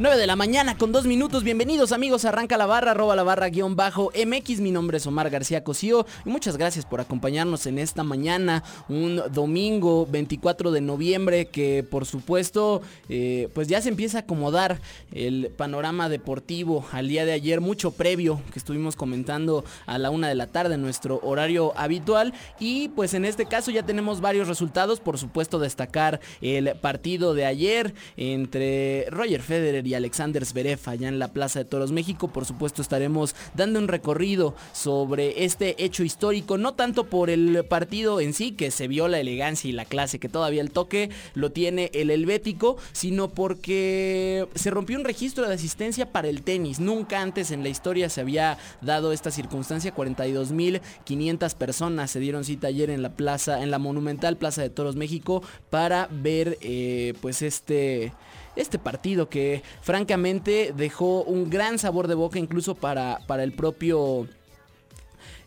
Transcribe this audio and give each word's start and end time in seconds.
9 0.00 0.16
de 0.16 0.26
la 0.26 0.34
mañana 0.34 0.78
con 0.78 0.92
2 0.92 1.04
minutos. 1.04 1.44
Bienvenidos 1.44 1.92
amigos. 1.92 2.24
Arranca 2.24 2.56
la 2.56 2.64
barra, 2.64 2.92
arroba 2.92 3.14
la 3.14 3.22
barra 3.22 3.50
guion 3.50 3.76
bajo 3.76 4.10
MX. 4.16 4.60
Mi 4.60 4.70
nombre 4.70 4.96
es 4.96 5.06
Omar 5.06 5.28
García 5.28 5.62
Cosío 5.62 6.06
y 6.24 6.30
muchas 6.30 6.56
gracias 6.56 6.86
por 6.86 7.02
acompañarnos 7.02 7.66
en 7.66 7.78
esta 7.78 8.02
mañana. 8.02 8.64
Un 8.88 9.20
domingo 9.30 10.06
24 10.06 10.70
de 10.70 10.80
noviembre 10.80 11.48
que 11.48 11.84
por 11.84 12.06
supuesto 12.06 12.80
eh, 13.10 13.50
pues 13.52 13.68
ya 13.68 13.82
se 13.82 13.90
empieza 13.90 14.16
a 14.16 14.20
acomodar 14.22 14.80
el 15.12 15.52
panorama 15.54 16.08
deportivo 16.08 16.86
al 16.92 17.08
día 17.08 17.26
de 17.26 17.32
ayer. 17.32 17.60
Mucho 17.60 17.90
previo 17.90 18.40
que 18.54 18.58
estuvimos 18.58 18.96
comentando 18.96 19.66
a 19.84 19.98
la 19.98 20.08
una 20.08 20.30
de 20.30 20.34
la 20.34 20.46
tarde 20.46 20.78
nuestro 20.78 21.20
horario 21.22 21.74
habitual. 21.76 22.32
Y 22.58 22.88
pues 22.88 23.12
en 23.12 23.26
este 23.26 23.44
caso 23.44 23.70
ya 23.70 23.82
tenemos 23.82 24.22
varios 24.22 24.48
resultados. 24.48 24.98
Por 24.98 25.18
supuesto 25.18 25.58
destacar 25.58 26.20
el 26.40 26.74
partido 26.80 27.34
de 27.34 27.44
ayer 27.44 27.92
entre 28.16 29.04
Roger 29.10 29.42
Federer 29.42 29.89
y 29.89 29.89
Alexander 29.94 30.44
Zverev 30.44 30.80
allá 30.86 31.08
en 31.08 31.18
la 31.18 31.28
Plaza 31.28 31.58
de 31.58 31.64
Toros 31.64 31.92
México. 31.92 32.28
Por 32.28 32.44
supuesto 32.44 32.82
estaremos 32.82 33.34
dando 33.54 33.78
un 33.78 33.88
recorrido 33.88 34.54
sobre 34.72 35.44
este 35.44 35.82
hecho 35.82 36.04
histórico, 36.04 36.58
no 36.58 36.74
tanto 36.74 37.04
por 37.04 37.30
el 37.30 37.64
partido 37.64 38.20
en 38.20 38.34
sí, 38.34 38.52
que 38.52 38.70
se 38.70 38.88
vio 38.88 39.08
la 39.08 39.20
elegancia 39.20 39.68
y 39.68 39.72
la 39.72 39.84
clase, 39.84 40.18
que 40.18 40.28
todavía 40.28 40.60
el 40.60 40.70
toque 40.70 41.10
lo 41.34 41.50
tiene 41.50 41.90
el 41.94 42.10
helvético, 42.10 42.76
sino 42.92 43.28
porque 43.28 44.46
se 44.54 44.70
rompió 44.70 44.98
un 44.98 45.04
registro 45.04 45.46
de 45.46 45.54
asistencia 45.54 46.10
para 46.12 46.28
el 46.28 46.42
tenis. 46.42 46.80
Nunca 46.80 47.20
antes 47.20 47.50
en 47.50 47.62
la 47.62 47.68
historia 47.68 48.08
se 48.08 48.20
había 48.20 48.58
dado 48.80 49.12
esta 49.12 49.30
circunstancia. 49.30 49.94
42.500 49.94 51.54
personas 51.54 52.10
se 52.10 52.20
dieron 52.20 52.44
cita 52.44 52.68
ayer 52.68 52.90
en 52.90 53.02
la 53.02 53.10
plaza, 53.10 53.62
en 53.62 53.70
la 53.70 53.78
monumental 53.78 54.36
Plaza 54.36 54.62
de 54.62 54.70
Toros 54.70 54.96
México 54.96 55.42
para 55.70 56.08
ver 56.10 56.58
eh, 56.60 57.14
pues 57.20 57.42
este 57.42 58.12
este 58.60 58.78
partido 58.78 59.28
que 59.28 59.62
francamente 59.80 60.72
dejó 60.76 61.22
un 61.22 61.50
gran 61.50 61.78
sabor 61.78 62.08
de 62.08 62.14
boca 62.14 62.38
incluso 62.38 62.74
para, 62.74 63.20
para 63.26 63.42
el 63.42 63.52
propio... 63.52 64.28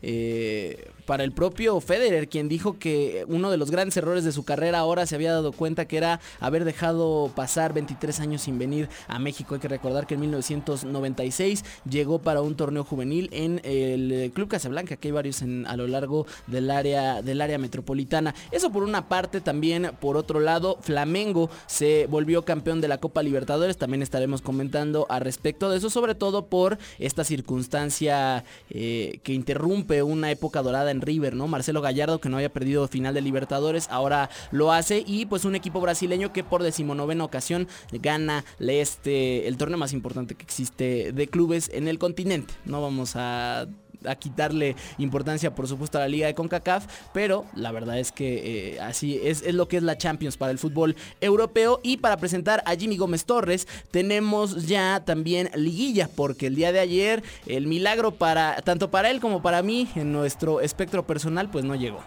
Eh, 0.04 0.90
para 1.06 1.24
el 1.24 1.32
propio 1.32 1.80
Federer, 1.82 2.30
quien 2.30 2.48
dijo 2.48 2.78
que 2.80 3.26
uno 3.28 3.52
de 3.52 3.58
los 3.58 3.72
grandes 3.72 3.98
errores 3.98 4.24
de 4.24 4.32
su 4.32 4.44
carrera 4.44 4.80
ahora 4.80 5.06
se 5.06 5.16
había 5.16 5.34
dado 5.34 5.52
cuenta 5.52 5.86
que 5.86 5.98
era 5.98 6.20
haber 6.40 6.64
dejado 6.64 7.32
pasar 7.36 7.74
23 7.74 8.20
años 8.22 8.42
sin 8.44 8.58
venir 8.58 8.90
a 9.08 9.20
México. 9.20 9.56
Hay 9.56 9.62
que 9.62 9.68
recordar 9.68 10.08
que 10.08 10.14
en 10.14 10.22
1996 10.22 11.66
llegó 11.90 12.20
para 12.20 12.42
un 12.42 12.56
torneo 12.56 12.84
juvenil 12.84 13.30
en 13.34 13.60
el 13.64 14.32
Club 14.34 14.48
Casablanca, 14.48 14.96
que 14.96 15.10
hay 15.10 15.12
varios 15.12 15.42
a 15.42 15.76
lo 15.76 15.88
largo 15.88 16.26
del 16.48 16.72
área, 16.72 17.22
del 17.22 17.42
área 17.42 17.58
metropolitana. 17.58 18.34
Eso 18.52 18.72
por 18.72 18.84
una 18.84 19.10
parte, 19.10 19.42
también 19.42 19.92
por 20.00 20.16
otro 20.18 20.40
lado, 20.40 20.78
Flamengo 20.82 21.50
se 21.68 22.08
volvió 22.08 22.46
campeón 22.46 22.82
de 22.82 22.88
la 22.88 22.98
Copa 22.98 23.24
Libertadores. 23.24 23.78
También 23.78 24.02
estaremos 24.02 24.42
comentando 24.42 25.06
al 25.10 25.22
respecto 25.22 25.70
de 25.70 25.78
eso, 25.78 25.90
sobre 25.90 26.16
todo 26.16 26.46
por 26.46 26.78
esta 27.00 27.24
circunstancia 27.24 28.44
eh, 28.70 29.20
que 29.24 29.34
interrumpe 29.34 29.93
una 30.02 30.32
época 30.32 30.64
dorada 30.64 30.90
en 30.90 31.02
River, 31.02 31.36
¿no? 31.36 31.48
Marcelo 31.48 31.82
Gallardo 31.82 32.20
que 32.20 32.30
no 32.30 32.38
había 32.38 32.52
perdido 32.52 32.88
final 32.88 33.14
de 33.14 33.22
Libertadores, 33.22 33.88
ahora 33.90 34.30
lo 34.52 34.72
hace 34.72 35.04
y 35.06 35.26
pues 35.28 35.46
un 35.46 35.56
equipo 35.56 35.82
brasileño 35.82 36.34
que 36.34 36.44
por 36.44 36.64
decimonovena 36.64 37.24
ocasión 37.24 37.68
gana 37.92 38.46
este, 38.60 39.48
el 39.48 39.58
torneo 39.58 39.78
más 39.78 39.94
importante 39.94 40.36
que 40.36 40.44
existe 40.44 41.12
de 41.12 41.28
clubes 41.28 41.70
en 41.74 41.88
el 41.88 42.00
continente. 42.00 42.54
No 42.66 42.82
vamos 42.82 43.14
a 43.16 43.68
a 44.08 44.16
quitarle 44.16 44.76
importancia 44.98 45.54
por 45.56 45.68
supuesto 45.68 45.98
a 45.98 46.02
la 46.02 46.08
liga 46.08 46.28
de 46.28 46.34
CONCACAF, 46.34 46.86
pero 47.14 47.46
la 47.56 47.72
verdad 47.72 48.00
es 48.00 48.12
que 48.12 48.74
eh, 48.76 48.80
así 48.80 49.20
es, 49.24 49.42
es, 49.44 49.54
lo 49.54 49.68
que 49.68 49.78
es 49.78 49.84
la 49.84 49.98
Champions 49.98 50.38
para 50.38 50.52
el 50.52 50.60
fútbol 50.60 50.96
europeo 51.22 51.80
y 51.84 51.98
para 51.98 52.18
presentar 52.18 52.64
a 52.66 52.76
Jimmy 52.76 52.98
Gómez 52.98 53.26
Torres 53.26 53.68
tenemos 53.92 54.68
ya 54.68 55.04
también 55.06 55.50
liguilla 55.56 56.10
porque 56.16 56.48
el 56.48 56.56
día 56.56 56.72
de 56.72 56.80
ayer 56.80 57.24
el 57.46 57.68
milagro 57.68 58.12
para 58.12 58.62
tanto 58.62 58.92
para 58.92 59.10
él 59.10 59.20
como 59.20 59.42
para 59.42 59.62
mí 59.62 59.88
en 59.96 60.12
nuestro 60.12 60.62
espectro 60.62 61.06
personal 61.06 61.50
pues 61.50 61.66
no 61.66 61.76
llegó. 61.76 62.02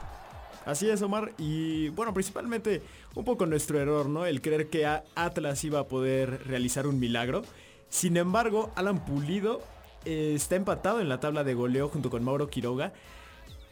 Así 0.67 0.91
es, 0.91 1.01
Omar. 1.01 1.33
Y 1.39 1.91
bueno, 1.91 2.12
principalmente 2.12 2.83
un 3.15 3.25
poco 3.25 3.47
nuestro 3.47 3.81
error, 3.81 4.09
¿no? 4.09 4.27
El 4.27 4.43
creer 4.43 4.69
que 4.69 4.85
Atlas 4.85 5.62
iba 5.62 5.79
a 5.79 5.85
poder 5.85 6.45
realizar 6.49 6.89
un 6.89 6.99
milagro. 6.99 7.43
Sin 7.89 8.17
embargo, 8.17 8.73
Alan 8.75 9.05
Pulido 9.05 9.62
eh, 10.06 10.33
está 10.34 10.56
empatado 10.56 11.00
en 11.00 11.09
la 11.09 11.21
tabla 11.21 11.44
de 11.44 11.55
goleo 11.55 11.89
junto 11.89 12.09
con 12.09 12.25
Mauro 12.25 12.49
Quiroga. 12.49 12.93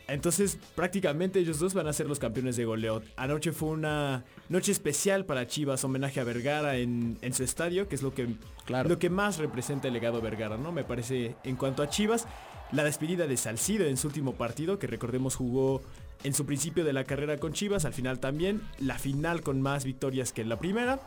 Entonces 0.07 0.59
prácticamente 0.75 1.39
ellos 1.39 1.59
dos 1.59 1.73
van 1.73 1.87
a 1.87 1.93
ser 1.95 2.07
los 2.07 2.19
campeones 2.19 2.57
de 2.57 2.67
goleo. 2.67 3.03
Anoche 3.17 3.53
fue 3.53 3.71
una 3.71 4.25
noche 4.51 4.71
especial 4.73 5.25
para 5.25 5.47
Chivas, 5.47 5.83
homenaje 5.85 6.21
a 6.21 6.25
Vergara 6.25 6.77
en, 6.77 7.17
en 7.23 7.33
su 7.33 7.43
estadio, 7.43 7.89
que 7.89 7.95
es 7.95 8.03
lo 8.03 8.13
que, 8.13 8.29
claro. 8.67 8.91
lo 8.91 8.99
que 8.99 9.09
más 9.09 9.39
representa 9.39 9.89
el 9.89 9.95
legado 9.95 10.21
Vergara, 10.21 10.59
¿no? 10.59 10.73
Me 10.73 10.85
parece 10.85 11.37
en 11.43 11.57
cuanto 11.57 11.83
a 11.83 11.89
Chivas, 11.89 12.27
la 12.71 12.85
despedida 12.85 13.27
de 13.27 13.37
Salcido 13.39 13.87
en 13.87 13.97
su 13.97 14.09
último 14.09 14.35
partido, 14.35 14.79
que 14.79 14.87
recordemos 14.87 15.37
jugó 15.37 15.81
en 16.23 16.35
su 16.35 16.45
principio 16.45 16.85
de 16.85 16.93
la 16.93 17.05
carrera 17.05 17.39
con 17.39 17.53
Chivas, 17.53 17.87
al 17.87 17.95
final 17.95 18.19
también, 18.19 18.63
la 18.79 18.99
final 18.99 19.43
con 19.43 19.63
más 19.63 19.85
victorias 19.85 20.33
que 20.33 20.43
en 20.43 20.51
la 20.51 20.59
primera. 20.59 21.01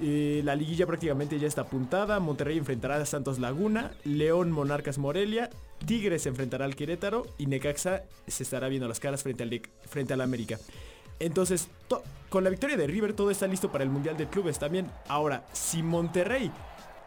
Eh, 0.00 0.42
la 0.44 0.56
liguilla 0.56 0.86
prácticamente 0.86 1.38
ya 1.38 1.46
está 1.46 1.62
apuntada. 1.62 2.20
Monterrey 2.20 2.58
enfrentará 2.58 2.96
a 2.96 3.06
Santos 3.06 3.38
Laguna, 3.38 3.92
León 4.04 4.50
Monarcas 4.50 4.98
Morelia, 4.98 5.50
Tigres 5.86 6.26
enfrentará 6.26 6.64
al 6.64 6.76
Querétaro 6.76 7.26
y 7.38 7.46
Necaxa 7.46 8.02
se 8.26 8.42
estará 8.42 8.68
viendo 8.68 8.88
las 8.88 9.00
caras 9.00 9.22
frente 9.22 9.42
al, 9.42 9.62
frente 9.86 10.12
al 10.14 10.20
América. 10.20 10.58
Entonces, 11.20 11.68
con 12.28 12.44
la 12.44 12.50
victoria 12.50 12.76
de 12.76 12.86
River 12.86 13.12
todo 13.12 13.30
está 13.30 13.46
listo 13.46 13.70
para 13.70 13.84
el 13.84 13.90
Mundial 13.90 14.16
de 14.16 14.28
Clubes 14.28 14.58
también. 14.58 14.90
Ahora, 15.08 15.46
si 15.52 15.82
Monterrey 15.82 16.50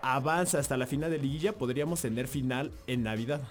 avanza 0.02 0.60
hasta 0.60 0.78
la 0.78 0.88
final 0.88 1.12
de 1.12 1.18
liguilla, 1.18 1.54
podríamos 1.54 2.02
tener 2.02 2.28
final 2.28 2.72
en 2.88 3.04
Navidad. 3.04 3.42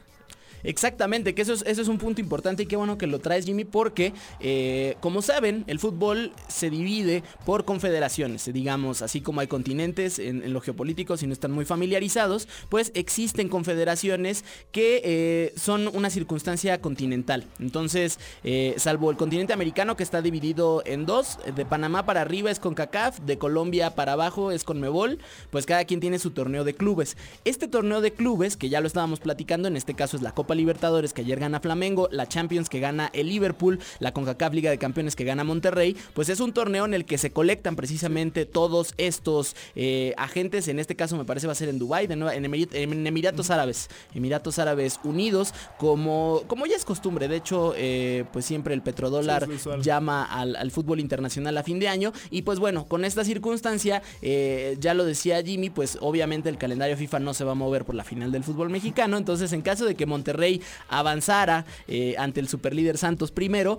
Exactamente, 0.62 1.34
que 1.34 1.42
eso 1.42 1.52
es, 1.52 1.62
eso 1.66 1.82
es 1.82 1.88
un 1.88 1.98
punto 1.98 2.20
importante 2.20 2.64
y 2.64 2.66
qué 2.66 2.76
bueno 2.76 2.98
que 2.98 3.06
lo 3.06 3.18
traes 3.18 3.44
Jimmy 3.44 3.64
porque 3.64 4.12
eh, 4.40 4.96
como 5.00 5.22
saben 5.22 5.64
el 5.66 5.78
fútbol 5.78 6.32
se 6.48 6.70
divide 6.70 7.22
por 7.44 7.64
confederaciones, 7.64 8.52
digamos, 8.52 9.02
así 9.02 9.20
como 9.20 9.40
hay 9.40 9.46
continentes 9.46 10.18
en, 10.18 10.42
en 10.42 10.52
lo 10.52 10.60
geopolítico 10.60 11.16
si 11.16 11.26
no 11.26 11.32
están 11.32 11.52
muy 11.52 11.64
familiarizados, 11.64 12.48
pues 12.68 12.92
existen 12.94 13.48
confederaciones 13.48 14.44
que 14.72 15.00
eh, 15.04 15.52
son 15.56 15.88
una 15.88 16.10
circunstancia 16.10 16.80
continental. 16.80 17.44
Entonces, 17.60 18.18
eh, 18.44 18.74
salvo 18.76 19.10
el 19.10 19.16
continente 19.16 19.52
americano 19.52 19.96
que 19.96 20.02
está 20.02 20.22
dividido 20.22 20.82
en 20.86 21.06
dos, 21.06 21.38
de 21.54 21.64
Panamá 21.64 22.06
para 22.06 22.22
arriba 22.22 22.50
es 22.50 22.60
con 22.60 22.74
CACAF, 22.74 23.20
de 23.20 23.38
Colombia 23.38 23.94
para 23.94 24.12
abajo 24.12 24.50
es 24.50 24.64
con 24.64 24.80
Mebol, 24.80 25.18
pues 25.50 25.66
cada 25.66 25.84
quien 25.84 26.00
tiene 26.00 26.18
su 26.18 26.30
torneo 26.30 26.64
de 26.64 26.74
clubes. 26.74 27.16
Este 27.44 27.68
torneo 27.68 28.00
de 28.00 28.12
clubes, 28.12 28.56
que 28.56 28.68
ya 28.68 28.80
lo 28.80 28.86
estábamos 28.86 29.20
platicando, 29.20 29.68
en 29.68 29.76
este 29.76 29.94
caso 29.94 30.16
es 30.16 30.22
la 30.22 30.32
Copa 30.32 30.45
Libertadores 30.54 31.12
que 31.12 31.22
ayer 31.22 31.40
gana 31.40 31.60
Flamengo, 31.60 32.08
la 32.10 32.26
Champions 32.28 32.68
que 32.68 32.80
gana 32.80 33.10
el 33.12 33.28
Liverpool, 33.28 33.78
la 33.98 34.12
CONCACAF 34.12 34.54
Liga 34.54 34.70
de 34.70 34.78
Campeones 34.78 35.16
que 35.16 35.24
gana 35.24 35.44
Monterrey, 35.44 35.96
pues 36.14 36.28
es 36.28 36.40
un 36.40 36.52
torneo 36.52 36.84
en 36.84 36.94
el 36.94 37.04
que 37.04 37.18
se 37.18 37.30
colectan 37.30 37.76
precisamente 37.76 38.46
todos 38.46 38.94
estos 38.98 39.56
eh, 39.74 40.14
agentes, 40.16 40.68
en 40.68 40.78
este 40.78 40.96
caso 40.96 41.16
me 41.16 41.24
parece 41.24 41.46
va 41.46 41.52
a 41.52 41.56
ser 41.56 41.68
en 41.68 41.78
nuevo, 41.78 42.30
en, 42.30 42.44
en, 42.44 43.06
Emiratos 43.06 43.50
Árabes, 43.50 43.88
Emiratos 44.14 44.58
Árabes 44.58 45.00
Unidos, 45.04 45.52
como, 45.78 46.42
como 46.46 46.66
ya 46.66 46.76
es 46.76 46.84
costumbre, 46.84 47.28
de 47.28 47.36
hecho, 47.36 47.74
eh, 47.76 48.24
pues 48.32 48.44
siempre 48.44 48.74
el 48.74 48.82
petrodólar 48.82 49.46
sí, 49.46 49.70
llama 49.82 50.24
al, 50.24 50.56
al, 50.56 50.70
fútbol 50.70 51.00
internacional 51.00 51.56
a 51.56 51.62
fin 51.62 51.78
de 51.78 51.88
año, 51.88 52.12
y 52.30 52.42
pues 52.42 52.58
bueno, 52.58 52.86
con 52.86 53.04
esta 53.04 53.24
circunstancia, 53.24 54.02
eh, 54.22 54.76
ya 54.80 54.94
lo 54.94 55.04
decía 55.04 55.42
Jimmy, 55.42 55.70
pues 55.70 55.98
obviamente 56.00 56.48
el 56.48 56.58
calendario 56.58 56.96
FIFA 56.96 57.20
no 57.20 57.34
se 57.34 57.44
va 57.44 57.52
a 57.52 57.54
mover 57.54 57.84
por 57.84 57.94
la 57.94 58.04
final 58.04 58.32
del 58.32 58.44
fútbol 58.44 58.70
mexicano, 58.70 59.16
entonces 59.16 59.52
en 59.52 59.62
caso 59.62 59.84
de 59.84 59.94
que 59.94 60.06
Monterrey 60.06 60.35
Monterrey 60.36 60.60
avanzara 60.88 61.64
eh, 61.88 62.14
ante 62.18 62.40
el 62.40 62.48
superlíder 62.48 62.98
Santos 62.98 63.32
primero, 63.32 63.78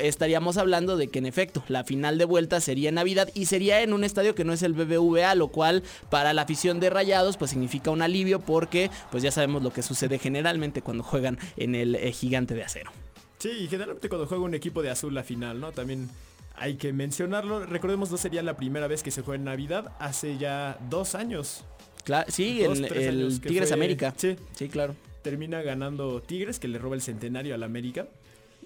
estaríamos 0.00 0.56
hablando 0.56 0.96
de 0.96 1.08
que 1.08 1.18
en 1.18 1.26
efecto 1.26 1.64
la 1.68 1.84
final 1.84 2.16
de 2.18 2.24
vuelta 2.24 2.60
sería 2.60 2.90
en 2.90 2.94
Navidad 2.94 3.28
y 3.34 3.46
sería 3.46 3.82
en 3.82 3.92
un 3.92 4.04
estadio 4.04 4.34
que 4.34 4.44
no 4.44 4.52
es 4.52 4.62
el 4.62 4.72
BBVA, 4.72 5.34
lo 5.34 5.48
cual 5.48 5.82
para 6.10 6.32
la 6.32 6.42
afición 6.42 6.78
de 6.78 6.90
Rayados 6.90 7.36
pues 7.36 7.50
significa 7.50 7.90
un 7.90 8.02
alivio 8.02 8.40
porque 8.40 8.90
pues 9.10 9.22
ya 9.22 9.32
sabemos 9.32 9.62
lo 9.62 9.72
que 9.72 9.82
sucede 9.82 10.18
generalmente 10.18 10.80
cuando 10.80 11.02
juegan 11.02 11.38
en 11.56 11.74
el 11.74 11.96
eh, 11.96 12.12
gigante 12.12 12.54
de 12.54 12.62
acero. 12.62 12.92
Sí, 13.38 13.50
y 13.50 13.66
generalmente 13.68 14.08
cuando 14.08 14.26
juega 14.26 14.44
un 14.44 14.54
equipo 14.54 14.82
de 14.82 14.90
azul 14.90 15.12
la 15.12 15.24
final, 15.24 15.60
¿no? 15.60 15.72
También 15.72 16.08
hay 16.54 16.76
que 16.76 16.92
mencionarlo. 16.92 17.66
Recordemos, 17.66 18.10
no 18.10 18.16
sería 18.16 18.42
la 18.42 18.56
primera 18.56 18.86
vez 18.86 19.02
que 19.02 19.10
se 19.10 19.22
juega 19.22 19.36
en 19.36 19.44
Navidad, 19.44 19.92
hace 19.98 20.38
ya 20.38 20.78
dos 20.88 21.14
años. 21.14 21.64
Claro, 22.04 22.30
sí, 22.30 22.62
el 22.62 23.40
Tigres 23.40 23.72
América. 23.72 24.14
Sí, 24.16 24.36
sí, 24.54 24.68
claro. 24.68 24.94
Termina 25.30 25.62
ganando 25.62 26.22
Tigres, 26.22 26.58
que 26.58 26.68
le 26.68 26.78
roba 26.78 26.94
el 26.94 27.02
centenario 27.02 27.54
al 27.54 27.62
América. 27.62 28.06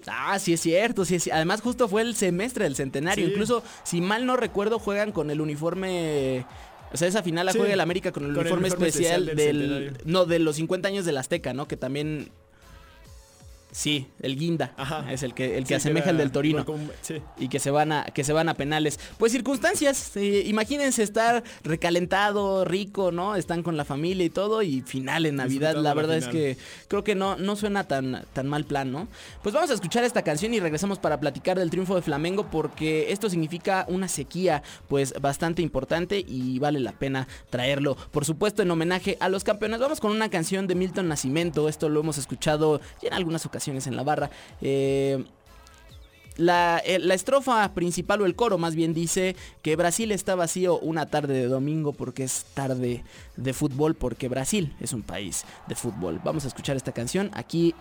Ah, 0.07 0.39
sí 0.39 0.53
es 0.53 0.61
cierto, 0.61 1.05
sí 1.05 1.17
Además 1.31 1.61
justo 1.61 1.87
fue 1.87 2.01
el 2.01 2.15
semestre 2.15 2.63
del 2.65 2.75
centenario. 2.75 3.27
Incluso, 3.27 3.63
si 3.83 4.01
mal 4.01 4.25
no 4.25 4.37
recuerdo, 4.37 4.79
juegan 4.79 5.11
con 5.11 5.29
el 5.29 5.41
uniforme... 5.41 6.45
O 6.93 6.97
sea, 6.97 7.07
esa 7.07 7.23
final 7.23 7.45
la 7.45 7.53
juega 7.53 7.73
el 7.73 7.79
América 7.79 8.11
con 8.11 8.25
el, 8.25 8.37
uniforme, 8.37 8.67
especial, 8.67 9.27
del... 9.27 9.97
No, 10.03 10.25
de 10.25 10.39
los 10.39 10.57
50 10.57 10.87
años 10.87 11.05
del 11.05 11.17
Azteca, 11.17 11.53
¿no? 11.53 11.67
Que 11.67 11.77
también 11.77 12.29
Sí, 13.71 14.07
el 14.19 14.37
Guinda. 14.37 14.73
Es 15.09 15.23
el 15.23 15.33
que, 15.33 15.57
el 15.57 15.65
que 15.65 15.75
asemeja 15.75 16.09
el 16.09 16.17
del 16.17 16.31
Torino. 16.31 16.65
Y 17.37 17.47
que 17.47 17.59
se 17.59 17.71
van 17.71 17.93
a, 17.93 18.03
que 18.05 18.23
se 18.25 18.33
van 18.33 18.49
a 18.49 18.53
penales. 18.53 18.99
Pues 19.17 19.31
circunstancias, 19.31 20.15
eh, 20.17 20.43
imagínense 20.45 21.03
estar 21.03 21.43
recalentado, 21.63 22.65
rico, 22.65 23.11
¿no? 23.11 23.35
Están 23.35 23.63
con 23.63 23.77
la 23.77 23.85
familia 23.85 24.25
y 24.25 24.29
todo. 24.29 24.61
Y 24.61 24.81
final 24.81 25.25
en 25.25 25.37
Navidad. 25.37 25.75
La 25.75 25.93
verdad 25.93 26.17
es 26.17 26.27
que 26.27 26.57
creo 26.89 27.03
que 27.05 27.15
no, 27.15 27.37
no 27.37 27.55
suena 27.55 27.85
tan, 27.85 28.25
tan 28.33 28.47
mal 28.47 28.65
plan, 28.65 28.91
¿no? 28.91 29.07
Pues 29.41 29.55
vamos 29.55 29.71
a 29.71 29.73
escuchar 29.73 30.03
esta 30.03 30.21
canción 30.21 30.53
y 30.53 30.59
regresamos 30.59 30.99
para 30.99 31.19
platicar 31.21 31.57
del 31.57 31.69
triunfo 31.69 31.95
de 31.95 32.01
Flamengo. 32.01 32.47
Porque 32.51 33.11
esto 33.11 33.29
significa 33.29 33.85
una 33.87 34.09
sequía, 34.09 34.63
pues 34.89 35.13
bastante 35.21 35.61
importante. 35.61 36.23
Y 36.27 36.59
vale 36.59 36.81
la 36.81 36.91
pena 36.91 37.27
traerlo. 37.49 37.95
Por 38.11 38.25
supuesto, 38.25 38.63
en 38.63 38.71
homenaje 38.71 39.17
a 39.21 39.29
los 39.29 39.45
campeones. 39.45 39.79
Vamos 39.79 40.01
con 40.01 40.11
una 40.11 40.29
canción 40.29 40.67
de 40.67 40.75
Milton 40.75 41.07
Nacimiento. 41.07 41.69
Esto 41.69 41.87
lo 41.87 42.01
hemos 42.01 42.17
escuchado 42.17 42.81
ya 43.01 43.07
en 43.07 43.13
algunas 43.13 43.45
ocasiones 43.45 43.60
en 43.67 43.95
la 43.95 44.03
barra. 44.03 44.29
Eh, 44.61 45.23
la, 46.37 46.81
eh, 46.85 46.97
la, 46.99 47.13
estrofa 47.13 47.73
principal 47.73 48.21
o 48.21 48.25
el 48.25 48.35
coro 48.35 48.57
más 48.57 48.73
bien 48.73 48.93
dice 48.93 49.35
que 49.61 49.75
Brasil 49.75 50.11
está 50.11 50.33
vacío 50.35 50.79
una 50.79 51.05
tarde 51.05 51.33
de 51.33 51.47
domingo 51.47 51.93
porque 51.93 52.23
es 52.23 52.45
tarde 52.53 53.03
de 53.35 53.53
fútbol, 53.53 53.95
porque 53.95 54.29
Brasil 54.29 54.75
es 54.79 54.93
un 54.93 55.03
país 55.03 55.45
de 55.67 55.75
fútbol. 55.75 56.21
Vamos 56.23 56.45
a 56.45 56.47
escuchar 56.47 56.77
esta 56.77 56.93
canción. 56.93 57.29
Aquí 57.33 57.75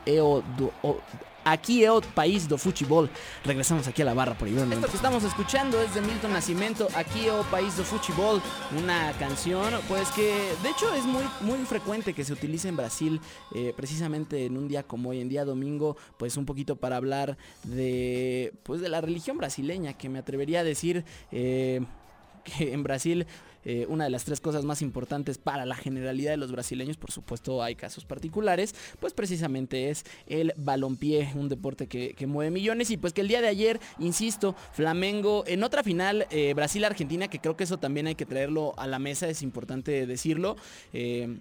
Aquí 1.45 1.85
es 1.85 1.91
país 2.15 2.49
do 2.49 2.59
futebol. 2.59 3.09
Regresamos 3.45 3.87
aquí 3.89 4.03
a 4.03 4.05
la 4.05 4.15
barra 4.15 4.37
por 4.37 4.49
Ibero. 4.49 4.71
Esto 4.71 4.89
que 4.89 4.97
estamos 4.97 5.25
escuchando 5.25 5.81
es 5.81 5.95
de 5.95 6.03
Milton 6.03 6.33
Nacimiento, 6.33 6.89
Aquí 6.95 7.27
es 7.27 7.47
país 7.51 7.77
do 7.77 7.85
futebol, 7.85 8.43
una 8.77 9.13
canción 9.19 9.73
pues 9.89 10.11
que 10.11 10.53
de 10.63 10.69
hecho 10.71 10.93
es 10.95 11.05
muy 11.05 11.25
muy 11.41 11.59
frecuente 11.65 12.13
que 12.13 12.25
se 12.25 12.33
utilice 12.33 12.69
en 12.69 12.77
Brasil 12.77 13.21
eh, 13.55 13.73
precisamente 13.77 14.47
en 14.47 14.57
un 14.57 14.69
día 14.69 14.83
como 14.83 15.11
hoy 15.11 15.21
en 15.21 15.29
día 15.29 15.45
domingo, 15.45 15.97
pues 16.19 16.37
un 16.37 16.45
poquito 16.45 16.77
para 16.77 16.97
hablar 16.97 17.39
de 17.65 18.53
pues 18.63 18.81
de 18.81 18.89
la 18.89 19.01
religión 19.01 19.39
brasileña 19.39 19.95
que 19.95 20.09
me 20.09 20.19
atrevería 20.19 20.61
a 20.61 20.65
decir 20.65 21.05
eh, 21.33 21.81
que 22.45 22.73
en 22.73 22.83
Brasil 22.83 23.27
eh, 23.65 23.87
una 23.89 24.05
de 24.05 24.11
las 24.11 24.25
tres 24.25 24.41
cosas 24.41 24.65
más 24.65 24.83
importantes 24.83 25.39
para 25.39 25.67
la 25.67 25.75
generalidad 25.75 26.31
de 26.31 26.37
los 26.37 26.53
brasileños, 26.53 26.97
por 26.97 27.11
supuesto 27.11 27.63
hay 27.63 27.75
casos 27.75 28.05
particulares, 28.05 28.75
pues 29.01 29.13
precisamente 29.13 29.91
es 29.91 30.05
el 30.27 30.53
balompié, 30.57 31.31
un 31.35 31.49
deporte 31.49 31.87
que, 31.87 32.15
mueve 32.27 32.51
millones 32.51 32.91
y 32.91 32.97
pues 32.97 33.13
que 33.13 33.23
el 33.23 33.29
día 33.29 33.41
de 33.41 33.49
ayer, 33.49 33.81
insisto, 33.99 34.55
Flamengo 34.73 35.43
en 35.47 35.65
otra 35.65 35.83
final, 35.83 36.27
eh, 36.31 36.55
Brasil-Argentina, 36.55 37.29
que 37.29 37.41
creo 37.41 37.57
que 37.57 37.65
eso 37.65 37.79
también 37.79 38.07
hay 38.07 38.15
que 38.15 38.27
traerlo 38.27 38.73
a 38.77 38.87
la 38.87 38.99
mesa, 38.99 39.29
es 39.29 39.43
importante 39.43 40.07
decirlo, 40.07 40.57
eh, 40.93 41.39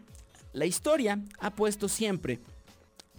la 0.53 0.65
historia 0.65 1.19
ha 1.39 1.51
puesto 1.51 1.87
siempre 1.87 2.39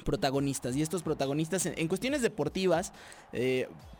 protagonistas 0.04 0.74
y 0.74 0.82
estos 0.82 1.02
protagonistas 1.02 1.66
en, 1.66 1.86
cuestiones 1.86 2.22
deportivas 2.22 2.92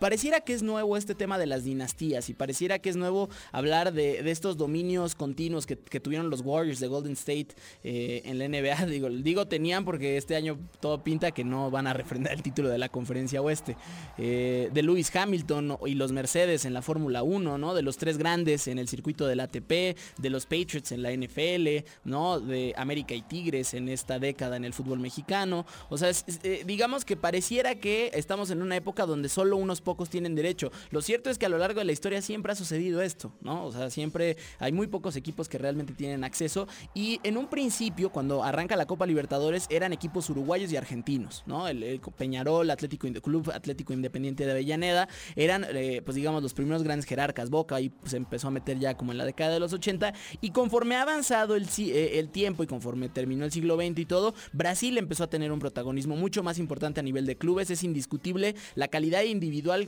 pareciera 0.01 0.41
que 0.41 0.55
es 0.55 0.63
nuevo 0.63 0.97
este 0.97 1.15
tema 1.15 1.39
de 1.39 1.47
las 1.47 1.63
dinastías 1.63 2.29
y 2.31 2.35
pareciera 2.35 2.81
que 2.81 2.89
es 2.89 2.97
nuevo 2.97 3.29
hablar 3.53 3.93
de, 3.93 4.29
estos 4.31 4.57
dominios 4.57 5.15
continuos 5.15 5.67
que, 5.67 5.77
tuvieron 5.77 6.31
los 6.31 6.41
Warriors 6.41 6.81
de 6.81 6.87
Golden 6.87 7.13
State 7.13 7.49
eh, 7.85 8.23
en 8.25 8.39
la 8.39 8.49
NBA 8.49 8.87
digo, 8.87 9.11
digo 9.11 9.47
tenían 9.47 9.85
porque 9.85 10.17
este 10.17 10.35
año 10.35 10.59
todo 10.81 11.05
pinta 11.05 11.31
que 11.31 11.45
no 11.45 11.71
van 11.71 11.87
a 11.87 11.93
refrendar 11.93 12.33
el 12.33 12.43
título 12.43 12.71
de 12.71 12.79
la 12.79 12.89
conferencia 12.89 13.43
oeste 13.43 13.77
eh, 14.17 14.71
de 14.73 14.83
Lewis 14.83 15.15
Hamilton 15.15 15.79
y 15.85 15.95
los 15.95 16.13
Mercedes 16.13 16.65
en 16.65 16.73
la 16.73 16.81
Fórmula 16.81 17.23
1 17.23 17.59
¿no? 17.59 17.75
de 17.75 17.83
los 17.83 17.99
tres 17.99 18.17
grandes 18.17 18.67
en 18.69 18.79
el 18.79 18.89
circuito 18.89 19.27
del 19.27 19.41
ATP 19.41 19.71
de 20.17 20.31
los 20.31 20.47
Patriots 20.47 20.93
en 20.93 21.03
la 21.03 21.13
NFL 21.13 21.85
¿no? 22.05 22.41
de 22.41 22.73
América 22.77 23.15
y 23.15 23.21
Tigres 23.21 23.75
en 23.75 23.91
esta 23.91 24.19
década 24.19 24.57
en 24.57 24.65
el 24.65 24.73
fútbol 24.73 24.99
mexicano 24.99 25.67
o 25.91 25.99
sea, 25.99 26.11
eh, 26.43 26.63
digamos 26.67 27.05
que 27.05 27.19
pareciera 27.19 27.75
que 27.75 28.11
estamos 28.15 28.51
en 28.51 28.63
una 28.63 28.77
época 28.77 29.05
donde 29.05 29.29
solo 29.29 29.59
unos 29.59 29.83
tienen 30.09 30.35
derecho. 30.35 30.71
Lo 30.91 31.03
cierto 31.03 31.31
es 31.31 31.39
que 31.39 31.47
a 31.47 31.49
lo 31.49 31.59
largo 31.59 31.81
de 31.81 31.85
la 31.85 31.93
historia 31.93 32.23
siempre 32.23 32.53
ha 32.53 32.57
sucedido 32.57 33.03
esto, 33.03 33.33
¿no? 33.41 33.65
O 33.65 33.73
sea, 33.73 33.91
siempre 33.91 34.37
hay 34.59 34.73
muy 34.73 34.87
pocos 34.87 35.17
equipos 35.17 35.49
que 35.49 35.59
realmente 35.59 35.93
tienen 35.93 36.25
acceso. 36.25 36.67
Y 36.95 37.21
en 37.23 37.37
un 37.37 37.49
principio, 37.49 38.11
cuando 38.11 38.45
arranca 38.45 38.77
la 38.77 38.87
Copa 38.87 39.07
Libertadores, 39.07 39.67
eran 39.71 39.93
equipos 39.93 40.31
uruguayos 40.31 40.73
y 40.73 40.77
argentinos, 40.77 41.43
¿no? 41.47 41.69
El, 41.69 42.01
Peñarol, 42.17 42.71
Atlético 42.71 43.09
Club 43.23 43.51
Atlético 43.53 43.93
Independiente 43.93 44.45
de 44.45 44.53
Avellaneda, 44.53 45.09
eran, 45.37 45.67
eh, 45.71 46.03
pues 46.05 46.15
digamos, 46.15 46.43
los 46.43 46.55
primeros 46.55 46.83
grandes 46.83 47.07
jerarcas. 47.07 47.51
Boca 47.51 47.81
y 47.81 47.93
se 48.05 48.17
empezó 48.17 48.49
a 48.49 48.51
meter 48.51 48.79
ya 48.79 48.97
como 48.97 49.13
en 49.13 49.19
la 49.19 49.25
década 49.25 49.53
de 49.53 49.61
los 49.61 49.73
80. 49.73 50.13
Y 50.41 50.51
conforme 50.51 50.97
ha 50.97 51.03
avanzado 51.03 51.57
el, 51.57 51.67
eh, 51.79 52.19
el 52.19 52.31
tiempo 52.31 52.63
y 52.63 52.67
conforme 52.67 53.09
terminó 53.09 53.45
el 53.45 53.53
siglo 53.53 53.77
XX 53.77 53.99
y 53.99 54.07
todo, 54.07 54.35
Brasil 54.53 54.99
empezó 54.99 55.25
a 55.25 55.31
tener 55.31 55.53
un 55.53 55.59
protagonismo 55.59 56.17
mucho 56.17 56.43
más 56.43 56.59
importante 56.59 57.01
a 57.01 57.03
nivel 57.03 57.27
de 57.27 57.37
clubes. 57.37 57.71
Es 57.71 57.83
indiscutible 57.83 58.55
la 58.75 58.89
calidad 58.89 59.23
individual 59.23 59.80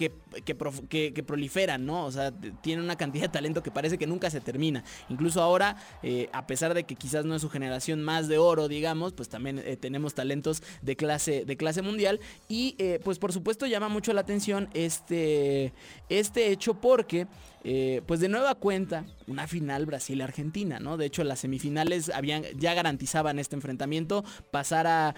que, 0.00 1.12
que, 1.12 1.22
proliferan, 1.22 1.84
¿no? 1.84 2.06
O 2.06 2.10
sea, 2.10 2.32
tienen 2.62 2.82
una 2.82 2.96
cantidad 2.96 3.24
de 3.24 3.28
talento 3.28 3.62
que 3.62 3.70
parece 3.70 3.98
que 3.98 4.06
nunca 4.06 4.30
se 4.30 4.40
termina. 4.40 4.82
Incluso 5.10 5.42
ahora, 5.42 5.76
eh, 6.02 6.30
a 6.32 6.46
pesar 6.46 6.72
de 6.72 6.84
que 6.84 6.94
quizás 6.94 7.26
no 7.26 7.34
es 7.34 7.42
su 7.42 7.50
generación 7.50 8.02
más 8.02 8.26
de 8.26 8.38
oro, 8.38 8.66
digamos, 8.68 9.12
pues 9.12 9.28
también 9.28 9.58
eh, 9.58 9.76
tenemos 9.76 10.14
talentos 10.14 10.62
de 10.80 10.96
clase, 10.96 11.44
de 11.44 11.56
clase 11.58 11.82
mundial. 11.82 12.18
Y 12.48 12.76
eh, 12.78 12.98
pues 13.04 13.18
por 13.18 13.32
supuesto 13.32 13.66
llama 13.66 13.90
mucho 13.90 14.14
la 14.14 14.22
atención 14.22 14.70
este, 14.72 15.74
este 16.08 16.50
hecho 16.50 16.74
porque 16.74 17.26
eh, 17.62 18.02
pues 18.06 18.20
de 18.20 18.28
nueva 18.28 18.54
cuenta, 18.54 19.04
una 19.26 19.46
final 19.46 19.84
Brasil-Argentina, 19.84 20.80
¿no? 20.80 20.96
De 20.96 21.06
hecho, 21.06 21.24
las 21.24 21.40
semifinales 21.40 22.10
habían, 22.10 22.42
ya 22.58 22.74
garantizaban 22.74 23.38
este 23.38 23.54
enfrentamiento, 23.54 24.24
pasara, 24.50 25.14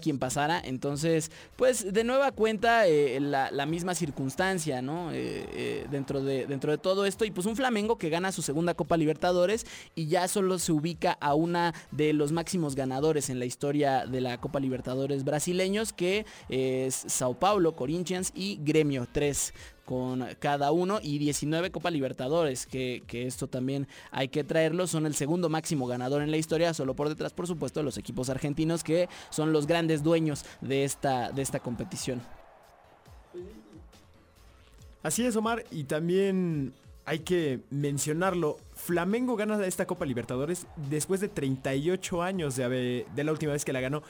quien 0.00 0.18
pasara. 0.18 0.60
Entonces, 0.64 1.30
pues 1.56 1.92
de 1.92 2.04
nueva 2.04 2.32
cuenta, 2.32 2.86
eh, 2.86 3.18
la, 3.20 3.66
misma 3.66 3.94
circunstancia, 3.94 4.82
¿no? 4.82 5.10
Eh, 5.12 5.86
dentro, 5.90 6.22
de, 6.22 6.46
dentro 6.46 6.70
de 6.70 6.78
todo 6.78 7.06
esto. 7.06 7.24
Y 7.24 7.30
pues 7.30 7.46
un 7.46 7.56
Flamengo 7.56 7.98
que 7.98 8.10
gana 8.10 8.32
su 8.32 8.42
segunda 8.42 8.74
Copa 8.74 8.96
Libertadores 8.96 9.66
y 9.94 10.06
ya 10.06 10.28
solo 10.28 10.58
se 10.58 10.72
ubica 10.72 11.12
a 11.20 11.34
una 11.34 11.74
de 11.90 12.12
los 12.12 12.32
máximos 12.32 12.74
ganadores 12.74 13.30
en 13.30 13.38
la 13.38 13.44
historia 13.44 14.06
de 14.06 14.20
la 14.20 14.40
Copa 14.40 14.60
Libertadores 14.60 15.24
brasileños, 15.24 15.92
que 15.92 16.26
es 16.48 16.94
Sao 16.94 17.34
Paulo, 17.34 17.74
Corinthians 17.74 18.32
y 18.34 18.58
Gremio, 18.62 19.06
tres 19.10 19.52
con 19.92 20.26
cada 20.38 20.72
uno. 20.72 21.00
Y 21.02 21.18
19 21.18 21.70
Copa 21.70 21.90
Libertadores, 21.90 22.64
que, 22.64 23.02
esto 23.10 23.46
también 23.46 23.86
hay 24.10 24.28
que 24.28 24.42
traerlo, 24.42 24.86
son 24.86 25.04
el 25.04 25.14
segundo 25.14 25.50
máximo 25.50 25.86
ganador 25.86 26.22
en 26.22 26.30
la 26.30 26.38
historia, 26.38 26.72
solo 26.72 26.96
por 26.96 27.10
detrás 27.10 27.34
por 27.34 27.46
supuesto 27.46 27.80
de 27.80 27.84
los 27.84 27.98
equipos 27.98 28.30
argentinos 28.30 28.82
que 28.82 29.10
son 29.28 29.52
los 29.52 29.66
grandes 29.66 30.02
dueños 30.02 30.46
de 30.62 30.84
esta, 30.84 31.30
de 31.30 31.42
esta 31.42 31.60
competición. 31.60 32.22
Así 35.02 35.26
es 35.26 35.36
Omar 35.36 35.62
y 35.70 35.84
también 35.84 36.72
hay 37.04 37.18
que 37.18 37.60
mencionarlo, 37.68 38.56
Flamengo 38.74 39.36
gana 39.36 39.62
esta 39.66 39.86
Copa 39.86 40.06
Libertadores 40.06 40.66
después 40.88 41.20
de 41.20 41.28
38 41.28 42.22
años 42.22 42.56
de, 42.56 43.04
de 43.14 43.24
la 43.24 43.32
última 43.32 43.52
vez 43.52 43.66
que 43.66 43.74
la 43.74 43.80
ganó 43.80 44.02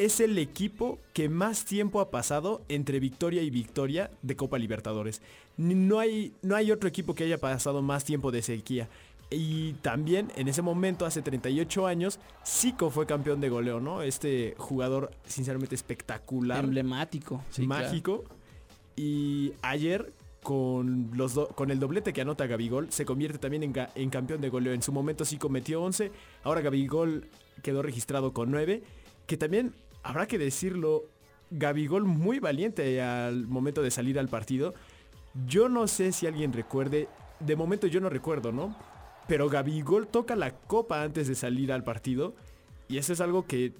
es 0.00 0.18
el 0.20 0.38
equipo 0.38 0.98
que 1.12 1.28
más 1.28 1.66
tiempo 1.66 2.00
ha 2.00 2.10
pasado 2.10 2.62
entre 2.70 3.00
victoria 3.00 3.42
y 3.42 3.50
victoria 3.50 4.10
de 4.22 4.34
Copa 4.34 4.58
Libertadores. 4.58 5.20
No 5.58 5.98
hay, 5.98 6.32
no 6.40 6.56
hay 6.56 6.72
otro 6.72 6.88
equipo 6.88 7.14
que 7.14 7.24
haya 7.24 7.36
pasado 7.36 7.82
más 7.82 8.04
tiempo 8.04 8.30
de 8.30 8.40
sequía. 8.40 8.88
Y 9.30 9.74
también 9.74 10.32
en 10.36 10.48
ese 10.48 10.62
momento, 10.62 11.04
hace 11.04 11.20
38 11.20 11.86
años, 11.86 12.18
Zico 12.46 12.88
fue 12.88 13.04
campeón 13.04 13.42
de 13.42 13.50
goleo, 13.50 13.78
¿no? 13.78 14.00
Este 14.00 14.54
jugador 14.56 15.10
sinceramente 15.26 15.74
espectacular. 15.74 16.64
Emblemático. 16.64 17.44
mágico. 17.58 18.24
Y 18.96 19.52
ayer, 19.60 20.14
con, 20.42 21.10
los 21.14 21.38
con 21.54 21.70
el 21.70 21.78
doblete 21.78 22.14
que 22.14 22.22
anota 22.22 22.46
Gabigol, 22.46 22.90
se 22.90 23.04
convierte 23.04 23.38
también 23.38 23.62
en, 23.64 23.74
en 23.94 24.08
campeón 24.08 24.40
de 24.40 24.48
goleo. 24.48 24.72
En 24.72 24.82
su 24.82 24.92
momento 24.92 25.26
Zico 25.26 25.50
metió 25.50 25.82
11, 25.82 26.10
ahora 26.42 26.62
Gabigol 26.62 27.28
quedó 27.62 27.82
registrado 27.82 28.32
con 28.32 28.50
9. 28.50 28.82
Que 29.26 29.36
también 29.36 29.74
habrá 30.02 30.26
que 30.26 30.38
decirlo, 30.38 31.04
Gabigol 31.50 32.04
muy 32.04 32.38
valiente 32.38 33.00
al 33.02 33.46
momento 33.46 33.82
de 33.82 33.90
salir 33.90 34.18
al 34.18 34.28
partido. 34.28 34.74
Yo 35.46 35.68
no 35.68 35.86
sé 35.86 36.12
si 36.12 36.26
alguien 36.26 36.52
recuerde, 36.52 37.08
de 37.40 37.56
momento 37.56 37.86
yo 37.86 38.00
no 38.00 38.08
recuerdo, 38.08 38.52
¿no? 38.52 38.76
Pero 39.28 39.48
Gabigol 39.48 40.08
toca 40.08 40.34
la 40.36 40.52
copa 40.52 41.02
antes 41.02 41.28
de 41.28 41.34
salir 41.34 41.72
al 41.72 41.84
partido 41.84 42.34
y 42.88 42.98
eso 42.98 43.12
es 43.12 43.20
algo 43.20 43.46
que 43.46 43.72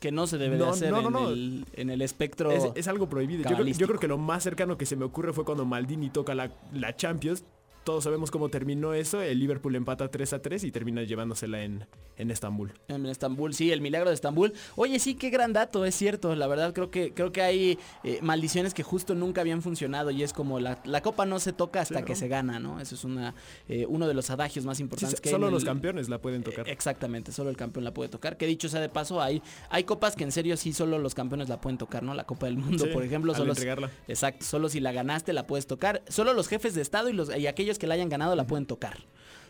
que 0.00 0.12
no 0.12 0.26
se 0.26 0.36
debe 0.36 0.58
de 0.58 0.68
hacer 0.68 0.90
no, 0.90 1.08
no, 1.08 1.30
en. 1.30 1.32
El, 1.32 1.66
en 1.74 1.88
el 1.88 2.02
espectro. 2.02 2.50
es, 2.50 2.64
es 2.74 2.88
algo 2.88 3.08
prohibido. 3.08 3.48
Yo 3.48 3.56
creo, 3.56 3.66
yo 3.66 3.86
creo 3.86 3.98
que 3.98 4.08
lo 4.08 4.18
más 4.18 4.42
cercano 4.42 4.76
que 4.76 4.84
se 4.84 4.96
me 4.96 5.04
ocurre 5.04 5.32
fue 5.32 5.44
cuando 5.44 5.64
Maldini 5.64 6.10
toca 6.10 6.34
la, 6.34 6.50
la 6.72 6.94
Champions. 6.94 7.44
Todos 7.84 8.04
sabemos 8.04 8.30
cómo 8.30 8.48
terminó 8.48 8.94
eso. 8.94 9.20
El 9.20 9.38
Liverpool 9.38 9.76
empata 9.76 10.08
3 10.10 10.32
a 10.32 10.40
3 10.42 10.64
y 10.64 10.72
termina 10.72 11.02
llevándosela 11.02 11.62
en, 11.64 11.86
en 12.16 12.30
Estambul. 12.30 12.72
En 12.88 13.04
Estambul, 13.04 13.52
sí, 13.52 13.72
el 13.72 13.82
milagro 13.82 14.08
de 14.08 14.14
Estambul. 14.14 14.54
Oye, 14.74 14.98
sí, 14.98 15.14
qué 15.16 15.28
gran 15.28 15.52
dato, 15.52 15.84
es 15.84 15.94
cierto. 15.94 16.34
La 16.34 16.46
verdad, 16.46 16.72
creo 16.72 16.90
que, 16.90 17.12
creo 17.12 17.30
que 17.30 17.42
hay 17.42 17.78
eh, 18.02 18.20
maldiciones 18.22 18.72
que 18.72 18.82
justo 18.82 19.14
nunca 19.14 19.42
habían 19.42 19.60
funcionado 19.60 20.10
y 20.10 20.22
es 20.22 20.32
como 20.32 20.60
la, 20.60 20.80
la 20.86 21.02
copa 21.02 21.26
no 21.26 21.38
se 21.38 21.52
toca 21.52 21.80
hasta 21.82 21.94
Claro. 21.96 22.06
que 22.06 22.14
se 22.16 22.26
gana, 22.28 22.58
¿no? 22.58 22.80
Eso 22.80 22.94
es 22.94 23.04
una, 23.04 23.34
eh, 23.68 23.84
uno 23.86 24.08
de 24.08 24.14
los 24.14 24.30
adagios 24.30 24.64
más 24.64 24.78
Sí, 24.78 24.82
importantes 24.82 25.20
que 25.20 25.28
hay 25.28 25.34
solo 25.34 25.50
los 25.50 25.62
el- 25.62 25.68
campeones 25.68 26.08
la 26.08 26.18
pueden 26.22 26.42
tocar. 26.42 26.66
Eh, 26.66 26.72
Exactamente, 26.72 27.32
solo 27.32 27.50
el 27.50 27.56
campeón 27.58 27.84
la 27.84 27.92
puede 27.92 28.08
tocar. 28.08 28.38
Que 28.38 28.46
dicho 28.46 28.70
sea 28.70 28.80
de 28.80 28.88
paso, 28.88 29.20
hay, 29.20 29.42
hay 29.68 29.84
copas 29.84 30.16
que 30.16 30.24
en 30.24 30.32
serio 30.32 30.56
sí 30.56 30.72
solo 30.72 30.98
los 30.98 31.14
campeones 31.14 31.50
la 31.50 31.60
pueden 31.60 31.76
tocar, 31.76 32.02
¿no? 32.02 32.14
La 32.14 32.24
Copa 32.24 32.46
del 32.46 32.56
Mundo, 32.56 32.84
Sí, 32.86 32.90
por 32.94 33.04
ejemplo, 33.04 33.34
solo 33.34 33.50
entregarla. 33.52 33.90
Exacto, 34.08 34.46
solo 34.46 34.70
si 34.70 34.80
la 34.80 34.92
ganaste 34.92 35.34
la 35.34 35.46
puedes 35.46 35.66
tocar. 35.66 36.02
Solo 36.08 36.32
los 36.32 36.48
jefes 36.48 36.74
de 36.74 36.80
estado 36.80 37.10
y 37.10 37.12
los 37.12 37.34
y 37.36 37.46
aquellos 37.46 37.73
que 37.78 37.86
la 37.86 37.94
hayan 37.94 38.08
ganado 38.08 38.34
la 38.36 38.46
pueden 38.46 38.66
tocar. 38.66 38.98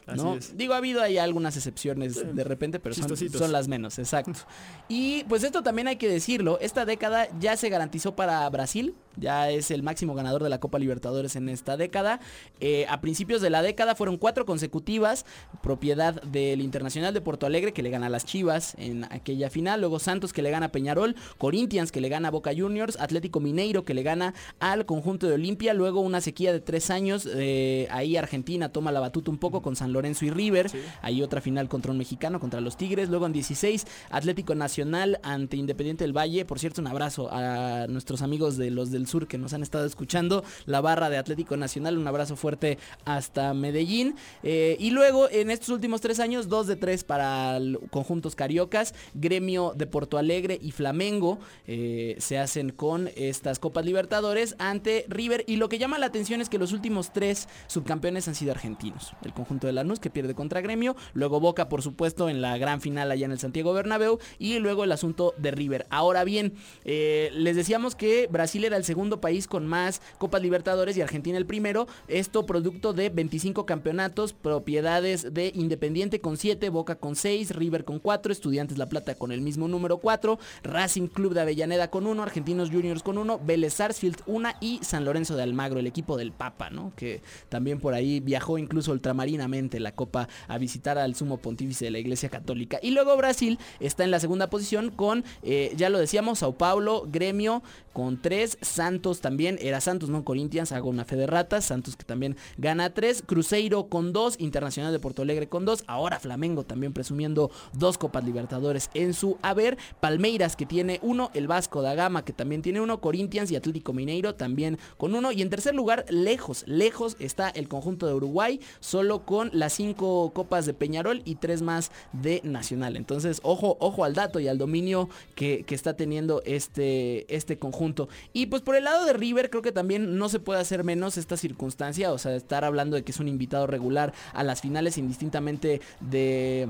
¿no? 0.06 0.38
Digo, 0.54 0.74
ha 0.74 0.78
habido 0.78 1.00
ahí 1.00 1.18
algunas 1.18 1.56
excepciones 1.56 2.34
de 2.34 2.44
repente, 2.44 2.78
pero 2.78 2.94
son, 2.94 3.16
son 3.16 3.52
las 3.52 3.68
menos, 3.68 3.98
exacto. 3.98 4.40
Y 4.88 5.24
pues 5.24 5.44
esto 5.44 5.62
también 5.62 5.88
hay 5.88 5.96
que 5.96 6.08
decirlo, 6.08 6.58
esta 6.60 6.84
década 6.84 7.28
ya 7.40 7.56
se 7.56 7.68
garantizó 7.70 8.14
para 8.14 8.48
Brasil, 8.50 8.94
ya 9.16 9.50
es 9.50 9.70
el 9.70 9.82
máximo 9.82 10.14
ganador 10.14 10.42
de 10.42 10.48
la 10.48 10.60
Copa 10.60 10.78
Libertadores 10.78 11.36
en 11.36 11.48
esta 11.48 11.76
década. 11.76 12.20
Eh, 12.60 12.86
a 12.88 13.00
principios 13.00 13.42
de 13.42 13.50
la 13.50 13.62
década 13.62 13.94
fueron 13.94 14.16
cuatro 14.16 14.46
consecutivas, 14.46 15.24
propiedad 15.62 16.20
del 16.22 16.60
Internacional 16.60 17.14
de 17.14 17.20
Porto 17.20 17.46
Alegre 17.46 17.72
que 17.72 17.82
le 17.82 17.90
gana 17.90 18.06
a 18.06 18.10
las 18.10 18.24
Chivas 18.24 18.74
en 18.78 19.04
aquella 19.04 19.50
final, 19.50 19.80
luego 19.80 19.98
Santos 19.98 20.32
que 20.32 20.42
le 20.42 20.50
gana 20.50 20.66
a 20.66 20.72
Peñarol, 20.72 21.14
Corinthians 21.38 21.92
que 21.92 22.00
le 22.00 22.08
gana 22.08 22.28
a 22.28 22.30
Boca 22.30 22.52
Juniors, 22.56 22.98
Atlético 23.00 23.40
Mineiro 23.40 23.84
que 23.84 23.94
le 23.94 24.02
gana 24.02 24.34
al 24.60 24.86
conjunto 24.86 25.26
de 25.26 25.34
Olimpia, 25.34 25.74
luego 25.74 26.00
una 26.00 26.20
sequía 26.20 26.52
de 26.52 26.60
tres 26.60 26.90
años, 26.90 27.28
eh, 27.34 27.88
ahí 27.90 28.16
Argentina 28.16 28.70
toma 28.70 28.92
la 28.92 29.00
batuta 29.00 29.30
un 29.30 29.38
poco 29.38 29.62
con 29.62 29.76
San 29.76 29.92
Lorenzo 29.92 30.24
y 30.24 30.30
River, 30.30 30.70
Sí. 30.70 30.78
ahí 31.02 31.22
otra 31.22 31.40
final 31.40 31.68
contra 31.68 31.92
un 31.92 31.98
mexicano, 31.98 32.40
contra 32.40 32.60
los 32.60 32.76
Tigres, 32.76 33.08
luego 33.08 33.26
en 33.26 33.32
16 33.32 33.86
Atlético 34.10 34.54
Nacional 34.54 35.18
ante 35.22 35.56
Independiente 35.56 36.04
del 36.04 36.16
Valle, 36.16 36.44
por 36.44 36.58
cierto 36.58 36.80
un 36.80 36.86
abrazo 36.86 37.28
a 37.30 37.86
nuestros 37.88 38.22
amigos 38.22 38.56
de 38.56 38.70
los 38.70 38.90
del 38.90 39.03
sur 39.06 39.26
que 39.26 39.38
nos 39.38 39.52
han 39.52 39.62
estado 39.62 39.86
escuchando, 39.86 40.44
la 40.66 40.80
barra 40.80 41.10
de 41.10 41.16
Atlético 41.16 41.56
Nacional, 41.56 41.98
un 41.98 42.06
abrazo 42.06 42.36
fuerte 42.36 42.78
hasta 43.04 43.54
Medellín, 43.54 44.14
Eh, 44.42 44.76
y 44.78 44.90
luego 44.90 45.28
en 45.30 45.50
estos 45.50 45.70
últimos 45.70 46.00
tres 46.00 46.20
años, 46.20 46.48
dos 46.48 46.66
de 46.66 46.76
tres 46.76 47.04
para 47.04 47.58
conjuntos 47.90 48.34
cariocas, 48.34 48.94
Gremio 49.14 49.72
de 49.76 49.86
Porto 49.86 50.18
Alegre 50.18 50.58
y 50.60 50.70
Flamengo 50.72 51.38
eh, 51.66 52.16
se 52.18 52.38
hacen 52.38 52.70
con 52.70 53.08
estas 53.16 53.58
Copas 53.58 53.84
Libertadores 53.84 54.54
ante 54.58 55.06
River, 55.08 55.44
y 55.46 55.56
lo 55.56 55.68
que 55.68 55.78
llama 55.78 55.98
la 55.98 56.06
atención 56.06 56.40
es 56.40 56.48
que 56.48 56.58
los 56.58 56.72
últimos 56.72 57.12
tres 57.12 57.48
subcampeones 57.68 58.28
han 58.28 58.34
sido 58.34 58.52
argentinos, 58.52 59.12
el 59.24 59.32
conjunto 59.32 59.66
de 59.66 59.72
Lanús 59.72 60.00
que 60.00 60.10
pierde 60.10 60.34
contra 60.34 60.60
Gremio, 60.60 60.94
luego 61.14 61.40
Boca 61.40 61.68
por 61.68 61.82
supuesto 61.82 62.28
en 62.28 62.42
la 62.42 62.58
gran 62.58 62.80
final 62.80 63.10
allá 63.10 63.26
en 63.26 63.32
el 63.32 63.38
Santiago 63.38 63.72
Bernabéu 63.72 64.18
y 64.38 64.58
luego 64.58 64.84
el 64.84 64.92
asunto 64.92 65.34
de 65.38 65.50
River. 65.50 65.86
Ahora 65.90 66.24
bien, 66.24 66.54
eh, 66.84 67.30
les 67.34 67.56
decíamos 67.56 67.94
que 67.94 68.28
Brasil 68.30 68.64
era 68.64 68.76
el 68.76 68.84
país 69.20 69.46
con 69.48 69.66
más 69.66 70.00
Copas 70.18 70.40
Libertadores 70.40 70.96
y 70.96 71.02
Argentina 71.02 71.36
el 71.36 71.46
primero, 71.46 71.86
esto 72.08 72.46
producto 72.46 72.92
de 72.92 73.10
25 73.10 73.66
campeonatos, 73.66 74.32
propiedades 74.32 75.34
de 75.34 75.52
Independiente 75.54 76.20
con 76.20 76.36
7, 76.36 76.68
Boca 76.70 76.94
con 76.94 77.16
6, 77.16 77.54
River 77.54 77.84
con 77.84 77.98
4, 77.98 78.32
Estudiantes 78.32 78.78
La 78.78 78.88
Plata 78.88 79.14
con 79.14 79.32
el 79.32 79.40
mismo 79.40 79.68
número 79.68 79.98
4, 79.98 80.38
Racing 80.62 81.08
Club 81.08 81.34
de 81.34 81.40
Avellaneda 81.40 81.90
con 81.90 82.06
1, 82.06 82.22
Argentinos 82.22 82.70
Juniors 82.70 83.02
con 83.02 83.18
1, 83.18 83.40
Vélez 83.44 83.74
Sarsfield 83.74 84.22
1 84.26 84.48
y 84.60 84.78
San 84.82 85.04
Lorenzo 85.04 85.36
de 85.36 85.42
Almagro, 85.42 85.80
el 85.80 85.86
equipo 85.86 86.16
del 86.16 86.32
Papa, 86.32 86.70
¿no? 86.70 86.92
Que 86.96 87.20
también 87.48 87.80
por 87.80 87.94
ahí 87.94 88.20
viajó 88.20 88.58
incluso 88.58 88.92
ultramarinamente 88.92 89.80
la 89.80 89.92
Copa 89.92 90.28
a 90.48 90.58
visitar 90.58 90.98
al 90.98 91.14
sumo 91.14 91.38
pontífice 91.38 91.86
de 91.86 91.90
la 91.90 91.98
Iglesia 91.98 92.28
Católica. 92.28 92.78
Y 92.82 92.90
luego 92.92 93.16
Brasil 93.16 93.58
está 93.80 94.04
en 94.04 94.10
la 94.10 94.20
segunda 94.20 94.48
posición 94.48 94.90
con, 94.90 95.24
eh, 95.42 95.72
ya 95.76 95.90
lo 95.90 95.98
decíamos, 95.98 96.40
Sao 96.40 96.54
Paulo, 96.54 97.06
Gremio 97.10 97.62
con 97.92 98.20
3, 98.20 98.58
Santos 98.84 99.22
también, 99.22 99.58
era 99.62 99.80
Santos, 99.80 100.10
no 100.10 100.24
Corinthians, 100.24 100.70
hago 100.70 100.90
una 100.90 101.06
fe 101.06 101.16
de 101.16 101.26
ratas, 101.26 101.64
Santos 101.64 101.96
que 101.96 102.04
también 102.04 102.36
gana 102.58 102.92
3, 102.92 103.22
Cruzeiro 103.24 103.86
con 103.86 104.12
2, 104.12 104.36
Internacional 104.40 104.92
de 104.92 104.98
Porto 104.98 105.22
Alegre 105.22 105.48
con 105.48 105.64
2, 105.64 105.84
ahora 105.86 106.20
Flamengo 106.20 106.64
también 106.64 106.92
presumiendo 106.92 107.50
dos 107.72 107.96
Copas 107.96 108.24
Libertadores 108.24 108.90
en 108.92 109.14
su 109.14 109.38
haber, 109.40 109.78
Palmeiras 110.00 110.54
que 110.54 110.66
tiene 110.66 110.98
uno, 111.00 111.30
el 111.32 111.46
Vasco 111.46 111.80
da 111.80 111.94
Gama 111.94 112.26
que 112.26 112.34
también 112.34 112.60
tiene 112.60 112.82
uno, 112.82 113.00
Corinthians 113.00 113.50
y 113.50 113.56
Atlético 113.56 113.94
Mineiro 113.94 114.34
también 114.34 114.78
con 114.98 115.14
uno, 115.14 115.32
y 115.32 115.40
en 115.40 115.48
tercer 115.48 115.74
lugar, 115.74 116.04
lejos, 116.10 116.64
lejos 116.66 117.16
está 117.20 117.48
el 117.48 117.68
conjunto 117.68 118.06
de 118.06 118.12
Uruguay, 118.12 118.60
solo 118.80 119.24
con 119.24 119.48
las 119.54 119.72
cinco 119.72 120.30
copas 120.34 120.66
de 120.66 120.74
Peñarol 120.74 121.22
y 121.24 121.36
tres 121.36 121.62
más 121.62 121.90
de 122.12 122.42
Nacional. 122.44 122.98
Entonces, 122.98 123.40
ojo, 123.44 123.78
ojo 123.80 124.04
al 124.04 124.12
dato 124.12 124.40
y 124.40 124.48
al 124.48 124.58
dominio 124.58 125.08
que, 125.34 125.64
que 125.64 125.74
está 125.74 125.96
teniendo 125.96 126.42
este, 126.44 127.34
este 127.34 127.58
conjunto. 127.58 128.10
Y 128.34 128.46
pues 128.46 128.60
por 128.60 128.73
el 128.76 128.84
lado 128.84 129.04
de 129.04 129.12
River, 129.12 129.50
creo 129.50 129.62
que 129.62 129.72
también 129.72 130.18
no 130.18 130.28
se 130.28 130.40
puede 130.40 130.60
hacer 130.60 130.84
menos 130.84 131.16
esta 131.16 131.36
circunstancia, 131.36 132.12
o 132.12 132.18
sea, 132.18 132.34
estar 132.34 132.64
hablando 132.64 132.96
de 132.96 133.04
que 133.04 133.12
es 133.12 133.20
un 133.20 133.28
invitado 133.28 133.66
regular 133.66 134.12
a 134.32 134.42
las 134.44 134.60
finales 134.60 134.98
indistintamente 134.98 135.80
de 136.00 136.68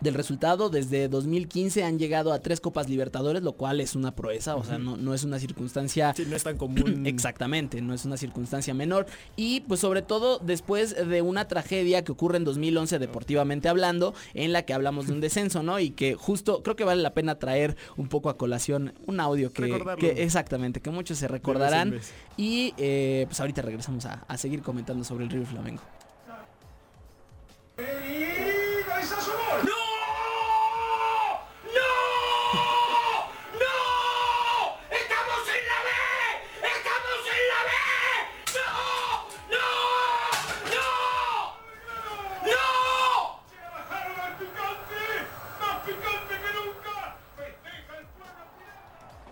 del 0.00 0.14
resultado. 0.14 0.70
Desde 0.70 1.08
2015 1.08 1.84
han 1.84 1.98
llegado 1.98 2.32
a 2.32 2.40
tres 2.40 2.60
Copas 2.60 2.88
Libertadores, 2.88 3.42
lo 3.42 3.52
cual 3.54 3.80
es 3.80 3.94
una 3.94 4.14
proeza, 4.14 4.56
o 4.56 4.64
sea, 4.64 4.78
no, 4.78 4.96
no 4.96 5.14
es 5.14 5.24
una 5.24 5.38
circunstancia 5.38 6.14
Sí, 6.14 6.24
no 6.28 6.36
es 6.36 6.42
tan 6.44 6.56
común. 6.56 7.06
Exactamente, 7.06 7.80
no 7.80 7.94
es 7.94 8.04
una 8.04 8.16
circunstancia 8.16 8.74
menor. 8.74 9.06
Y 9.36 9.60
pues 9.60 9.80
sobre 9.80 10.02
todo 10.02 10.38
después 10.38 10.94
de 10.94 11.22
una 11.22 11.48
tragedia 11.48 12.04
que 12.04 12.12
ocurre 12.12 12.36
en 12.36 12.44
2011 12.44 12.98
deportivamente 12.98 13.68
hablando, 13.68 14.14
en 14.34 14.52
la 14.52 14.62
que 14.62 14.74
hablamos 14.74 15.06
de 15.06 15.12
un 15.14 15.20
descenso, 15.20 15.62
¿no? 15.62 15.80
Y 15.80 15.90
que 15.90 16.14
justo 16.14 16.62
creo 16.62 16.76
que 16.76 16.84
vale 16.84 17.02
la 17.02 17.14
pena 17.14 17.38
traer 17.38 17.76
un 17.96 18.08
poco 18.08 18.30
a 18.30 18.36
colación 18.36 18.94
un 19.06 19.20
audio 19.20 19.52
que, 19.52 19.82
que- 19.98 20.22
exactamente, 20.22 20.80
que 20.80 20.90
muchos 20.90 21.18
se 21.18 21.26
vez 21.26 21.32
recordarán. 21.32 21.90
vez. 21.92 22.12
Y 22.36 22.74
eh, 22.78 23.24
pues 23.28 23.40
ahorita 23.40 23.62
regresamos 23.62 24.04
a, 24.06 24.24
a 24.28 24.36
seguir 24.38 24.62
comentando 24.62 25.02
sobre 25.04 25.24
el 25.24 25.30
River 25.30 25.46
Flamengo. 25.46 25.82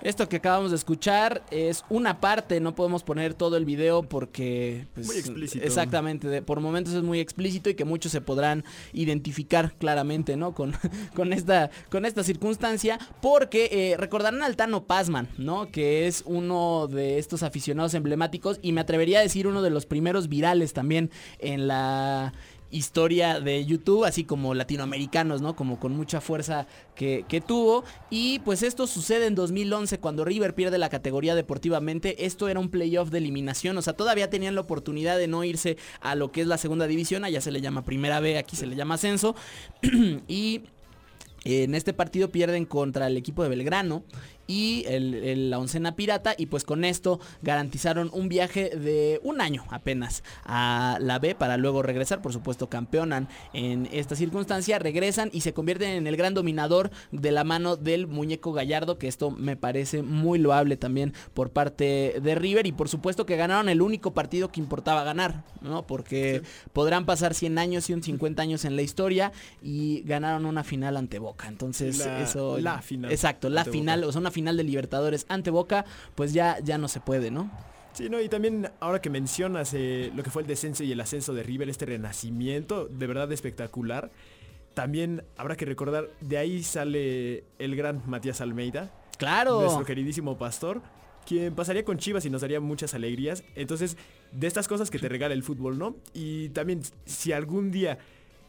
Esto 0.07 0.29
que 0.29 0.37
acabamos 0.37 0.71
de 0.71 0.77
escuchar 0.77 1.43
es 1.51 1.85
una 1.91 2.21
parte, 2.21 2.61
no 2.61 2.77
podemos 2.77 3.03
poner 3.03 3.35
todo 3.35 3.57
el 3.57 3.65
video 3.65 4.05
porque... 4.05 4.87
pues, 4.95 5.09
Muy 5.09 5.17
explícito. 5.17 5.65
Exactamente, 5.65 6.29
de- 6.29 6.43
por 6.43 6.61
momentos 6.61 6.95
es 6.95 7.03
muy 7.03 7.19
explícito 7.19 7.71
y 7.71 7.75
que 7.75 7.85
muchos 7.85 8.13
se 8.13 8.21
podrán 8.21 8.63
identificar 8.93 9.75
claramente, 9.75 10.37
¿no? 10.37 10.55
Con, 10.55 10.77
con, 11.17 11.33
esta, 11.33 11.71
con 11.91 12.05
esta 12.07 12.23
circunstancia, 12.23 13.01
porque 13.21 13.69
eh, 13.73 13.97
recordarán 13.97 14.45
al 14.45 14.55
Tano 14.55 14.85
Pazman, 14.85 15.29
¿no? 15.39 15.73
Que 15.73 16.07
es 16.07 16.23
uno 16.25 16.87
de 16.87 17.19
estos 17.19 17.43
aficionados 17.43 17.95
emblemáticos 17.95 18.61
y 18.63 18.71
me 18.71 18.83
atrevería 18.83 19.19
a 19.19 19.23
decir 19.23 19.49
uno 19.49 19.61
de 19.61 19.71
los 19.71 19.87
primeros 19.87 20.29
virales 20.29 20.73
también 20.73 21.11
en 21.41 21.67
la 21.67 22.33
historia 22.71 23.41
de 23.41 23.65
YouTube, 23.65 24.05
así 24.05 24.25
como 24.25 24.55
latinoamericanos, 24.55 25.43
¿no? 25.43 25.57
Como 25.57 25.79
con 25.79 25.97
mucha 25.97 26.21
fuerza 26.21 26.67
que, 26.95 27.25
tuvo. 27.47 27.85
Y 28.11 28.41
pues 28.41 28.63
esto 28.63 28.87
sucede 28.87 29.27
en 29.27 29.35
2011 29.35 29.99
cuando 29.99 30.25
River 30.25 30.55
pierde 30.55 30.79
la 30.79 30.89
categoría 30.89 31.35
deportivamente. 31.35 32.27
Esto 32.27 32.49
era 32.49 32.61
un 32.61 32.71
playoff 32.71 33.11
de 33.11 33.19
eliminación, 33.19 33.77
o 33.79 33.83
sea, 33.83 33.93
todavía 33.93 34.31
tenían 34.31 34.55
la 34.55 34.63
oportunidad 34.63 35.19
de 35.19 35.29
no 35.29 35.45
irse 35.45 35.77
a 36.01 36.15
lo 36.15 36.33
que 36.33 36.41
es 36.41 36.47
la 36.47 36.59
segunda 36.59 36.87
división, 36.87 37.25
allá 37.25 37.41
se 37.41 37.51
le 37.51 37.61
llama 37.61 37.85
primera 37.85 38.21
B, 38.21 38.39
aquí 38.39 38.57
se 38.57 38.67
le 38.67 38.77
llama 38.77 38.95
ascenso. 38.95 39.37
y 40.29 40.63
en 41.45 41.75
este 41.75 41.93
partido 41.93 42.31
pierden 42.31 42.65
contra 42.65 43.07
el 43.07 43.17
equipo 43.17 43.43
de 43.45 43.49
Belgrano 43.49 44.03
y 44.47 44.85
el- 44.87 45.15
el- 45.15 45.51
la 45.51 45.59
oncena 45.59 45.97
pirata 45.97 46.35
y 46.39 46.47
pues 46.47 46.65
con 46.65 46.85
esto 46.85 47.21
garantizaron 47.43 48.11
un 48.13 48.29
viaje 48.29 48.71
de 48.71 49.21
un 49.23 49.41
año 49.41 49.65
apenas 49.71 50.23
a 50.45 50.99
la 51.01 51.19
B 51.19 51.35
para 51.35 51.57
luego 51.57 51.83
regresar, 51.83 52.23
por 52.23 52.33
supuesto 52.33 52.69
campeonan 52.69 53.29
en 53.53 53.89
esta 53.93 54.15
circunstancia, 54.17 54.79
regresan 54.79 55.31
y 55.33 55.41
se 55.41 55.53
convierten 55.53 55.91
en 55.91 56.07
el 56.07 56.17
gran 56.17 56.35
dominador 56.35 56.91
de 57.13 57.33
la 57.33 57.45
mano 57.45 57.77
del 57.77 58.07
muñeco 58.07 58.53
Gallardo, 58.53 58.99
que 58.99 59.09
esto 59.09 59.31
me 59.31 59.57
parece 59.57 60.03
muy 60.03 60.39
loable 60.39 60.77
también 60.77 61.13
por 61.35 61.51
parte 61.51 62.17
de 62.23 62.35
River 62.35 62.67
y 62.67 62.73
por 62.73 62.89
supuesto 62.89 63.27
que 63.27 63.37
ganaron 63.37 63.69
el 63.69 63.83
único 63.83 64.15
partido 64.15 64.49
que 64.51 64.61
importaba 64.61 65.05
ganar, 65.05 65.45
¿no? 65.61 65.87
Porque 65.87 66.43
podrán 66.73 67.07
pasar 67.07 67.35
100 67.35 67.59
años 67.59 67.89
y 67.91 67.93
un 67.93 68.03
50 68.03 68.43
años 68.43 68.65
en 68.65 68.77
la 68.77 68.83
historia 68.83 69.33
y 69.63 70.03
ganaron 70.03 70.47
una 70.47 70.65
final 70.65 70.97
ante 70.97 71.19
Boca. 71.19 71.49
Entonces, 71.49 71.99
La- 71.99 72.21
eso 72.23 72.59
la 72.59 72.83
final 72.83 73.11
Exacto, 73.11 73.49
la 73.49 73.65
final, 73.65 74.01
Boca. 74.01 74.09
o 74.09 74.13
sea, 74.13 74.21
una 74.21 74.31
final 74.37 74.57
de 74.57 74.63
Libertadores 74.65 75.27
ante 75.29 75.51
Boca, 75.51 75.85
pues 76.15 76.33
ya 76.33 76.59
ya 76.63 76.77
no 76.79 76.87
se 76.89 77.01
puede, 77.01 77.31
¿no? 77.33 77.51
Sí, 77.95 78.11
no, 78.11 78.21
y 78.21 78.29
también 78.29 78.71
ahora 78.79 79.01
que 79.01 79.09
mencionas 79.09 79.73
eh, 79.73 80.13
lo 80.15 80.23
que 80.23 80.29
fue 80.31 80.43
el 80.43 80.49
descenso 80.49 80.85
y 80.85 80.93
el 80.93 81.01
ascenso 81.01 81.33
de 81.33 81.43
River, 81.43 81.69
este 81.71 81.87
renacimiento, 81.87 82.87
de 82.87 83.07
verdad 83.07 83.33
espectacular. 83.33 84.11
También 84.75 85.23
habrá 85.39 85.57
que 85.57 85.65
recordar, 85.65 86.11
de 86.21 86.37
ahí 86.37 86.63
sale 86.63 87.45
el 87.59 87.75
gran 87.75 88.03
Matías 88.07 88.43
Almeida, 88.43 88.93
Claro. 89.17 89.61
nuestro 89.63 89.87
queridísimo 89.87 90.37
pastor, 90.37 90.83
quien 91.27 91.55
pasaría 91.55 91.87
con 91.87 91.97
Chivas 91.97 92.27
y 92.27 92.31
nos 92.31 92.43
daría 92.43 92.61
muchas 92.61 92.93
alegrías. 92.93 93.43
Entonces, 93.55 93.97
de 94.33 94.47
estas 94.47 94.69
cosas 94.69 94.91
que 94.91 94.99
te 94.99 95.09
regala 95.09 95.33
el 95.33 95.43
fútbol, 95.43 95.79
¿no? 95.79 95.97
Y 96.13 96.51
también, 96.51 96.83
si 97.07 97.33
algún 97.33 97.71
día 97.71 97.97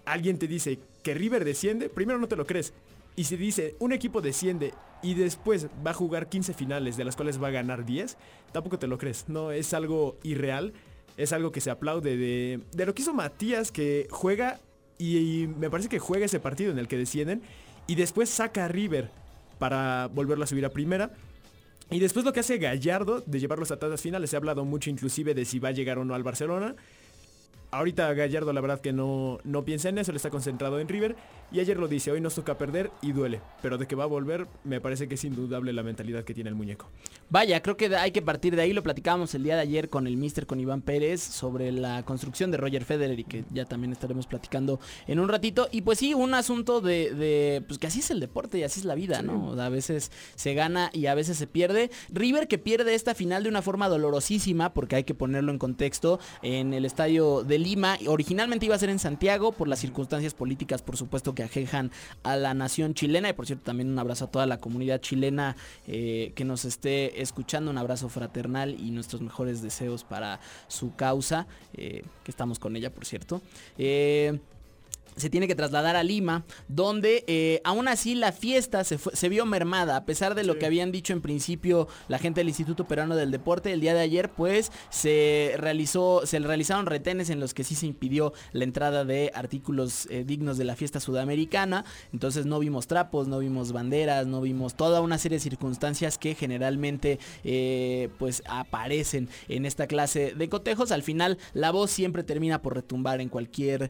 alguien 0.03 0.37
te 0.37 0.47
dice 0.47 0.79
que 1.03 1.13
River 1.13 1.45
desciende, 1.45 1.87
primero 1.87 2.19
no 2.19 2.27
te 2.27 2.35
lo 2.35 2.45
crees. 2.45 2.73
Y 3.17 3.25
si 3.25 3.35
dice 3.35 3.75
un 3.79 3.91
equipo 3.91 4.21
desciende 4.21 4.73
y 5.03 5.15
después 5.15 5.67
va 5.85 5.91
a 5.91 5.93
jugar 5.93 6.29
15 6.29 6.53
finales 6.53 6.95
de 6.95 7.03
las 7.03 7.17
cuales 7.17 7.43
va 7.43 7.49
a 7.49 7.51
ganar 7.51 7.83
10, 7.83 8.15
tampoco 8.53 8.79
te 8.79 8.87
lo 8.87 8.97
crees. 8.97 9.25
No, 9.27 9.51
es 9.51 9.73
algo 9.73 10.17
irreal. 10.23 10.71
Es 11.17 11.33
algo 11.33 11.51
que 11.51 11.59
se 11.59 11.71
aplaude 11.71 12.15
de, 12.15 12.61
de 12.71 12.85
lo 12.85 12.93
que 12.93 13.01
hizo 13.01 13.13
Matías, 13.13 13.71
que 13.71 14.07
juega 14.11 14.59
y, 14.99 15.17
y 15.17 15.47
me 15.47 15.69
parece 15.69 15.89
que 15.89 15.99
juega 15.99 16.25
ese 16.25 16.39
partido 16.39 16.71
en 16.71 16.79
el 16.79 16.87
que 16.87 16.95
descienden 16.95 17.41
y 17.87 17.95
después 17.95 18.29
saca 18.29 18.65
a 18.65 18.67
River 18.67 19.09
para 19.57 20.07
volverlo 20.13 20.43
a 20.43 20.47
subir 20.47 20.65
a 20.65 20.69
primera. 20.69 21.11
Y 21.89 21.99
después 21.99 22.25
lo 22.25 22.33
que 22.33 22.41
hace 22.41 22.57
Gallardo 22.57 23.23
de 23.25 23.39
llevarlos 23.39 23.71
a 23.71 23.79
tantas 23.79 24.01
finales, 24.01 24.29
se 24.29 24.35
ha 24.35 24.39
hablado 24.39 24.65
mucho 24.65 24.89
inclusive 24.89 25.33
de 25.33 25.45
si 25.45 25.59
va 25.59 25.69
a 25.69 25.71
llegar 25.71 25.97
o 25.97 26.05
no 26.05 26.13
al 26.13 26.23
Barcelona. 26.23 26.75
Ahorita 27.71 28.13
Gallardo 28.13 28.53
la 28.53 28.61
verdad 28.61 28.81
que 28.81 28.93
no, 28.93 29.39
no 29.43 29.63
piensa 29.63 29.89
en 29.89 29.97
eso, 29.97 30.11
le 30.11 30.17
está 30.17 30.29
concentrado 30.29 30.79
en 30.79 30.87
River. 30.87 31.15
Y 31.51 31.59
ayer 31.59 31.77
lo 31.77 31.87
dice, 31.87 32.11
hoy 32.11 32.19
nos 32.19 32.35
toca 32.35 32.57
perder 32.57 32.91
y 33.01 33.13
duele. 33.13 33.41
Pero 33.61 33.77
de 33.77 33.87
que 33.87 33.95
va 33.95 34.03
a 34.03 34.07
volver, 34.07 34.47
me 34.63 34.81
parece 34.81 35.07
que 35.07 35.15
es 35.15 35.23
indudable 35.23 35.71
la 35.71 35.81
mentalidad 35.81 36.23
que 36.23 36.33
tiene 36.33 36.49
el 36.49 36.55
muñeco. 36.55 36.89
Vaya, 37.29 37.61
creo 37.61 37.77
que 37.77 37.95
hay 37.95 38.11
que 38.11 38.21
partir 38.21 38.55
de 38.55 38.61
ahí. 38.61 38.73
Lo 38.73 38.83
platicábamos 38.83 39.33
el 39.35 39.43
día 39.43 39.55
de 39.55 39.61
ayer 39.61 39.89
con 39.89 40.07
el 40.07 40.17
Mister, 40.17 40.45
con 40.45 40.59
Iván 40.59 40.81
Pérez, 40.81 41.21
sobre 41.21 41.71
la 41.71 42.03
construcción 42.03 42.51
de 42.51 42.57
Roger 42.57 42.83
Federer 42.83 43.19
y 43.19 43.23
que 43.23 43.45
ya 43.51 43.65
también 43.65 43.91
estaremos 43.93 44.27
platicando 44.27 44.79
en 45.07 45.19
un 45.19 45.29
ratito. 45.29 45.69
Y 45.71 45.81
pues 45.81 45.99
sí, 45.99 46.13
un 46.13 46.33
asunto 46.33 46.81
de, 46.81 47.13
de, 47.13 47.63
pues 47.65 47.79
que 47.79 47.87
así 47.87 47.99
es 47.99 48.11
el 48.11 48.19
deporte 48.19 48.57
y 48.57 48.63
así 48.63 48.81
es 48.81 48.85
la 48.85 48.95
vida, 48.95 49.21
¿no? 49.21 49.59
A 49.59 49.69
veces 49.69 50.11
se 50.35 50.53
gana 50.53 50.89
y 50.93 51.05
a 51.05 51.15
veces 51.15 51.37
se 51.37 51.47
pierde. 51.47 51.91
River 52.09 52.47
que 52.47 52.57
pierde 52.57 52.93
esta 52.93 53.15
final 53.15 53.43
de 53.43 53.49
una 53.49 53.61
forma 53.61 53.87
dolorosísima, 53.87 54.73
porque 54.73 54.97
hay 54.97 55.03
que 55.05 55.13
ponerlo 55.13 55.51
en 55.51 55.59
contexto, 55.59 56.19
en 56.41 56.73
el 56.73 56.85
estadio 56.85 57.43
de 57.43 57.57
Lima. 57.57 57.97
Originalmente 58.07 58.65
iba 58.65 58.75
a 58.75 58.79
ser 58.79 58.89
en 58.89 58.99
Santiago 58.99 59.53
por 59.53 59.67
las 59.67 59.79
circunstancias 59.79 60.33
políticas, 60.33 60.81
por 60.81 60.97
supuesto, 60.97 61.35
que 61.37 61.43
ajejan 61.43 61.91
a 62.23 62.35
la 62.35 62.55
nación 62.55 62.95
chilena. 62.95 63.29
Y 63.29 63.33
por 63.33 63.45
cierto, 63.45 63.65
también 63.65 63.91
un 63.91 63.99
abrazo 63.99 64.25
a 64.25 64.31
toda 64.31 64.47
la 64.47 64.57
comunidad 64.59 64.99
chilena 65.01 65.55
eh, 65.87 66.33
que 66.35 66.43
nos 66.43 66.65
esté 66.65 67.21
escuchando. 67.21 67.69
Un 67.69 67.77
abrazo 67.77 68.09
fraternal 68.09 68.75
y 68.79 68.89
nuestros 68.89 69.21
mejores 69.21 69.61
deseos 69.61 70.03
para 70.03 70.39
su 70.67 70.95
causa, 70.95 71.45
eh, 71.75 72.03
que 72.23 72.31
estamos 72.31 72.57
con 72.57 72.75
ella, 72.75 72.91
por 72.91 73.05
cierto. 73.05 73.43
Eh, 73.77 74.39
se 75.17 75.29
tiene 75.29 75.47
que 75.47 75.55
trasladar 75.55 75.95
a 75.97 76.03
Lima, 76.03 76.45
donde 76.69 77.23
eh, 77.27 77.59
aún 77.65 77.87
así 77.89 78.15
la 78.15 78.31
fiesta 78.31 78.83
se, 78.83 78.97
fue- 78.97 79.15
se 79.15 79.27
vio 79.29 79.45
mermada, 79.45 79.95
a 79.97 80.05
pesar 80.05 80.33
de 80.35 80.43
lo 80.43 80.53
Sí. 80.53 80.59
que 80.59 80.65
habían 80.65 80.91
dicho 80.91 81.11
en 81.13 81.21
principio 81.21 81.87
la 82.07 82.17
gente 82.19 82.39
del 82.39 82.47
Instituto 82.47 82.85
Peruano 82.87 83.15
del 83.15 83.31
Deporte, 83.31 83.73
el 83.73 83.81
día 83.81 83.93
de 83.93 83.99
ayer 84.01 84.29
pues 84.29 84.71
se 84.89 85.53
realizó, 85.57 86.21
se 86.25 86.39
realizaron 86.39 86.85
retenes 86.85 87.29
en 87.29 87.39
los 87.39 87.53
que 87.53 87.63
sí 87.63 87.75
se 87.75 87.85
impidió 87.87 88.33
la 88.53 88.63
entrada 88.63 89.03
de 89.05 89.31
artículos 89.33 90.07
eh, 90.09 90.23
dignos 90.25 90.57
de 90.57 90.63
la 90.65 90.75
fiesta 90.75 90.99
sudamericana, 90.99 91.83
entonces 92.13 92.45
no 92.45 92.59
vimos 92.59 92.87
trapos, 92.87 93.27
no 93.27 93.39
vimos 93.39 93.71
banderas, 93.71 94.27
no 94.27 94.41
vimos 94.41 94.75
toda 94.75 95.01
una 95.01 95.17
serie 95.17 95.37
de 95.37 95.43
circunstancias 95.43 96.17
que 96.17 96.35
generalmente 96.35 97.19
eh, 97.43 98.09
pues 98.19 98.43
aparecen 98.47 99.29
en 99.47 99.65
esta 99.65 99.87
clase 99.87 100.33
de 100.35 100.49
cotejos, 100.49 100.91
al 100.91 101.03
final 101.03 101.37
la 101.53 101.71
voz 101.71 101.91
siempre 101.91 102.23
termina 102.23 102.61
por 102.61 102.75
retumbar 102.75 103.21
en 103.21 103.29
cualquier, 103.29 103.89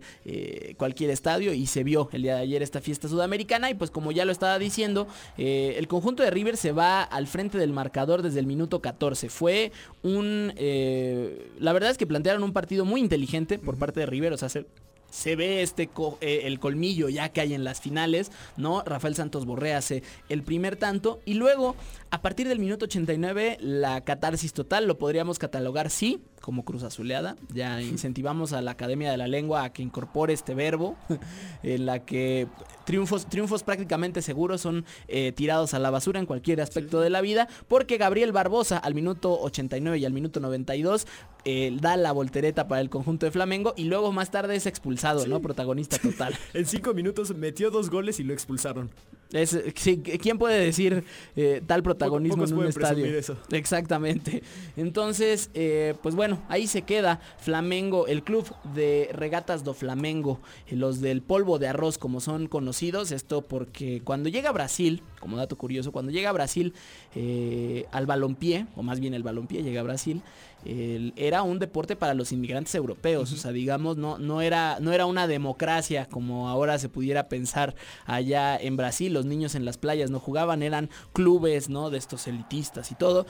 cualquier 0.78 1.10
estadio 1.17 1.51
y 1.53 1.65
se 1.67 1.84
vio 1.84 2.10
el 2.13 2.21
día 2.21 2.36
de 2.36 2.41
ayer 2.41 2.62
esta 2.63 2.80
fiesta 2.82 3.08
sudamericana 3.08 3.69
y 3.69 3.73
pues 3.73 3.91
como 3.91 4.12
ya 4.12 4.23
lo 4.25 4.32
estaba 4.32 4.58
diciendo, 4.60 5.08
eh, 5.38 5.75
el 5.77 5.88
conjunto 5.88 6.23
de 6.23 6.30
River 6.32 6.56
se 6.58 6.71
va 6.71 7.01
al 7.03 7.27
frente 7.27 7.58
del 7.58 7.73
marcador 7.73 8.21
desde 8.21 8.39
el 8.39 8.45
minuto 8.45 8.80
14. 8.82 9.30
Fue 9.30 9.71
un... 10.03 10.53
eh, 10.56 11.49
la 11.60 11.73
verdad 11.73 11.89
es 11.91 11.97
que 11.97 12.08
plantearon 12.08 12.43
un 12.43 12.53
partido 12.53 12.86
muy 12.86 13.01
inteligente 13.01 13.58
por 13.60 13.77
parte 13.77 13.99
de 13.99 14.06
River, 14.06 14.34
o 14.34 14.38
sea, 14.38 14.49
se, 14.49 14.65
se 15.10 15.36
ve 15.36 15.62
este 15.63 15.88
co- 15.88 16.17
eh, 16.21 16.41
el 16.43 16.60
colmillo 16.60 17.10
ya 17.10 17.30
que 17.30 17.41
hay 17.41 17.53
en 17.53 17.63
las 17.63 17.82
finales, 17.82 18.32
¿no? 18.58 18.84
Rafael 18.86 19.15
Santos 19.15 19.45
Borré 19.45 19.73
hace 19.73 20.03
el 20.30 20.43
primer 20.43 20.75
tanto 20.75 21.19
y 21.25 21.34
luego 21.36 21.75
a 22.12 22.21
partir 22.21 22.47
del 22.47 22.60
minuto 22.60 22.86
89 22.86 23.58
la 23.62 24.01
catarsis 24.01 24.53
total 24.53 24.86
lo 24.86 24.97
podríamos 24.97 25.39
catalogar 25.39 25.89
sí 25.89 26.19
como 26.41 26.63
cruz 26.63 26.84
azuleada, 26.84 27.36
ya 27.54 27.82
incentivamos 27.84 28.54
a 28.54 28.62
la 28.62 28.71
Academia 28.71 29.12
de 29.12 29.17
la 29.17 29.28
Lengua 29.28 29.63
a 29.63 29.73
que 29.73 29.82
incorpore 29.82 30.34
este 30.34 30.56
verbo 30.56 30.95
en 31.63 31.86
la 31.86 32.06
que 32.06 32.47
triunfos 32.86 33.28
triunfos 33.28 33.63
prácticamente 33.63 34.21
seguros 34.21 34.62
son 34.62 34.86
eh, 35.08 35.32
tirados 35.34 35.73
a 35.73 35.80
la 35.80 35.89
basura 35.89 36.19
en 36.19 36.26
cualquier 36.26 36.62
aspecto 36.62 37.02
de 37.02 37.10
la 37.10 37.21
vida 37.21 37.47
porque 37.67 37.97
Gabriel 37.97 38.32
Barbosa 38.32 38.78
al 38.78 38.93
minuto 38.93 39.39
89 39.41 39.97
y 39.97 40.06
al 40.06 40.13
minuto 40.13 40.39
92 40.39 41.08
eh, 41.45 41.78
da 41.82 41.97
la 41.97 42.12
voltereta 42.12 42.67
para 42.67 42.82
el 42.82 42.89
conjunto 42.89 43.26
de 43.26 43.32
Flamengo 43.32 43.73
y 43.78 43.86
luego 43.86 44.12
más 44.12 44.32
tarde 44.32 44.56
es 44.56 44.65
expulsado, 44.65 45.26
¿no? 45.28 45.41
Protagonista 45.41 45.97
total. 45.97 46.36
En 46.54 46.65
cinco 46.65 46.93
minutos 46.93 47.36
metió 47.36 47.71
dos 47.71 47.89
goles 47.89 48.19
y 48.19 48.23
lo 48.23 48.34
expulsaron. 48.34 48.89
Es, 49.32 49.60
sí, 49.76 49.98
¿Quién 49.98 50.38
puede 50.38 50.63
decir 50.63 51.04
eh, 51.36 51.62
tal 51.66 51.84
protagonismo 51.84 52.46
en 52.46 52.54
un 52.54 52.66
estadio? 52.68 53.06
eso. 53.06 53.38
Exactamente. 53.52 54.42
Entonces, 54.78 55.50
eh, 55.54 55.96
pues 56.02 56.16
bueno, 56.16 56.42
ahí 56.48 56.68
se 56.68 56.84
queda 56.84 57.20
Flamengo, 57.40 58.08
el 58.08 58.24
club 58.24 58.46
de 58.74 59.10
regatas 59.12 59.63
do 59.63 59.74
Flamengo, 59.74 60.40
los 60.72 61.02
del 61.02 61.22
polvo 61.22 61.60
de 61.60 61.68
arroz 61.68 61.98
como 61.98 62.22
son 62.22 62.48
conocidos. 62.48 63.12
Esto 63.12 63.42
porque 63.42 64.02
cuando 64.04 64.30
llega 64.30 64.50
a 64.50 64.54
Brasil, 64.54 65.04
como 65.20 65.38
dato 65.38 65.58
curioso, 65.58 65.92
cuando 65.92 66.12
llega 66.12 66.30
a 66.30 66.34
Brasil 66.34 66.74
eh, 67.16 67.86
al 67.92 68.06
balompié, 68.06 68.68
o 68.76 68.84
más 68.84 69.00
bien 69.00 69.13
el 69.13 69.24
balompié 69.24 69.62
llega 69.62 69.82
a 69.82 69.84
Brasil, 69.84 70.22
era 70.65 71.43
un 71.43 71.60
deporte 71.60 71.96
para 71.96 72.13
los 72.13 72.32
inmigrantes 72.32 72.76
europeos, 72.76 73.32
o 73.32 73.38
sea, 73.38 73.52
digamos, 73.52 73.98
no, 73.98 74.17
no, 74.17 74.41
era, 74.41 74.80
no 74.82 74.91
era 74.91 75.06
una 75.06 75.28
democracia 75.28 76.08
como 76.08 76.50
ahora 76.50 76.78
se 76.80 76.89
pudiera 76.89 77.30
pensar 77.30 77.76
allá 78.06 78.58
en 78.58 78.76
Brasil, 78.76 79.13
los 79.13 79.26
niños 79.26 79.56
en 79.56 79.65
las 79.65 79.78
playas 79.78 80.10
no 80.10 80.20
jugaban, 80.20 80.63
eran 80.63 80.89
clubes, 81.13 81.70
¿no? 81.70 81.89
De 81.89 81.98
estos 81.98 82.28
elitistas 82.28 82.91
y 82.91 82.96
todo, 82.96 83.26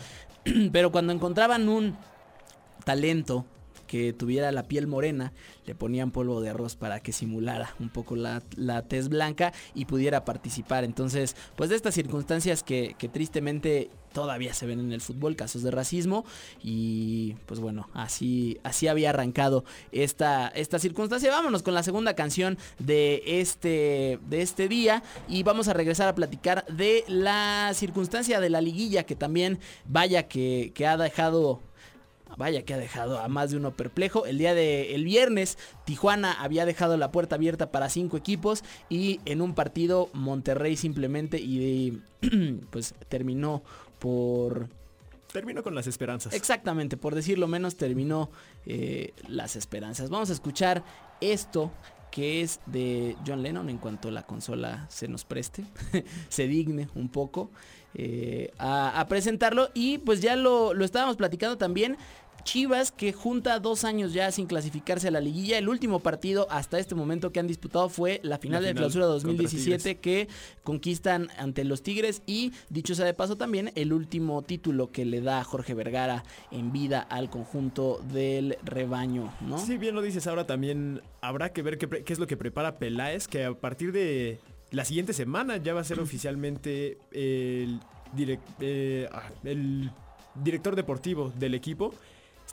pero 0.71 0.91
cuando 0.91 1.13
encontraban 1.13 1.69
un 1.69 1.95
talento 2.85 3.45
que 3.87 4.13
tuviera 4.13 4.51
la 4.51 4.63
piel 4.63 4.85
morena, 4.85 5.33
le 5.65 5.73
ponían 5.73 6.11
polvo 6.11 6.41
de 6.41 6.49
arroz 6.49 6.75
para 6.75 6.99
que 6.99 7.13
simulara 7.13 7.73
un 7.79 7.89
poco 7.89 8.15
la, 8.15 8.43
la 8.55 8.83
tez 8.83 9.09
blanca 9.09 9.53
y 9.73 9.85
pudiera 9.85 10.25
participar. 10.25 10.83
Entonces, 10.83 11.35
pues 11.55 11.69
de 11.69 11.77
estas 11.77 11.95
circunstancias 11.95 12.63
que, 12.63 12.95
que 12.99 13.07
tristemente 13.07 13.89
todavía 14.17 14.51
se 14.55 14.65
ven 14.65 14.79
en 14.79 14.93
el 14.93 14.99
fútbol, 14.99 15.35
casos 15.35 15.61
de 15.61 15.69
racismo 15.69 16.25
y 16.63 17.35
pues 17.45 17.59
bueno, 17.59 17.87
así, 17.93 18.59
así 18.63 18.87
había 18.87 19.11
arrancado 19.11 19.63
esta, 19.91 20.47
esta 20.47 20.79
circunstancia. 20.79 21.29
Vámonos 21.29 21.61
con 21.61 21.75
la 21.75 21.83
segunda 21.83 22.15
canción 22.15 22.57
de 22.79 23.21
este, 23.27 24.17
de 24.27 24.41
este 24.41 24.67
día 24.67 25.03
y 25.27 25.43
vamos 25.43 25.67
a 25.67 25.73
regresar 25.73 26.07
a 26.07 26.15
platicar 26.15 26.65
de 26.65 27.03
la 27.07 27.69
circunstancia 27.75 28.39
de 28.39 28.49
la 28.49 28.59
liguilla 28.59 29.03
que 29.03 29.15
también 29.15 29.59
vaya 29.85 30.27
que, 30.27 30.71
que 30.73 30.87
ha 30.87 30.97
dejado 30.97 31.61
Vaya 32.35 32.61
que 32.63 32.75
ha 32.75 32.77
dejado 32.77 33.19
a 33.19 33.27
más 33.27 33.49
de 33.49 33.57
uno 33.57 33.71
perplejo. 33.71 34.27
El 34.27 34.37
día 34.37 34.53
de 34.53 34.93
el 34.93 35.05
viernes, 35.05 35.57
Tijuana 35.85 36.33
había 36.33 36.65
dejado 36.65 36.95
la 36.95 37.11
puerta 37.11 37.35
abierta 37.35 37.71
para 37.71 37.89
cinco 37.89 38.15
equipos 38.15 38.63
y 38.89 39.21
en 39.25 39.41
un 39.41 39.55
partido 39.55 40.09
Monterrey 40.13 40.75
simplemente 40.75 41.39
y 41.39 41.99
pues 42.69 42.93
terminó 43.09 43.63
por 43.99 44.69
Terminó 45.31 45.61
con 45.61 45.75
las 45.75 45.87
esperanzas. 45.87 46.33
exactamente 46.33 46.97
por 46.97 47.13
decirlo 47.13 47.47
menos 47.47 47.75
terminó 47.75 48.29
eh, 48.65 49.13
las 49.27 49.55
esperanzas. 49.55 50.09
Vamos 50.09 50.29
a 50.29 50.33
escuchar 50.33 50.83
esto 51.21 51.71
que 52.11 52.41
es 52.41 52.61
de 52.65 53.15
John 53.25 53.43
Lennon 53.43 53.69
en 53.69 53.77
cuanto 53.77 54.09
la 54.09 54.23
consola 54.23 54.87
se 54.89 55.07
nos 55.07 55.25
preste, 55.25 55.65
se 56.29 56.47
digne 56.47 56.87
un 56.95 57.09
poco 57.09 57.51
eh, 57.93 58.51
a, 58.57 58.99
a 58.99 59.07
presentarlo. 59.07 59.69
Y 59.73 59.97
pues 59.99 60.21
ya 60.21 60.35
lo, 60.35 60.73
lo 60.73 60.85
estábamos 60.85 61.17
platicando 61.17 61.57
también. 61.57 61.97
Chivas 62.43 62.91
que 62.91 63.13
junta 63.13 63.59
dos 63.59 63.83
años 63.83 64.13
ya 64.13 64.31
sin 64.31 64.47
clasificarse 64.47 65.09
a 65.09 65.11
la 65.11 65.19
liguilla. 65.19 65.57
El 65.57 65.69
último 65.69 65.99
partido 65.99 66.47
hasta 66.49 66.79
este 66.79 66.95
momento 66.95 67.31
que 67.31 67.39
han 67.39 67.47
disputado 67.47 67.89
fue 67.89 68.19
la 68.23 68.37
final 68.37 68.61
La 68.61 68.67
de 68.67 68.73
final 68.73 68.83
clausura 68.83 69.05
contra 69.05 69.31
2017 69.31 69.97
que 69.97 70.27
conquistan 70.63 71.29
ante 71.37 71.63
los 71.63 71.83
Tigres 71.83 72.21
y 72.25 72.53
dicho 72.69 72.95
sea 72.95 73.05
de 73.05 73.13
paso 73.13 73.35
también 73.37 73.71
el 73.75 73.93
último 73.93 74.41
título 74.41 74.91
que 74.91 75.05
le 75.05 75.21
da 75.21 75.43
Jorge 75.43 75.73
Vergara 75.73 76.23
en 76.51 76.71
vida 76.71 77.01
al 77.01 77.29
conjunto 77.29 78.01
del 78.11 78.57
rebaño, 78.63 79.33
¿no? 79.41 79.57
Sí, 79.57 79.77
bien 79.77 79.95
lo 79.95 80.01
dices 80.01 80.27
ahora 80.27 80.45
también. 80.45 81.01
Habrá 81.21 81.51
que 81.51 81.61
ver 81.61 81.77
qué, 81.77 82.03
es 82.07 82.19
lo 82.19 82.27
que 82.27 82.37
prepara 82.37 82.77
Peláez, 82.77 83.27
que 83.27 83.45
a 83.45 83.53
partir 83.53 83.91
de 83.91 84.39
la 84.71 84.85
siguiente 84.85 85.13
semana 85.13 85.57
ya 85.57 85.73
va 85.73 85.81
a 85.81 85.83
ser 85.83 85.99
oficialmente 85.99 86.97
el, 87.11 87.79
eh, 88.59 89.09
ah, 89.11 89.29
el 89.43 89.91
director 90.35 90.75
deportivo 90.75 91.31
del 91.37 91.53
equipo. 91.53 91.93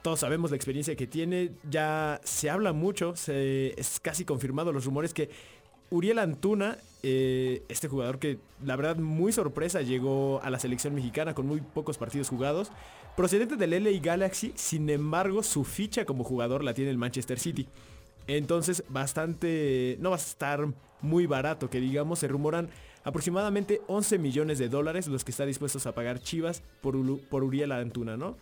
Todos 0.04 0.20
sabemos 0.20 0.50
la 0.50 0.56
experiencia 0.56 0.96
que 0.96 1.06
tiene, 1.06 1.52
ya 1.70 2.20
se 2.24 2.50
habla 2.50 2.74
mucho, 2.74 3.16
se, 3.16 3.72
es 3.80 4.00
casi 4.00 4.26
confirmado 4.26 4.70
los 4.70 4.84
rumores 4.84 5.14
que 5.14 5.30
Uriel 5.88 6.18
Antuna, 6.18 6.76
eh, 7.02 7.62
este 7.70 7.88
jugador 7.88 8.18
que 8.18 8.36
la 8.62 8.76
verdad 8.76 8.96
muy 8.96 9.32
sorpresa 9.32 9.80
llegó 9.80 10.42
a 10.42 10.50
la 10.50 10.58
selección 10.58 10.94
mexicana 10.94 11.32
con 11.34 11.46
muy 11.46 11.62
pocos 11.62 11.96
partidos 11.96 12.28
jugados, 12.28 12.70
procedente 13.16 13.56
del 13.56 13.82
LA 13.82 13.98
Galaxy, 14.02 14.52
sin 14.56 14.90
embargo 14.90 15.42
su 15.42 15.64
ficha 15.64 16.04
como 16.04 16.22
jugador 16.22 16.64
la 16.64 16.74
tiene 16.74 16.90
el 16.90 16.98
Manchester 16.98 17.38
City. 17.38 17.66
Entonces 18.26 18.84
bastante, 18.90 19.96
no 20.00 20.10
va 20.10 20.16
a 20.16 20.18
estar 20.18 20.66
muy 21.00 21.24
barato 21.24 21.70
que 21.70 21.80
digamos, 21.80 22.18
se 22.18 22.28
rumoran 22.28 22.68
aproximadamente 23.04 23.80
11 23.86 24.18
millones 24.18 24.58
de 24.58 24.68
dólares 24.68 25.06
los 25.06 25.24
que 25.24 25.30
está 25.30 25.46
dispuestos 25.46 25.86
a 25.86 25.94
pagar 25.94 26.20
Chivas 26.20 26.62
por, 26.82 26.94
por 27.30 27.42
Uriel 27.42 27.72
Antuna, 27.72 28.18
¿no? 28.18 28.36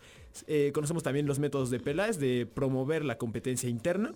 Eh, 0.47 0.71
conocemos 0.75 1.03
también 1.03 1.27
los 1.27 1.38
métodos 1.38 1.71
de 1.71 1.81
Peláez 1.81 2.18
de 2.18 2.47
promover 2.47 3.05
la 3.05 3.18
competencia 3.18 3.68
interna, 3.68 4.14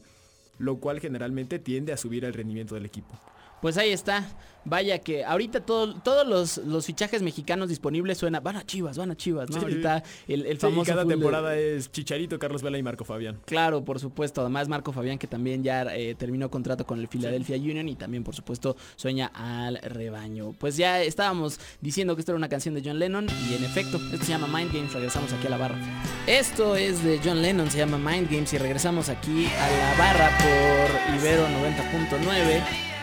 lo 0.59 0.79
cual 0.79 1.01
generalmente 1.01 1.59
tiende 1.59 1.93
a 1.93 1.97
subir 1.97 2.25
el 2.25 2.35
rendimiento 2.35 2.75
del 2.75 2.87
equipo. 2.87 3.19
Pues 3.61 3.77
ahí 3.79 3.91
está. 3.91 4.25
Vaya 4.69 4.99
que 4.99 5.25
ahorita 5.25 5.61
todo- 5.61 5.95
todos 6.01 6.27
los, 6.27 6.57
los 6.67 6.85
fichajes 6.87 7.23
mexicanos 7.23 7.69
disponibles 7.69 8.19
suena, 8.19 8.41
van 8.41 8.57
a 8.57 8.67
Chivas, 8.67 8.99
van 8.99 9.13
a 9.13 9.17
Chivas, 9.17 9.49
¿no? 9.49 9.59
Sí. 9.61 9.63
Ahorita 9.65 10.03
el, 10.27 10.45
el 10.45 10.57
Sí, 10.57 10.63
famoso 10.63 10.91
cada 10.91 11.05
fútbol- 11.05 11.09
temporada 11.11 11.57
es 11.57 11.89
Chicharito, 11.93 12.37
Carlos 12.41 12.63
Vela 12.63 12.77
y 12.77 12.83
Marco 12.83 13.05
Fabián. 13.05 13.39
Claro, 13.45 13.85
por 13.85 14.01
supuesto. 14.01 14.41
Además, 14.41 14.67
Marco 14.67 14.93
Fabián, 14.93 15.19
que 15.19 15.29
también 15.29 15.63
ya 15.63 15.83
eh, 15.95 16.17
terminó 16.17 16.51
contrato 16.51 16.85
con 16.85 16.99
el 16.99 17.07
Philadelphia 17.07 17.57
Union 17.57 17.89
y 17.89 17.95
también, 17.95 18.25
por 18.25 18.35
supuesto, 18.35 18.77
sueña 18.97 19.31
al 19.35 19.77
rebaño. 19.83 20.53
Pues 20.59 20.77
ya 20.77 21.01
estábamos 21.01 21.61
diciendo 21.81 22.17
que 22.17 22.21
esto 22.23 22.33
era 22.33 22.37
una 22.37 22.49
canción 22.49 22.75
de 22.75 22.83
John 22.85 22.99
Lennon 22.99 23.29
y 23.49 23.55
en 23.55 23.63
efecto, 23.63 23.99
esto 24.13 24.25
se 24.25 24.33
llama 24.33 24.49
Mind 24.49 24.73
Games. 24.75 24.93
Regresamos 24.93 25.33
aquí 25.33 25.47
a 25.47 25.51
la 25.51 25.59
barra. 25.59 25.79
Esto 26.27 26.75
es 26.75 27.05
de 27.05 27.21
John 27.25 27.41
Lennon, 27.41 27.71
se 27.71 27.79
llama 27.79 27.99
Mind 27.99 28.29
Games 28.29 28.53
y 28.53 28.59
regresamos 28.59 29.09
aquí 29.11 29.47
a 29.47 29.71
la 29.71 29.95
barra 29.97 30.31
por 30.39 31.15
Ibero 31.21 31.47
90.9 31.47 32.96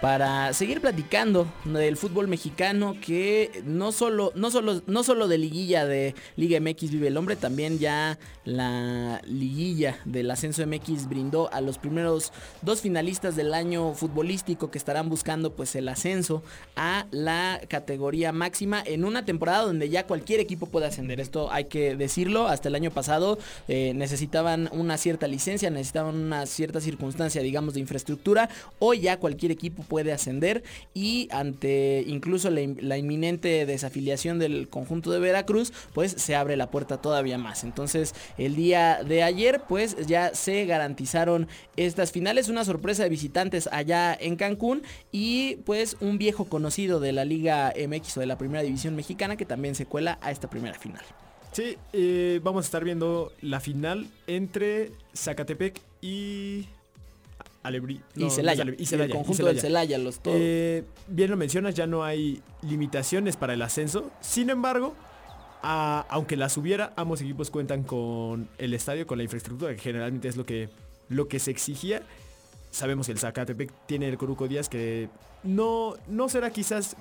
para 0.00 0.52
seguir 0.52 0.80
platicando 0.80 1.46
del 1.64 1.96
fútbol 1.96 2.28
mexicano 2.28 2.96
que 3.04 3.62
no 3.64 3.90
solo, 3.90 4.32
no 4.36 4.50
solo, 4.50 4.80
no 4.86 5.02
solo 5.02 5.26
de 5.26 5.38
liguilla 5.38 5.86
de 5.86 6.14
Liga 6.36 6.60
MX 6.60 6.90
vive 6.90 7.08
el 7.08 7.16
hombre, 7.16 7.36
también 7.36 7.78
ya 7.78 8.18
la 8.44 9.20
liguilla 9.24 9.98
del 10.04 10.30
ascenso 10.30 10.64
MX 10.66 11.08
brindó 11.08 11.52
a 11.52 11.60
los 11.60 11.78
primeros 11.78 12.32
dos 12.62 12.80
finalistas 12.80 13.34
del 13.34 13.54
año 13.54 13.94
futbolístico 13.94 14.70
que 14.70 14.78
estarán 14.78 15.08
buscando 15.08 15.52
pues 15.54 15.74
el 15.74 15.88
ascenso 15.88 16.42
a 16.76 17.06
la 17.10 17.60
categoría 17.68 18.32
máxima 18.32 18.82
en 18.84 19.04
una 19.04 19.24
temporada 19.24 19.62
donde 19.64 19.88
ya 19.88 20.06
cualquier 20.06 20.40
equipo 20.40 20.66
puede 20.66 20.86
ascender. 20.86 21.20
Esto 21.20 21.50
hay 21.50 21.64
que 21.64 21.96
decirlo, 21.96 22.46
hasta 22.46 22.68
el 22.68 22.74
año 22.74 22.90
pasado 22.90 23.38
eh, 23.66 23.92
necesitaban 23.94 24.68
una 24.72 24.96
cierta 24.96 25.26
licencia, 25.26 25.70
necesitaban 25.70 26.14
una 26.14 26.46
cierta 26.46 26.80
circunstancia, 26.80 27.42
digamos, 27.42 27.74
de 27.74 27.80
infraestructura. 27.80 28.48
Hoy 28.78 29.00
ya 29.00 29.18
cualquier 29.18 29.52
equipo 29.52 29.82
puede 29.88 30.12
ascender 30.12 30.62
y 30.94 31.28
ante 31.32 32.04
incluso 32.06 32.50
la, 32.50 32.60
in- 32.60 32.78
la 32.82 32.98
inminente 32.98 33.66
desafiliación 33.66 34.38
del 34.38 34.68
conjunto 34.68 35.10
de 35.10 35.18
Veracruz, 35.18 35.72
pues 35.94 36.12
se 36.12 36.36
abre 36.36 36.56
la 36.56 36.70
puerta 36.70 36.98
todavía 37.00 37.38
más. 37.38 37.64
Entonces, 37.64 38.14
el 38.36 38.54
día 38.54 39.02
de 39.02 39.22
ayer, 39.22 39.62
pues 39.68 39.96
ya 40.06 40.34
se 40.34 40.64
garantizaron 40.66 41.48
estas 41.76 42.12
finales, 42.12 42.48
una 42.48 42.64
sorpresa 42.64 43.02
de 43.02 43.08
visitantes 43.08 43.68
allá 43.72 44.14
en 44.18 44.36
Cancún 44.36 44.82
y 45.10 45.56
pues 45.64 45.96
un 46.00 46.18
viejo 46.18 46.44
conocido 46.44 47.00
de 47.00 47.12
la 47.12 47.24
Liga 47.24 47.72
MX 47.76 48.16
o 48.18 48.20
de 48.20 48.26
la 48.26 48.38
Primera 48.38 48.62
División 48.62 48.94
Mexicana 48.94 49.36
que 49.36 49.44
también 49.46 49.74
se 49.74 49.86
cuela 49.86 50.18
a 50.20 50.30
esta 50.30 50.50
primera 50.50 50.78
final. 50.78 51.02
Sí, 51.52 51.76
eh, 51.94 52.40
vamos 52.42 52.64
a 52.64 52.66
estar 52.66 52.84
viendo 52.84 53.32
la 53.40 53.58
final 53.60 54.06
entre 54.26 54.92
Zacatepec 55.14 55.80
y 56.02 56.68
Alebrí. 57.68 58.00
y 58.16 58.20
no, 58.20 58.26
no 58.26 58.30
Celaya, 58.30 58.62
Alebrí, 58.62 58.82
y 58.82 58.86
Celaya, 58.86 59.06
el 59.06 59.12
conjunto 59.12 59.46
del 59.46 59.60
Celaya, 59.60 59.98
los 59.98 60.20
todos. 60.20 60.36
Eh, 60.40 60.84
bien 61.06 61.30
lo 61.30 61.36
mencionas, 61.36 61.74
ya 61.74 61.86
no 61.86 62.02
hay 62.04 62.42
limitaciones 62.62 63.36
para 63.36 63.54
el 63.54 63.62
ascenso. 63.62 64.10
Sin 64.20 64.50
embargo, 64.50 64.94
a- 65.62 66.06
aunque 66.10 66.36
las 66.36 66.56
hubiera, 66.56 66.92
ambos 66.96 67.20
equipos 67.20 67.50
cuentan 67.50 67.82
con 67.84 68.48
el 68.58 68.74
estadio, 68.74 69.06
con 69.06 69.18
la 69.18 69.24
infraestructura, 69.24 69.72
que 69.74 69.80
generalmente 69.80 70.28
es 70.28 70.36
lo 70.36 70.44
que, 70.44 70.68
lo 71.08 71.28
que 71.28 71.38
se 71.38 71.50
exigía. 71.50 72.02
Sabemos 72.70 73.06
que 73.06 73.12
el 73.12 73.18
Zacatepec 73.18 73.72
tiene 73.86 74.08
el 74.08 74.18
Coruco 74.18 74.46
Díaz, 74.48 74.68
que 74.68 75.08
no, 75.42 75.94
no 76.06 76.28
será 76.28 76.50
quizás 76.50 76.96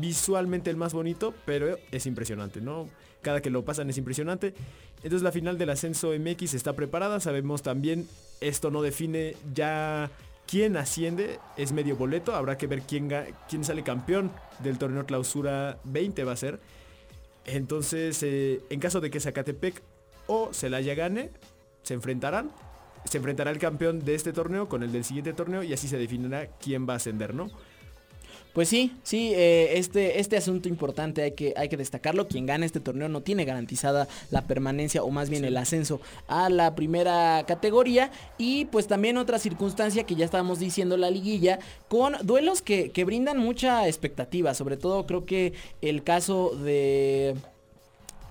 visualmente 0.00 0.70
el 0.70 0.76
más 0.76 0.94
bonito, 0.94 1.34
pero 1.44 1.76
es 1.90 2.06
impresionante, 2.06 2.60
¿no? 2.60 2.88
Cada 3.20 3.40
que 3.42 3.50
lo 3.50 3.64
pasan 3.64 3.90
es 3.90 3.98
impresionante. 3.98 4.54
Entonces 5.02 5.22
la 5.22 5.32
final 5.32 5.58
del 5.58 5.70
ascenso 5.70 6.12
MX 6.18 6.54
está 6.54 6.74
preparada. 6.74 7.20
Sabemos 7.20 7.62
también, 7.62 8.08
esto 8.40 8.70
no 8.70 8.82
define 8.82 9.36
ya 9.54 10.10
quién 10.46 10.76
asciende, 10.76 11.38
es 11.56 11.72
medio 11.72 11.96
boleto. 11.96 12.34
Habrá 12.34 12.56
que 12.56 12.66
ver 12.66 12.82
quién, 12.82 13.10
sale 13.62 13.82
campeón 13.82 14.30
del 14.60 14.78
torneo 14.78 15.06
clausura 15.06 15.78
20 15.84 16.24
va 16.24 16.32
a 16.32 16.36
ser. 16.36 16.60
Entonces, 17.44 18.22
eh, 18.22 18.60
en 18.70 18.78
caso 18.78 19.00
de 19.00 19.10
que 19.10 19.18
Zacatepec 19.18 19.82
o 20.26 20.52
Celaya 20.52 20.94
gane, 20.94 21.30
se 21.82 21.94
enfrentarán. 21.94 22.50
Se 23.04 23.18
enfrentará 23.18 23.50
el 23.50 23.58
campeón 23.58 24.04
de 24.04 24.14
este 24.14 24.32
torneo 24.32 24.68
con 24.68 24.84
el 24.84 24.92
del 24.92 25.04
siguiente 25.04 25.32
torneo 25.32 25.64
y 25.64 25.72
así 25.72 25.88
se 25.88 25.98
definirá 25.98 26.46
quién 26.46 26.88
va 26.88 26.92
a 26.92 26.96
ascender, 26.96 27.34
¿no? 27.34 27.50
Pues 28.52 28.68
sí, 28.68 28.92
sí, 29.02 29.32
eh, 29.34 29.78
este, 29.78 30.20
este 30.20 30.36
asunto 30.36 30.68
importante 30.68 31.22
hay 31.22 31.32
que, 31.32 31.54
hay 31.56 31.70
que 31.70 31.78
destacarlo. 31.78 32.28
Quien 32.28 32.44
gane 32.44 32.66
este 32.66 32.80
torneo 32.80 33.08
no 33.08 33.22
tiene 33.22 33.46
garantizada 33.46 34.08
la 34.30 34.46
permanencia 34.46 35.02
o 35.02 35.10
más 35.10 35.30
bien 35.30 35.46
el 35.46 35.56
ascenso 35.56 36.00
a 36.28 36.50
la 36.50 36.74
primera 36.74 37.44
categoría. 37.46 38.10
Y 38.36 38.66
pues 38.66 38.86
también 38.86 39.16
otra 39.16 39.38
circunstancia 39.38 40.04
que 40.04 40.16
ya 40.16 40.26
estábamos 40.26 40.58
diciendo, 40.58 40.98
la 40.98 41.10
liguilla, 41.10 41.60
con 41.88 42.14
duelos 42.22 42.60
que, 42.60 42.90
que 42.90 43.04
brindan 43.04 43.38
mucha 43.38 43.88
expectativa. 43.88 44.52
Sobre 44.52 44.76
todo 44.76 45.06
creo 45.06 45.24
que 45.24 45.54
el 45.80 46.02
caso 46.02 46.50
de... 46.50 47.34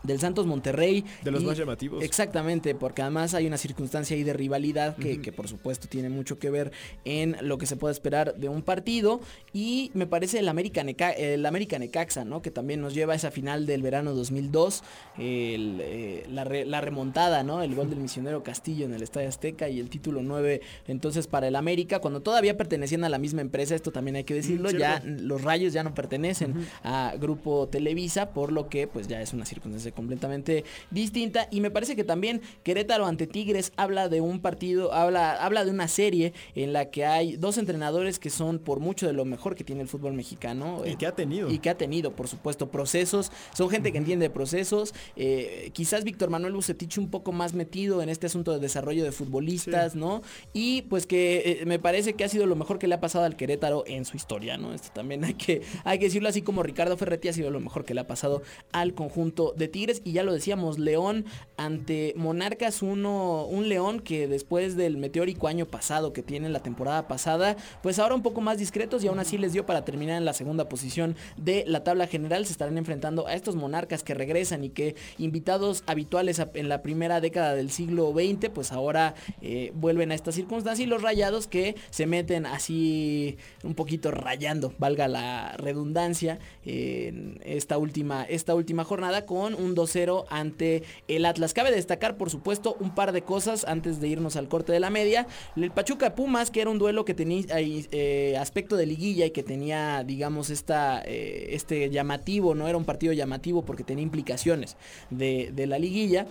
Del 0.04 0.20
Santos 0.20 0.46
Monterrey. 0.48 1.06
De 1.24 1.32
los 1.32 1.44
y- 1.44 1.46
más 1.46 1.58
llamativos. 1.58 2.04
Exactamente, 2.04 2.74
porque 2.76 3.02
además 3.02 3.34
hay 3.34 3.46
una 3.48 3.58
circunstancia 3.58 4.16
ahí 4.16 4.24
de 4.24 4.34
rivalidad 4.34 4.96
que, 4.98 5.22
que 5.22 5.32
por 5.32 5.48
supuesto 5.48 5.88
tiene 5.88 6.10
mucho 6.10 6.40
que 6.40 6.50
ver 6.50 6.72
en 7.06 7.36
lo 7.42 7.58
que 7.58 7.66
se 7.66 7.76
puede 7.76 7.92
esperar 7.94 8.36
de 8.36 8.50
un 8.50 8.62
partido. 8.62 9.22
Y 9.54 9.92
me 9.94 10.08
parece 10.08 10.40
el 10.40 10.50
América, 10.50 10.84
Neca- 10.84 11.12
el 11.16 11.46
América 11.46 11.78
Necaxa, 11.80 12.26
¿no? 12.26 12.42
Que 12.42 12.52
también 12.52 12.82
nos 12.82 12.94
lleva 12.94 13.14
a 13.14 13.16
esa 13.16 13.32
final 13.32 13.66
del 13.66 13.82
verano 13.82 14.14
2002. 14.14 14.84
el, 15.18 15.80
eh, 15.82 16.26
la, 16.30 16.44
re- 16.44 16.66
la 16.66 16.82
remontada, 16.82 17.44
¿no? 17.44 17.62
El 17.62 17.76
gol 17.76 17.90
del 17.90 18.00
misionero 18.00 18.44
Castillo 18.44 18.86
en 18.86 18.94
el 18.94 19.02
Estadio 19.04 19.28
Azteca 19.30 19.70
y 19.70 19.80
el 19.80 19.90
título 19.90 20.22
9 20.24 20.62
entonces 20.88 21.28
para 21.28 21.48
el 21.48 21.56
América. 21.56 22.00
Cuando 22.00 22.22
todavía 22.22 22.58
pertenecían 22.58 23.04
a 23.04 23.10
la 23.10 23.18
misma 23.20 23.42
empresa, 23.42 23.76
esto 23.76 23.92
también 23.92 24.16
hay 24.16 24.24
que 24.24 24.34
decirlo, 24.34 24.70
Mm, 24.72 24.78
ya 24.78 25.02
cierto. 25.02 25.24
los 25.24 25.42
rayos 25.44 25.74
ya 25.74 25.84
no 25.84 25.94
pertenecen 25.94 26.56
a 26.84 27.14
Grupo 27.20 27.68
Televisa, 27.68 28.32
por 28.32 28.52
lo 28.52 28.70
que 28.70 28.88
pues 28.88 29.08
ya 29.08 29.22
es 29.22 29.34
una 29.34 29.46
circunstancia 29.46 29.91
completamente 29.92 30.64
distinta. 30.90 31.48
Y 31.52 31.62
me 31.62 31.72
parece 31.72 31.96
que 31.96 32.04
también 32.04 32.42
Querétaro 32.64 33.06
ante 33.06 33.28
Tigres 33.28 33.72
habla 33.76 34.10
de 34.10 34.22
un 34.22 34.40
partido, 34.40 34.94
habla, 34.94 35.34
habla 35.44 35.66
de 35.66 35.72
una 35.72 35.88
serie 35.88 36.34
en 36.56 36.74
la 36.74 36.90
que 36.90 37.06
hay 37.06 37.38
dos 37.38 37.58
entrenadores 37.58 38.20
que 38.20 38.30
son 38.30 38.60
por 38.60 38.80
mucho 38.80 39.08
de 39.08 39.14
lo 39.14 39.26
mejor 39.26 39.56
que 39.56 39.64
tiene 39.64 39.82
el 39.82 39.88
fútbol 39.88 40.14
mexicano. 40.14 40.82
Y 40.86 40.92
eh, 40.92 40.96
que 40.98 41.08
ha 41.08 41.16
tenido. 41.16 41.50
y 41.52 41.60
que 41.60 41.70
ha 41.70 41.78
tenido, 41.78 42.16
por 42.16 42.28
supuesto, 42.28 42.70
procesos. 42.70 43.32
Son 43.54 43.70
gente 43.70 43.92
que 43.92 43.98
entiende 43.98 44.26
de 44.26 44.30
procesos. 44.30 44.94
eh, 45.16 45.70
quizás 45.74 46.04
Víctor 46.04 46.30
Manuel 46.30 46.54
Bucetich 46.54 46.98
un 46.98 47.10
poco 47.10 47.32
más 47.32 47.54
metido 47.54 48.02
en 48.02 48.10
este 48.10 48.28
asunto 48.28 48.52
de 48.54 48.60
desarrollo 48.60 49.04
de 49.04 49.12
futbolistas, 49.12 49.96
¿no? 49.96 50.22
Y 50.54 50.84
pues 50.84 51.06
que 51.06 51.60
eh, 51.62 51.66
me 51.66 51.80
parece 51.80 52.14
que 52.14 52.24
ha 52.24 52.30
sido 52.30 52.46
lo 52.46 52.56
mejor 52.56 52.80
que 52.80 52.88
le 52.88 52.96
ha 52.96 53.00
pasado 53.00 53.26
al 53.26 53.36
Querétaro 53.36 53.84
en 53.88 54.06
su 54.06 54.18
historia, 54.18 54.58
¿no? 54.58 54.74
Esto 54.74 54.90
también 54.94 55.24
hay 55.24 55.34
que, 55.34 55.62
hay 55.84 56.00
que 56.00 56.06
decirlo 56.06 56.30
así 56.30 56.42
como 56.42 56.64
Ricardo 56.64 56.98
Ferretti 56.98 57.28
ha 57.28 57.34
sido 57.34 57.50
lo 57.52 57.60
mejor 57.60 57.86
que 57.86 57.94
le 57.94 58.02
ha 58.02 58.08
pasado 58.08 58.42
al 58.72 58.94
conjunto 58.94 59.54
de 59.56 59.68
Tigres. 59.68 59.81
Y 60.04 60.12
ya 60.12 60.24
lo 60.24 60.34
decíamos, 60.34 60.78
León 60.78 61.26
ante 61.58 62.14
Monarcas, 62.16 62.82
uno, 62.82 63.46
un 63.46 63.70
León 63.70 64.00
que 64.00 64.28
después 64.28 64.76
del 64.76 64.98
meteórico 64.98 65.48
año 65.48 65.66
pasado 65.66 66.14
que 66.14 66.24
tiene 66.24 66.50
la 66.50 66.62
temporada 66.62 67.08
pasada, 67.08 67.56
pues 67.82 68.00
ahora 68.00 68.16
un 68.16 68.22
poco 68.22 68.42
más 68.42 68.58
discretos 68.58 69.04
y 69.04 69.08
aún 69.08 69.20
así 69.20 69.38
les 69.38 69.54
dio 69.54 69.66
para 69.66 69.86
terminar 69.86 70.18
en 70.18 70.26
la 70.26 70.34
segunda 70.34 70.70
posición 70.70 71.16
de 71.38 71.64
la 71.68 71.84
tabla 71.84 72.08
general. 72.08 72.46
Se 72.46 72.52
estarán 72.52 72.78
enfrentando 72.78 73.28
a 73.28 73.34
estos 73.34 73.56
Monarcas 73.56 74.04
que 74.04 74.14
regresan 74.14 74.64
y 74.64 74.70
que 74.70 74.96
invitados 75.18 75.84
habituales 75.88 76.42
en 76.54 76.70
la 76.70 76.82
primera 76.82 77.22
década 77.22 77.56
del 77.56 77.72
siglo 77.72 78.12
XX, 78.14 78.50
pues 78.50 78.72
ahora 78.72 79.16
eh, 79.42 79.72
vuelven 79.76 80.12
a 80.12 80.16
esta 80.16 80.32
circunstancia 80.32 80.84
y 80.84 80.88
los 80.88 81.02
rayados 81.02 81.48
que 81.48 81.76
se 81.90 82.06
meten 82.06 82.46
así 82.46 83.38
un 83.64 83.76
poquito 83.76 84.12
rayando, 84.12 84.74
valga 84.78 85.08
la 85.08 85.54
redundancia, 85.58 86.40
en 86.64 87.40
esta 87.44 87.78
última, 87.78 88.24
esta 88.24 88.56
última 88.56 88.84
jornada 88.84 89.26
con 89.26 89.54
un 89.54 89.71
2-0 89.76 90.26
ante 90.30 90.84
el 91.08 91.26
Atlas. 91.26 91.54
Cabe 91.54 91.72
destacar, 91.72 92.18
por 92.18 92.30
supuesto, 92.30 92.76
un 92.80 92.94
par 92.96 93.12
de 93.12 93.22
cosas 93.22 93.66
antes 93.66 94.00
de 94.00 94.08
irnos 94.08 94.36
al 94.36 94.48
corte 94.48 94.72
de 94.72 94.80
la 94.80 94.90
media. 94.90 95.28
El 95.56 95.72
Pachuca 95.72 96.16
Pumas, 96.16 96.52
que 96.52 96.62
era 96.62 96.70
un 96.70 96.80
duelo 96.80 97.06
que 97.06 97.14
tenía 97.14 97.44
ahí, 97.54 97.88
eh, 97.92 98.38
aspecto 98.40 98.76
de 98.76 98.86
liguilla 98.86 99.26
y 99.26 99.32
que 99.32 99.44
tenía, 99.44 100.04
digamos, 100.04 100.50
esta, 100.50 101.02
eh, 101.06 101.50
este 101.52 101.90
llamativo, 101.90 102.56
no 102.56 102.68
era 102.68 102.78
un 102.78 102.86
partido 102.86 103.14
llamativo 103.14 103.64
porque 103.64 103.84
tenía 103.84 104.04
implicaciones 104.04 104.78
de 105.10 105.66
la 105.68 105.80
liguilla. 105.80 106.28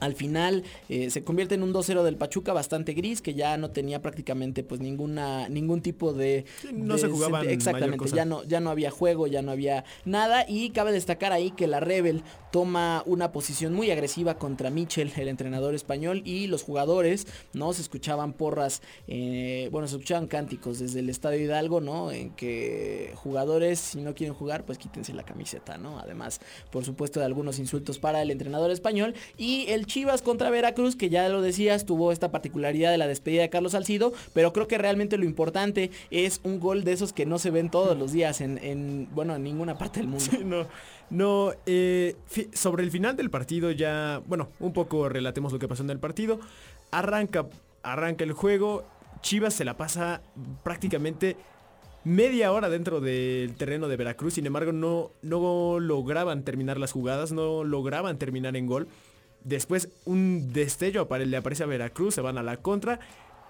Al 0.00 0.14
final 0.14 0.64
eh, 0.88 1.10
se 1.10 1.24
convierte 1.24 1.54
en 1.54 1.62
un 1.62 1.72
2-0 1.72 2.02
del 2.02 2.16
Pachuca 2.16 2.52
bastante 2.52 2.92
gris, 2.94 3.22
que 3.22 3.34
ya 3.34 3.56
no 3.56 3.70
tenía 3.70 4.02
prácticamente 4.02 4.62
pues 4.62 4.80
ninguna 4.80 5.48
ningún 5.48 5.82
tipo 5.82 6.12
de... 6.12 6.44
no 6.72 6.94
de 6.94 7.00
se 7.00 7.08
jugaba 7.08 7.42
Exactamente, 7.42 8.08
ya 8.10 8.24
no, 8.24 8.44
ya 8.44 8.60
no 8.60 8.70
había 8.70 8.90
juego, 8.90 9.26
ya 9.26 9.42
no 9.42 9.52
había 9.52 9.84
nada. 10.04 10.44
Y 10.48 10.70
cabe 10.70 10.92
destacar 10.92 11.32
ahí 11.32 11.50
que 11.50 11.66
la 11.66 11.80
Rebel 11.80 12.22
toma 12.50 13.02
una 13.06 13.32
posición 13.32 13.74
muy 13.74 13.90
agresiva 13.90 14.38
contra 14.38 14.70
Michel, 14.70 15.12
el 15.16 15.28
entrenador 15.28 15.74
español, 15.74 16.22
y 16.24 16.46
los 16.46 16.62
jugadores, 16.62 17.26
¿no? 17.52 17.72
Se 17.72 17.82
escuchaban 17.82 18.32
porras, 18.32 18.82
eh, 19.08 19.68
bueno, 19.72 19.88
se 19.88 19.96
escuchaban 19.96 20.26
cánticos 20.28 20.78
desde 20.78 21.00
el 21.00 21.10
Estadio 21.10 21.40
Hidalgo, 21.40 21.80
¿no? 21.80 22.12
En 22.12 22.30
que 22.30 23.12
jugadores, 23.16 23.80
si 23.80 24.00
no 24.00 24.14
quieren 24.14 24.34
jugar, 24.34 24.64
pues 24.64 24.78
quítense 24.78 25.12
la 25.12 25.24
camiseta, 25.24 25.78
¿no? 25.78 25.98
Además, 25.98 26.40
por 26.70 26.84
supuesto, 26.84 27.20
de 27.20 27.26
algunos 27.26 27.58
insultos 27.58 27.98
para 27.98 28.22
el 28.22 28.30
entrenador 28.30 28.70
español. 28.70 29.14
Y 29.36 29.66
el 29.68 29.83
Chivas 29.86 30.22
contra 30.22 30.50
Veracruz, 30.50 30.96
que 30.96 31.10
ya 31.10 31.28
lo 31.28 31.42
decías, 31.42 31.86
tuvo 31.86 32.12
esta 32.12 32.30
particularidad 32.30 32.90
de 32.90 32.98
la 32.98 33.06
despedida 33.06 33.42
de 33.42 33.50
Carlos 33.50 33.72
Salcido, 33.72 34.12
pero 34.32 34.52
creo 34.52 34.68
que 34.68 34.78
realmente 34.78 35.18
lo 35.18 35.24
importante 35.24 35.90
es 36.10 36.40
un 36.44 36.60
gol 36.60 36.84
de 36.84 36.92
esos 36.92 37.12
que 37.12 37.26
no 37.26 37.38
se 37.38 37.50
ven 37.50 37.70
todos 37.70 37.96
los 37.98 38.12
días 38.12 38.40
en, 38.40 38.58
en 38.58 39.08
bueno, 39.12 39.36
en 39.36 39.44
ninguna 39.44 39.78
parte 39.78 40.00
del 40.00 40.08
mundo. 40.08 40.24
No, 40.44 40.66
no, 41.10 41.52
eh, 41.66 42.16
sobre 42.52 42.82
el 42.82 42.90
final 42.90 43.16
del 43.16 43.30
partido 43.30 43.70
ya, 43.70 44.22
bueno, 44.26 44.48
un 44.60 44.72
poco 44.72 45.08
relatemos 45.08 45.52
lo 45.52 45.58
que 45.58 45.68
pasó 45.68 45.82
en 45.82 45.90
el 45.90 45.98
partido. 45.98 46.40
Arranca, 46.90 47.46
arranca 47.82 48.24
el 48.24 48.32
juego, 48.32 48.84
Chivas 49.20 49.54
se 49.54 49.64
la 49.64 49.76
pasa 49.76 50.22
prácticamente 50.62 51.36
media 52.04 52.52
hora 52.52 52.68
dentro 52.68 53.00
del 53.00 53.54
terreno 53.54 53.88
de 53.88 53.96
Veracruz, 53.96 54.34
sin 54.34 54.46
embargo 54.46 54.72
no, 54.72 55.10
no 55.22 55.80
lograban 55.80 56.44
terminar 56.44 56.78
las 56.78 56.92
jugadas, 56.92 57.32
no 57.32 57.64
lograban 57.64 58.18
terminar 58.18 58.56
en 58.56 58.66
gol. 58.66 58.88
Después 59.44 59.90
un 60.06 60.52
destello 60.52 61.06
le 61.10 61.36
aparece 61.36 61.62
a 61.62 61.66
Veracruz, 61.66 62.14
se 62.14 62.20
van 62.20 62.38
a 62.38 62.42
la 62.42 62.56
contra, 62.56 62.98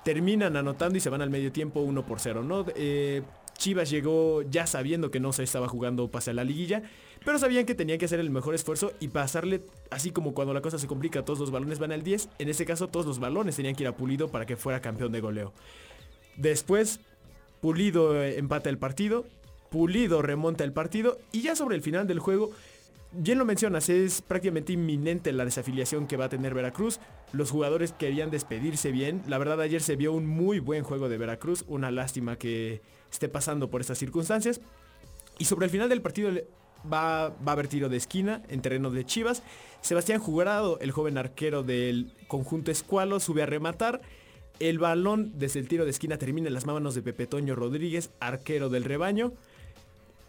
terminan 0.04 0.56
anotando 0.56 0.98
y 0.98 1.00
se 1.00 1.08
van 1.08 1.22
al 1.22 1.30
medio 1.30 1.52
tiempo 1.52 1.80
1 1.80 2.04
por 2.04 2.20
0. 2.20 2.42
¿no? 2.42 2.66
Eh, 2.76 3.22
Chivas 3.56 3.90
llegó 3.90 4.42
ya 4.42 4.66
sabiendo 4.66 5.10
que 5.10 5.20
no 5.20 5.32
se 5.32 5.42
estaba 5.42 5.68
jugando 5.68 6.08
pase 6.08 6.30
a 6.30 6.34
la 6.34 6.44
liguilla, 6.44 6.82
pero 7.24 7.38
sabían 7.38 7.64
que 7.64 7.74
tenían 7.74 7.98
que 7.98 8.04
hacer 8.04 8.20
el 8.20 8.30
mejor 8.30 8.54
esfuerzo 8.54 8.92
y 9.00 9.08
pasarle, 9.08 9.62
así 9.90 10.10
como 10.10 10.34
cuando 10.34 10.52
la 10.52 10.60
cosa 10.60 10.78
se 10.78 10.86
complica, 10.86 11.24
todos 11.24 11.38
los 11.38 11.50
balones 11.50 11.78
van 11.78 11.92
al 11.92 12.02
10, 12.02 12.28
en 12.38 12.48
este 12.48 12.66
caso 12.66 12.88
todos 12.88 13.06
los 13.06 13.18
balones 13.18 13.56
tenían 13.56 13.74
que 13.74 13.84
ir 13.84 13.88
a 13.88 13.96
Pulido 13.96 14.28
para 14.28 14.46
que 14.46 14.56
fuera 14.56 14.80
campeón 14.80 15.12
de 15.12 15.20
goleo. 15.20 15.52
Después, 16.36 17.00
Pulido 17.60 18.20
eh, 18.22 18.38
empata 18.38 18.68
el 18.68 18.78
partido, 18.78 19.24
Pulido 19.70 20.22
remonta 20.22 20.64
el 20.64 20.72
partido 20.72 21.18
y 21.32 21.42
ya 21.42 21.56
sobre 21.56 21.76
el 21.76 21.82
final 21.82 22.06
del 22.06 22.18
juego, 22.18 22.50
bien 23.16 23.38
lo 23.38 23.44
mencionas, 23.44 23.88
es 23.88 24.22
prácticamente 24.22 24.72
inminente 24.72 25.32
la 25.32 25.44
desafiliación 25.44 26.06
que 26.06 26.16
va 26.16 26.26
a 26.26 26.28
tener 26.28 26.54
Veracruz. 26.54 27.00
Los 27.32 27.50
jugadores 27.50 27.92
querían 27.92 28.30
despedirse 28.30 28.92
bien. 28.92 29.22
La 29.26 29.38
verdad 29.38 29.60
ayer 29.60 29.82
se 29.82 29.96
vio 29.96 30.12
un 30.12 30.26
muy 30.26 30.58
buen 30.58 30.82
juego 30.82 31.08
de 31.08 31.18
Veracruz, 31.18 31.64
una 31.68 31.90
lástima 31.90 32.36
que 32.36 32.82
esté 33.10 33.28
pasando 33.28 33.70
por 33.70 33.80
estas 33.80 33.98
circunstancias. 33.98 34.60
Y 35.38 35.46
sobre 35.46 35.66
el 35.66 35.70
final 35.70 35.88
del 35.88 36.02
partido 36.02 36.30
va, 36.90 37.30
va 37.30 37.36
a 37.46 37.52
haber 37.52 37.68
tiro 37.68 37.88
de 37.88 37.96
esquina 37.96 38.42
en 38.48 38.60
terreno 38.60 38.90
de 38.90 39.04
Chivas. 39.04 39.42
Sebastián 39.80 40.20
Jurado, 40.20 40.78
el 40.80 40.92
joven 40.92 41.18
arquero 41.18 41.62
del 41.62 42.12
conjunto 42.28 42.70
Escualo, 42.70 43.20
sube 43.20 43.42
a 43.42 43.46
rematar. 43.46 44.00
El 44.60 44.78
balón 44.78 45.32
desde 45.36 45.58
el 45.58 45.68
tiro 45.68 45.84
de 45.84 45.90
esquina 45.90 46.16
termina 46.16 46.46
en 46.46 46.54
las 46.54 46.66
manos 46.66 46.94
de 46.94 47.02
Pepe 47.02 47.26
Toño 47.26 47.56
Rodríguez, 47.56 48.10
arquero 48.20 48.68
del 48.68 48.84
rebaño. 48.84 49.32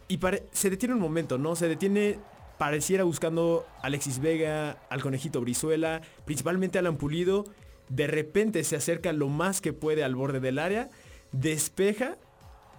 Y 0.08 0.20
se 0.52 0.70
detiene 0.70 0.96
un 0.96 1.02
momento, 1.02 1.38
¿no? 1.38 1.56
Se 1.56 1.68
detiene, 1.68 2.20
pareciera 2.58 3.04
buscando 3.04 3.66
Alexis 3.82 4.20
Vega, 4.20 4.78
al 4.90 5.02
conejito 5.02 5.42
Brizuela, 5.42 6.02
principalmente 6.26 6.78
a 6.78 6.82
Alan 6.82 6.98
Pulido. 6.98 7.46
De 7.90 8.08
repente 8.08 8.64
se 8.64 8.76
acerca 8.76 9.14
lo 9.14 9.28
más 9.28 9.62
que 9.62 9.74
puede 9.74 10.04
al 10.04 10.16
borde 10.16 10.40
del 10.40 10.60
área, 10.60 10.90
despeja 11.32 12.18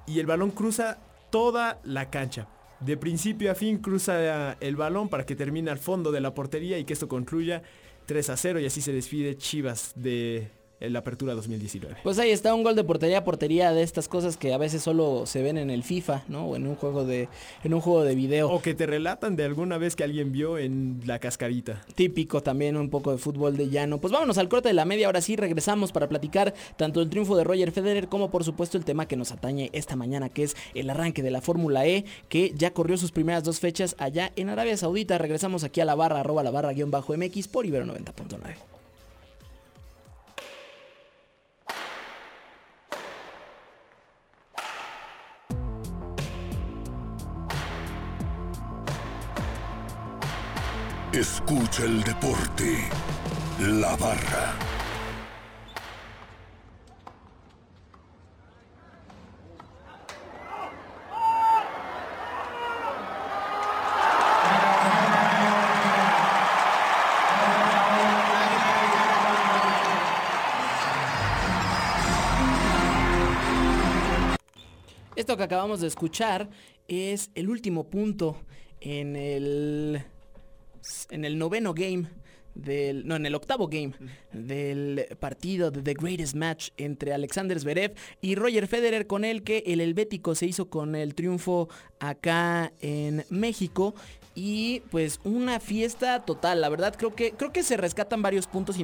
y 0.07 0.21
el 0.21 0.27
balón 0.27 0.51
cruza 0.51 0.99
toda 1.31 1.81
la 1.85 2.11
cancha. 2.11 2.49
De 2.81 2.97
principio 2.97 3.51
a 3.51 3.55
fin 3.55 3.79
cruza 3.79 4.53
el 4.61 4.77
balón 4.77 5.09
para 5.09 5.25
que 5.25 5.37
termine 5.37 5.71
al 5.71 5.79
fondo 5.79 6.13
de 6.13 6.21
la 6.21 6.35
portería 6.35 6.79
y 6.79 6.85
que 6.85 6.93
esto 6.93 7.09
concluya 7.09 7.63
3 8.07 8.31
a 8.31 8.37
0 8.37 8.61
y 8.61 8.67
así 8.67 8.81
se 8.81 8.93
despide 8.93 9.37
Chivas 9.37 9.93
de 9.97 10.51
la 10.81 10.99
apertura 10.99 11.35
2019. 11.35 11.97
Pues 12.03 12.19
ahí 12.19 12.31
está 12.31 12.55
un 12.55 12.63
gol 12.63 12.77
de 12.77 12.85
portería 12.85 13.19
a 13.19 13.25
portería 13.25 13.73
de 13.73 13.83
estas 13.83 14.09
cosas 14.09 14.37
que 14.37 14.53
a 14.53 14.59
veces 14.59 14.83
solo 14.83 15.25
se 15.27 15.43
ven 15.43 15.57
en 15.59 15.71
el 15.71 15.83
FIFA, 15.83 16.25
¿no? 16.29 16.47
O 16.47 16.57
en 16.57 16.67
un 16.67 16.77
juego 16.77 17.05
de, 17.05 17.29
en 17.65 17.75
un 17.75 17.81
juego 17.81 18.05
de 18.05 18.15
video. 18.15 18.51
O 18.51 18.61
que 18.61 18.75
te 18.75 18.87
relatan 18.87 19.37
de 19.37 19.45
alguna 19.45 19.79
vez 19.79 19.97
que 19.97 20.05
alguien 20.05 20.33
vio 20.33 20.59
en 20.59 21.01
la 21.07 21.19
cascarita. 21.19 21.83
Típico 21.95 22.43
también 22.43 22.77
un 22.77 22.91
poco 22.91 23.13
de 23.13 23.19
fútbol 23.19 23.57
de 23.57 23.69
llano. 23.69 24.01
Pues 24.01 24.13
vámonos 24.13 24.39
al 24.39 24.49
corte 24.49 24.69
de 24.69 24.75
la 24.75 24.85
media, 24.85 25.07
ahora 25.07 25.21
sí 25.21 25.37
regresamos 25.37 25.93
para 25.93 26.09
platicar 26.09 26.55
tanto 26.77 27.01
el 27.01 27.09
triunfo 27.09 27.37
de 27.37 27.45
Roger 27.45 27.73
Federer 27.73 28.09
como 28.09 28.31
por 28.31 28.45
supuesto 28.45 28.77
el 28.77 28.85
tema 28.85 29.09
que 29.09 29.17
nos 29.17 29.33
atañe 29.33 29.71
esta 29.73 29.97
mañana, 29.97 30.29
que 30.29 30.43
es 30.45 30.57
el 30.75 30.91
arranque 30.91 31.23
de 31.23 31.31
la 31.31 31.41
Fórmula 31.41 31.87
E, 31.87 32.05
que 32.29 32.53
ya 32.55 32.73
corrió 32.73 32.97
sus 32.97 33.13
primeras 33.13 33.45
dos 33.45 33.61
fechas 33.61 33.97
allá 33.99 34.33
en 34.37 34.51
Arabia 34.51 34.77
Saudita. 34.77 35.19
Regresamos 35.19 35.65
aquí 35.65 35.81
a 35.81 35.85
la 35.85 35.95
barra, 35.95 36.21
arroba 36.21 36.43
la 36.43 36.51
barra 36.51 36.73
guion 36.73 36.91
bajo 36.91 37.17
MX 37.17 37.49
por 37.49 37.67
Ibero 37.67 37.87
90.9. 37.87 38.76
Escucha 51.17 51.85
el 51.87 52.03
deporte. 52.03 52.91
La 53.59 53.97
barra. 53.97 54.55
Esto 75.17 75.39
que 75.39 75.43
acabamos 75.43 75.81
de 75.81 75.87
escuchar 75.87 76.51
es 76.89 77.31
el 77.35 77.49
último 77.49 77.89
punto 77.89 78.37
en 78.83 79.17
el 79.17 80.05
en 81.11 81.25
el 81.25 81.39
noveno 81.39 81.75
game 81.75 82.09
no 83.05 83.17
en 83.17 83.27
el 83.27 83.35
octavo 83.35 83.69
game 83.69 83.93
del 84.33 85.07
partido 85.21 85.71
de 85.71 85.83
The 85.83 85.95
Greatest 85.95 86.35
Match 86.35 86.71
entre 86.77 87.13
Alexander 87.13 87.59
Zverev 87.59 87.95
y 88.21 88.35
Roger 88.35 88.67
Federer 88.67 89.07
con 89.07 89.25
el 89.25 89.43
que 89.43 89.63
el 89.67 89.81
helvético 89.81 90.35
se 90.35 90.47
hizo 90.47 90.69
con 90.69 90.95
el 90.95 91.15
triunfo 91.15 91.69
acá 92.01 92.73
en 92.81 93.25
México. 93.31 93.95
Y 94.39 94.81
pues 94.91 95.19
una 95.25 95.61
fiesta 95.61 96.27
total, 96.27 96.61
la 96.61 96.69
verdad 96.69 96.95
creo 96.95 97.15
que 97.15 97.33
creo 97.33 97.53
que 97.53 97.63
se 97.63 97.79
rescatan 97.79 98.21
varios 98.21 98.47
puntos, 98.47 98.77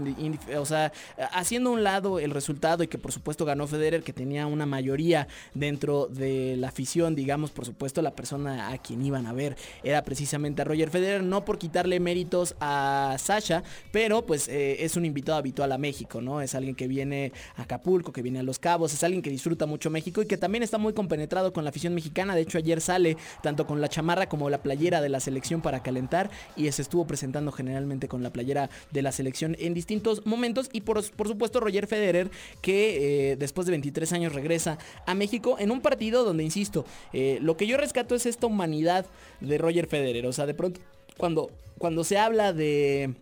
o 0.57 0.65
sea, 0.65 0.93
haciendo 1.31 1.71
un 1.71 1.85
lado 1.85 2.19
el 2.19 2.31
resultado 2.31 2.83
y 2.83 2.89
que 2.89 2.97
por 2.97 3.13
supuesto 3.13 3.45
ganó 3.45 3.67
Federer 3.67 4.03
que 4.03 4.15
tenía 4.15 4.47
una 4.47 4.65
mayoría 4.65 5.29
dentro 5.53 6.07
de 6.07 6.57
la 6.57 6.69
afición, 6.69 7.15
digamos, 7.15 7.51
por 7.51 7.67
supuesto 7.67 8.01
la 8.01 8.15
persona 8.15 8.71
a 8.71 8.79
quien 8.79 9.05
iban 9.05 9.27
a 9.27 9.35
ver 9.35 9.57
era 9.83 10.03
precisamente 10.05 10.63
a 10.63 10.65
Roger 10.65 10.89
Federer, 10.89 11.23
no 11.23 11.45
por 11.45 11.59
quitarle 11.59 12.01
méritos 12.01 12.57
a 12.59 13.17
Sasha, 13.19 13.62
Pero 13.91 14.25
pues 14.27 14.49
eh, 14.49 14.85
es 14.85 14.97
un 14.97 15.05
invitado 15.05 15.39
habitual 15.39 15.73
a 15.73 15.79
México, 15.79 16.21
¿no? 16.21 16.41
Es 16.41 16.55
alguien 16.55 16.75
que 16.75 16.89
viene 16.89 17.33
a 17.57 17.63
Acapulco, 17.63 18.13
que 18.13 18.23
viene 18.23 18.41
a 18.41 18.43
Los 18.43 18.59
Cabos, 18.59 18.93
es 18.93 19.03
alguien 19.05 19.23
que 19.23 19.31
disfruta 19.31 19.67
mucho 19.67 19.91
México 19.91 20.23
y 20.23 20.27
que 20.27 20.37
también 20.37 20.63
está 20.63 20.79
muy 20.79 20.93
compenetrado 20.93 21.53
con 21.53 21.65
la 21.65 21.71
afición 21.71 21.95
mexicana. 21.95 22.35
De 22.35 22.43
hecho, 22.43 22.59
ayer 22.59 22.81
sale 22.81 23.17
tanto 23.43 23.67
con 23.67 23.81
la 23.81 23.89
chamarra 23.89 24.29
como 24.29 24.51
la 24.51 24.63
playera 24.63 25.01
de 25.01 25.09
la 25.09 25.21
selección 25.21 25.61
para 25.61 25.83
calentar 25.83 26.31
y 26.57 26.71
se 26.71 26.83
estuvo 26.83 27.07
presentando 27.07 27.53
generalmente 27.53 28.09
con 28.09 28.23
la 28.23 28.31
playera 28.31 28.71
de 28.91 29.03
la 29.03 29.13
selección 29.13 29.57
en 29.59 29.75
distintos 29.75 30.27
momentos 30.27 30.69
y 30.73 30.83
por, 30.83 31.05
por 31.13 31.29
supuesto 31.29 31.61
Roger 31.61 31.87
Federer 31.87 32.31
que 32.61 33.33
eh, 33.33 33.37
después 33.37 33.67
de 33.67 33.73
23 33.73 34.13
años 34.13 34.35
regresa 34.35 34.79
a 35.07 35.15
México 35.15 35.57
en 35.59 35.71
un 35.71 35.81
partido 35.81 36.25
donde, 36.25 36.45
insisto, 36.45 36.85
eh, 37.13 37.39
lo 37.41 37.57
que 37.57 37.67
yo 37.67 37.77
rescato 37.77 38.15
es 38.15 38.27
esta 38.27 38.47
humanidad 38.47 39.07
de 39.41 39.59
Roger 39.59 39.87
Federer. 39.87 40.27
O 40.27 40.33
sea, 40.33 40.47
de 40.47 40.55
pronto, 40.55 40.81
cuando, 41.17 41.51
cuando 41.79 42.05
se 42.05 42.19
habla 42.19 42.53
de... 42.53 43.15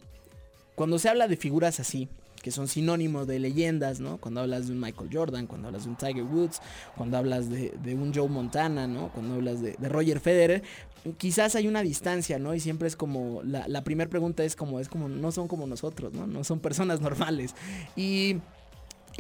Cuando 0.81 0.99
se 0.99 1.11
habla 1.11 1.29
de 1.29 1.37
figuras 1.37 1.79
así, 1.79 2.09
que 2.41 2.51
son 2.51 2.67
sinónimos 2.67 3.27
de 3.27 3.39
leyendas, 3.39 4.01
¿no? 4.01 4.17
Cuando 4.17 4.41
hablas 4.41 4.67
de 4.67 4.73
un 4.73 4.81
Michael 4.81 5.11
Jordan, 5.13 5.47
cuando 5.47 5.69
hablas 5.69 5.85
de 5.85 5.91
un 5.91 5.97
Tiger 5.97 6.23
Woods, 6.23 6.63
cuando 6.97 7.19
hablas 7.19 7.51
de, 7.51 7.71
un 7.95 8.15
Joe 8.15 8.31
Montana, 8.31 8.87
¿no? 8.87 9.13
Cuando 9.13 9.35
hablas 9.35 9.61
de, 9.61 9.77
de, 9.79 9.89
Roger 9.91 10.21
Federer, 10.21 10.63
quizás 11.19 11.55
hay 11.55 11.69
una 11.69 11.83
distancia, 11.83 12.39
¿no? 12.39 12.55
Y 12.55 12.61
siempre 12.61 12.89
es 12.89 12.97
como, 12.97 13.43
la, 13.43 13.69
la 13.69 13.85
primera 13.85 14.09
pregunta 14.09 14.43
es 14.43 14.57
como, 14.57 14.81
es 14.81 14.89
como, 14.89 15.11
no 15.11 15.33
son 15.33 15.49
como 15.49 15.67
nosotros, 15.67 16.15
¿no? 16.15 16.27
No 16.27 16.45
son 16.45 16.61
personas 16.61 17.03
normales. 17.03 17.55
Y 17.95 18.39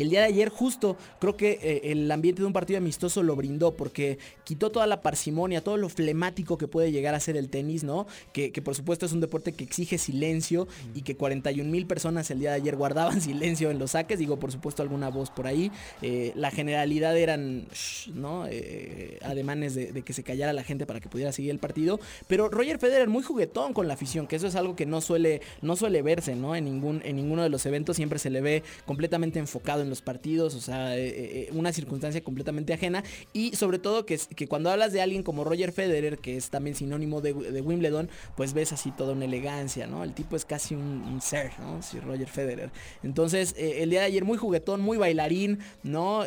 el 0.03 0.11
día 0.11 0.21
de 0.21 0.27
ayer 0.27 0.49
justo 0.49 0.97
creo 1.19 1.37
que 1.37 1.59
eh, 1.63 1.93
el 1.93 2.11
ambiente 2.11 2.43
de 2.43 2.47
un 2.47 2.53
partido 2.53 2.79
amistoso 2.79 3.23
lo 3.23 3.37
brindó 3.37 3.77
porque 3.77 4.19
quitó 4.45 4.71
toda 4.71 4.87
la 4.87 5.03
parsimonia, 5.03 5.63
todo 5.63 5.77
lo 5.77 5.89
flemático 5.89 6.59
que 6.59 6.69
puede 6.69 6.93
llegar 6.93 7.15
a 7.15 7.21
ser 7.21 7.37
el 7.37 7.49
tenis, 7.49 7.85
¿no? 7.85 8.07
Que, 8.33 8.51
por 8.63 8.75
supuesto 8.75 9.07
es 9.07 9.13
un 9.13 9.21
deporte 9.21 9.53
que 9.53 9.65
exige 9.65 9.99
silencio 9.99 10.69
y 10.95 11.03
que 11.03 11.17
41 11.17 11.71
mil 11.71 11.87
personas 11.87 12.31
el 12.31 12.41
día 12.41 12.51
de 12.51 12.57
ayer 12.57 12.77
guardaban 12.77 13.21
silencio 13.21 13.71
en 13.71 13.79
los 13.79 13.93
saques, 13.93 14.19
digo 14.19 14.39
por 14.39 14.53
supuesto 14.53 14.83
alguna 14.83 15.11
voz 15.11 15.31
por 15.31 15.47
ahí, 15.47 15.71
eh, 16.03 16.33
la 16.35 16.51
generalidad 16.51 17.17
eran, 17.17 17.67
¿no? 18.15 18.47
Eh, 18.49 19.19
ademanes 19.23 19.75
de, 19.75 19.93
de, 19.93 20.03
que 20.03 20.13
se 20.13 20.23
callara 20.23 20.53
la 20.53 20.65
gente 20.65 20.87
para 20.87 21.01
que 21.01 21.09
pudiera 21.09 21.33
seguir 21.33 21.51
el 21.51 21.59
partido, 21.59 22.01
pero 22.27 22.49
Roger 22.49 22.79
Federer 22.79 23.09
muy 23.09 23.23
juguetón 23.23 23.75
con 23.75 23.89
la 23.89 23.95
afición, 23.95 24.27
que 24.27 24.37
eso 24.37 24.47
es 24.47 24.55
algo 24.55 24.77
que 24.77 24.87
no 24.87 25.01
suele, 25.01 25.43
no 25.63 25.77
suele 25.77 26.03
verse, 26.03 26.37
¿no? 26.37 26.57
En, 26.57 26.65
ningún, 26.65 27.03
en 27.05 27.17
ninguno 27.17 27.43
de 27.43 27.49
los 27.49 27.67
eventos 27.67 27.97
siempre 27.97 28.19
se 28.19 28.31
le 28.31 28.41
ve 28.41 28.63
completamente 28.87 29.39
enfocado 29.39 29.83
en 29.83 29.89
los 29.90 30.00
partidos, 30.00 30.55
o 30.55 30.61
sea, 30.61 30.96
eh, 30.96 31.09
eh, 31.09 31.48
una 31.53 31.72
circunstancia 31.72 32.22
completamente 32.22 32.72
ajena 32.72 33.05
y 33.33 33.55
sobre 33.57 33.79
todo 33.79 34.07
que, 34.07 34.18
que, 34.35 34.48
cuando 34.48 34.70
hablas 34.70 34.92
de 34.92 35.03
alguien 35.03 35.22
como 35.22 35.44
Roger 35.44 35.72
Federer, 35.72 36.18
que 36.18 36.37
es 36.37 36.48
también 36.48 36.74
sinónimo 36.74 37.20
de, 37.20 37.33
Wimbledon, 37.33 38.09
pues 38.37 38.55
ves 38.55 38.72
así 38.72 38.90
toda 38.90 39.12
una 39.12 39.26
elegancia, 39.26 39.87
¿no? 39.87 40.03
El 40.03 40.14
tipo 40.14 40.37
es 40.37 40.44
casi 40.44 40.74
un, 40.74 41.20
ser, 41.20 41.53
¿no? 41.59 41.83
Sí, 41.83 42.00
Roger 42.00 42.29
Federer. 42.29 42.70
Entonces, 43.03 43.55
eh, 43.59 43.83
el 43.83 43.90
día 43.90 44.00
de 44.00 44.07
ayer 44.07 44.24
muy 44.24 44.38
juguetón, 44.38 44.81
muy 44.81 44.96
bailarín, 44.96 45.59
¿no? 45.83 46.24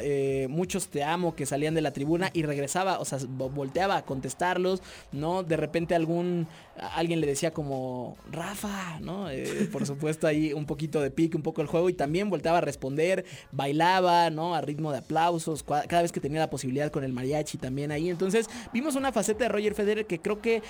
Muchos 0.50 0.90
te 0.90 1.04
amo 1.04 1.36
que 1.36 1.46
salían 1.46 1.74
de 1.74 1.82
la 1.82 1.92
tribuna 1.92 2.30
y 2.34 2.44
regresaba, 2.44 3.00
o 3.00 3.06
sea, 3.06 3.18
volteaba 3.28 3.98
a 3.98 4.06
contestarlos, 4.06 4.82
¿no? 5.12 5.44
De 5.44 5.58
repente 5.58 5.96
algún, 5.96 6.48
alguien 6.76 7.22
le 7.22 7.28
decía 7.28 7.52
como, 7.52 8.18
Rafa, 8.32 9.00
¿no? 9.00 9.28
Por 9.72 9.86
supuesto 9.86 10.28
ahí 10.28 10.54
un 10.54 10.66
poquito 10.66 11.02
de 11.02 11.10
pique, 11.10 11.38
un 11.38 11.44
poco 11.44 11.62
el 11.62 11.68
juego 11.68 11.90
y 11.90 11.94
también 11.94 12.30
volteaba 12.30 12.58
a 12.60 12.62
responder, 12.62 13.26
bailaba, 13.52 14.30
¿no? 14.30 14.56
A 14.56 14.62
ritmo 14.62 14.92
de 14.92 15.00
aplausos, 15.00 15.64
cada 15.64 16.02
vez 16.02 16.12
que 16.12 16.20
tenía 16.20 16.40
la 16.40 16.50
posibilidad 16.50 16.92
con 16.92 17.04
el 17.04 17.14
mariachi 17.14 17.58
también 17.58 17.92
ahí. 17.92 18.10
Entonces 18.10 18.50
vimos 18.72 18.96
una 18.96 19.12
faceta 19.12 19.46
de 19.46 19.50
Roger 19.50 19.76
Federer 19.76 20.06
que 20.06 20.20
creo 20.20 20.42
que 20.42 20.58
eh, 20.58 20.62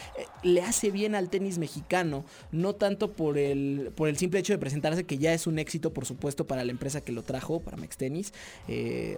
le 0.43 0.61
hace 0.61 0.91
bien 0.91 1.15
al 1.15 1.29
tenis 1.29 1.57
mexicano, 1.57 2.25
no 2.51 2.73
tanto 2.75 3.11
por 3.11 3.37
el, 3.37 3.91
por 3.95 4.09
el 4.09 4.17
simple 4.17 4.39
hecho 4.39 4.53
de 4.53 4.59
presentarse, 4.59 5.05
que 5.05 5.17
ya 5.17 5.33
es 5.33 5.47
un 5.47 5.59
éxito, 5.59 5.93
por 5.93 6.05
supuesto, 6.05 6.45
para 6.47 6.63
la 6.63 6.71
empresa 6.71 7.01
que 7.01 7.11
lo 7.11 7.23
trajo, 7.23 7.59
para 7.59 7.77
Mex 7.77 7.97
Tennis. 7.97 8.33
Eh, 8.67 9.17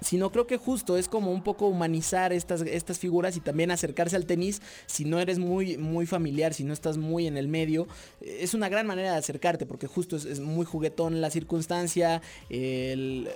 sino 0.00 0.30
creo 0.30 0.46
que 0.46 0.56
justo 0.56 0.96
es 0.96 1.08
como 1.08 1.32
un 1.32 1.42
poco 1.42 1.66
humanizar 1.66 2.32
estas, 2.32 2.60
estas 2.62 2.98
figuras 2.98 3.36
y 3.36 3.40
también 3.40 3.70
acercarse 3.70 4.16
al 4.16 4.26
tenis 4.26 4.62
si 4.86 5.04
no 5.04 5.18
eres 5.18 5.38
muy, 5.38 5.76
muy 5.76 6.06
familiar, 6.06 6.54
si 6.54 6.64
no 6.64 6.72
estás 6.72 6.98
muy 6.98 7.26
en 7.26 7.36
el 7.36 7.48
medio, 7.48 7.86
es 8.20 8.54
una 8.54 8.68
gran 8.68 8.86
manera 8.86 9.12
de 9.12 9.18
acercarte 9.18 9.66
porque 9.66 9.86
justo 9.86 10.16
es, 10.16 10.40
muy 10.40 10.64
juguetón 10.64 11.20
la 11.20 11.30
circunstancia, 11.30 12.22
el 12.48 13.28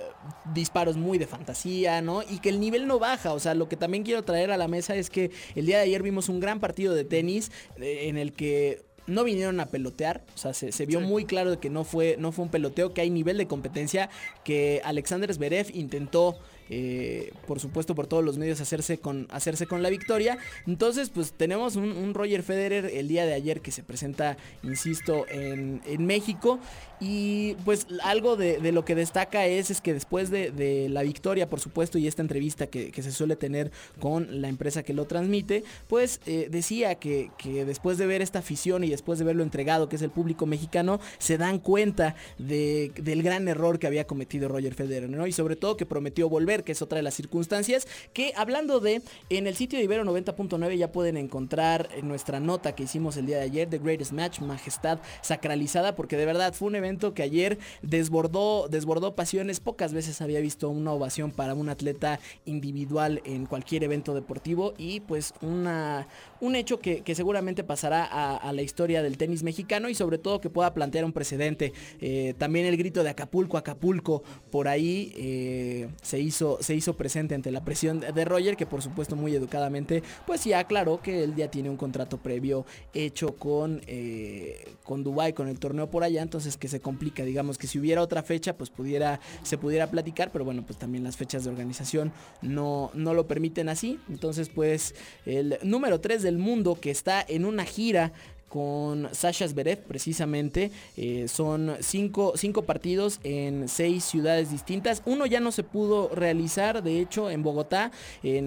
disparo 0.55 0.91
es 0.91 0.97
muy 0.97 1.19
de 1.19 1.27
fantasía, 1.27 2.03
¿no? 2.03 2.23
Y 2.23 2.39
que 2.39 2.51
el 2.51 2.61
nivel 2.61 2.87
no 2.87 2.99
baja, 2.99 3.33
o 3.33 3.41
sea, 3.41 3.55
lo 3.55 3.69
que 3.69 3.77
también 3.77 4.05
quiero 4.05 4.23
traer 4.23 4.51
a 4.51 4.57
la 4.57 4.69
mesa 4.69 4.95
es 4.95 5.11
que 5.11 5.31
el 5.55 5.67
día 5.67 5.79
de 5.79 5.85
ayer 5.85 6.03
vimos 6.03 6.29
un 6.29 6.41
gran 6.41 6.61
partido 6.61 6.95
de 6.95 7.05
tenis 7.05 7.51
eh, 7.79 8.09
en 8.09 8.17
el 8.17 8.33
que 8.33 8.83
no 9.07 9.25
vinieron 9.25 9.61
a 9.61 9.67
pelotear, 9.67 10.23
o 10.35 10.39
sea, 10.39 10.55
se, 10.55 10.73
se 10.73 10.87
vio 10.87 11.01
sí. 11.01 11.07
muy 11.07 11.25
claro 11.25 11.51
de 11.51 11.59
que 11.59 11.71
no 11.71 11.85
fue, 11.85 12.17
no 12.19 12.33
fue 12.33 12.45
un 12.45 12.51
peloteo, 12.51 12.95
que 12.95 13.01
hay 13.01 13.11
nivel 13.11 13.39
de 13.39 13.47
competencia, 13.47 14.11
que 14.45 14.81
Alexander 14.85 15.33
Zverev 15.33 15.71
intentó 15.75 16.39
eh, 16.73 17.33
por 17.49 17.59
supuesto 17.59 17.97
por 17.97 18.07
todos 18.07 18.25
los 18.25 18.39
medios 18.39 18.61
hacerse 18.61 18.99
con, 18.99 19.27
hacerse 19.31 19.67
con 19.67 19.83
la 19.83 19.91
victoria. 19.91 20.39
Entonces 20.69 21.11
pues 21.11 21.33
tenemos 21.33 21.75
un, 21.75 21.91
un, 21.91 22.15
Roger 22.15 22.45
Federer 22.45 22.87
el 22.87 23.09
día 23.09 23.27
de 23.27 23.35
ayer 23.35 23.61
que 23.61 23.73
se 23.73 23.83
presenta, 23.83 24.37
insisto, 24.63 25.27
en, 25.29 25.83
en 25.85 26.07
México. 26.07 26.61
Y 27.01 27.55
pues 27.65 27.87
algo 28.05 28.37
de, 28.37 28.73
lo 28.73 28.85
que 28.85 28.95
destaca 28.95 29.47
es, 29.47 29.71
es 29.71 29.81
que 29.81 29.95
después 29.95 30.31
de, 30.31 30.89
la 30.91 31.03
victoria, 31.03 31.49
por 31.49 31.61
supuesto, 31.61 31.99
y 31.99 32.07
esta 32.07 32.23
entrevista 32.23 32.67
que, 32.67 32.93
se 33.01 33.13
suele 33.13 33.35
tener 33.35 33.71
con 33.99 34.43
la 34.43 34.49
empresa 34.49 34.83
que 34.83 34.93
lo 34.93 35.07
transmite, 35.07 35.65
pues 35.89 36.21
eh, 36.27 36.49
decía 36.51 36.97
que, 36.97 37.31
que, 37.39 37.65
después 37.65 37.97
de 37.97 38.07
ver 38.07 38.21
esta 38.21 38.41
afición 38.41 38.85
y 38.85 38.91
después 38.91 39.19
de 39.19 39.25
verlo 39.25 39.43
entregado, 39.43 39.89
que 39.89 39.97
es 39.97 40.03
el 40.03 40.11
público 40.11 40.45
mexicano, 40.45 41.01
se 41.19 41.39
dan 41.39 41.59
cuenta 41.59 42.15
de, 42.39 42.93
del 42.97 43.23
gran 43.23 43.49
error 43.49 43.79
que 43.79 43.87
había 43.87 44.07
cometido 44.07 44.49
Roger 44.49 44.75
Federer, 44.75 45.09
¿no? 45.09 45.27
Y 45.27 45.33
sobre 45.33 45.57
todo 45.57 45.79
que 45.79 45.87
prometió 45.87 46.29
volver 46.29 46.65
que 46.65 46.73
es 46.73 46.83
otra 46.83 46.97
de 46.97 47.03
las 47.03 47.15
circunstancias, 47.15 47.89
que 48.13 48.35
hablando 48.37 48.81
de, 48.81 49.01
en 49.31 49.47
el 49.47 49.57
sitio 49.57 49.79
de 49.79 49.87
Ibero 49.87 50.05
90.9 50.05 50.77
ya 50.77 50.93
pueden 50.93 51.17
encontrar 51.17 51.89
nuestra 52.03 52.41
nota 52.41 52.75
que 52.75 52.83
hicimos 52.83 53.17
el 53.17 53.25
día 53.25 53.39
de 53.39 53.45
ayer, 53.45 53.71
The 53.71 53.79
Greatest 53.79 54.13
Match, 54.13 54.41
Majestad 54.41 54.99
Sacralizada, 55.23 55.97
porque 55.97 56.19
de 56.19 56.27
verdad 56.27 56.53
fue 56.53 56.69
un 56.69 56.75
evento 56.75 56.90
que 56.99 57.23
ayer 57.23 57.59
desbordó, 57.83 58.69
desbordó 58.69 59.15
pasiones, 59.15 59.61
pocas 59.61 59.93
veces 59.93 60.21
había 60.21 60.41
visto 60.41 60.69
una 60.69 60.93
ovación 60.93 61.31
para 61.31 61.55
un 61.55 61.69
atleta 61.69 62.19
individual 62.45 63.23
en 63.25 63.47
cualquier 63.47 63.85
evento 63.85 64.15
deportivo 64.15 64.75
y 64.77 65.01
pues 65.01 65.35
una, 65.41 66.09
un 66.41 66.57
hecho 66.57 66.81
que, 66.81 67.03
seguramente 67.15 67.65
pasará 67.65 68.05
a, 68.05 68.37
a, 68.37 68.53
la 68.53 68.63
historia 68.63 69.03
del 69.03 69.19
tenis 69.19 69.43
mexicano 69.43 69.89
y 69.89 69.95
sobre 69.95 70.17
todo 70.19 70.41
que 70.41 70.49
pueda 70.49 70.73
plantear 70.73 71.05
un 71.05 71.13
precedente. 71.13 71.73
Eh, 72.01 72.35
también 72.39 72.67
el 72.67 72.77
grito 72.77 73.03
de 73.03 73.11
Acapulco, 73.11 73.59
Acapulco, 73.59 74.23
por 74.51 74.69
ahí 74.69 75.13
eh, 75.17 75.89
se 76.03 76.21
hizo 76.21 76.59
se 76.61 76.75
hizo 76.75 76.97
presente 76.97 77.35
ante 77.35 77.51
la 77.51 77.65
presión 77.65 78.01
de 78.01 78.25
Roger, 78.25 78.57
que 78.57 78.67
por 78.67 78.83
supuesto 78.83 79.17
muy 79.17 79.35
educadamente, 79.35 80.03
pues 80.27 80.45
ya 80.45 80.61
aclaró 80.61 81.01
que 81.01 81.25
él 81.25 81.35
ya 81.35 81.51
tiene 81.51 81.71
un 81.71 81.77
contrato 81.77 82.19
previo 82.19 82.65
hecho 82.95 83.35
con, 83.37 83.83
eh, 83.87 84.67
con 84.85 85.03
Dubai, 85.05 85.33
con 85.33 85.49
el 85.49 85.59
torneo 85.59 85.91
por 85.91 86.05
allá, 86.05 86.23
entonces 86.23 86.57
que 86.57 86.69
se 86.69 86.80
complica, 86.81 87.25
digamos 87.25 87.59
que 87.59 87.67
si 87.67 87.79
hubiera 87.79 88.03
otra 88.03 88.23
fecha, 88.23 88.57
pues 88.57 88.71
pudiera, 88.71 89.21
se 89.43 89.59
pudiera 89.59 89.91
platicar, 89.91 90.31
pero 90.33 90.45
bueno, 90.45 90.65
pues 90.67 90.79
también 90.79 91.05
las 91.05 91.17
fechas 91.17 91.45
de 91.45 91.51
organización 91.51 92.13
no, 92.43 92.91
no 92.95 93.15
lo 93.15 93.27
permiten 93.27 93.69
así. 93.69 93.99
Entonces, 94.09 94.49
pues 94.49 94.95
el 95.27 95.59
número 95.63 96.01
3 96.01 96.23
del 96.23 96.39
mundo 96.39 96.79
que 96.81 96.91
está 96.91 97.25
en 97.27 97.45
una 97.45 97.65
gira 97.65 98.13
con 98.51 99.09
Sasha 99.13 99.49
Zverev 99.49 99.79
precisamente. 99.79 100.71
Eh, 100.99 101.29
son 101.29 101.77
cinco, 101.81 102.35
cinco, 102.37 102.63
partidos 102.63 103.21
en 103.25 103.69
seis 103.69 104.05
ciudades 104.05 104.51
distintas. 104.51 105.01
Uno 105.07 105.25
ya 105.25 105.41
no 105.41 105.53
se 105.53 105.63
pudo 105.63 106.11
realizar, 106.15 106.83
de 106.83 107.01
hecho, 107.01 107.31
en 107.31 107.43
Bogotá, 107.43 107.93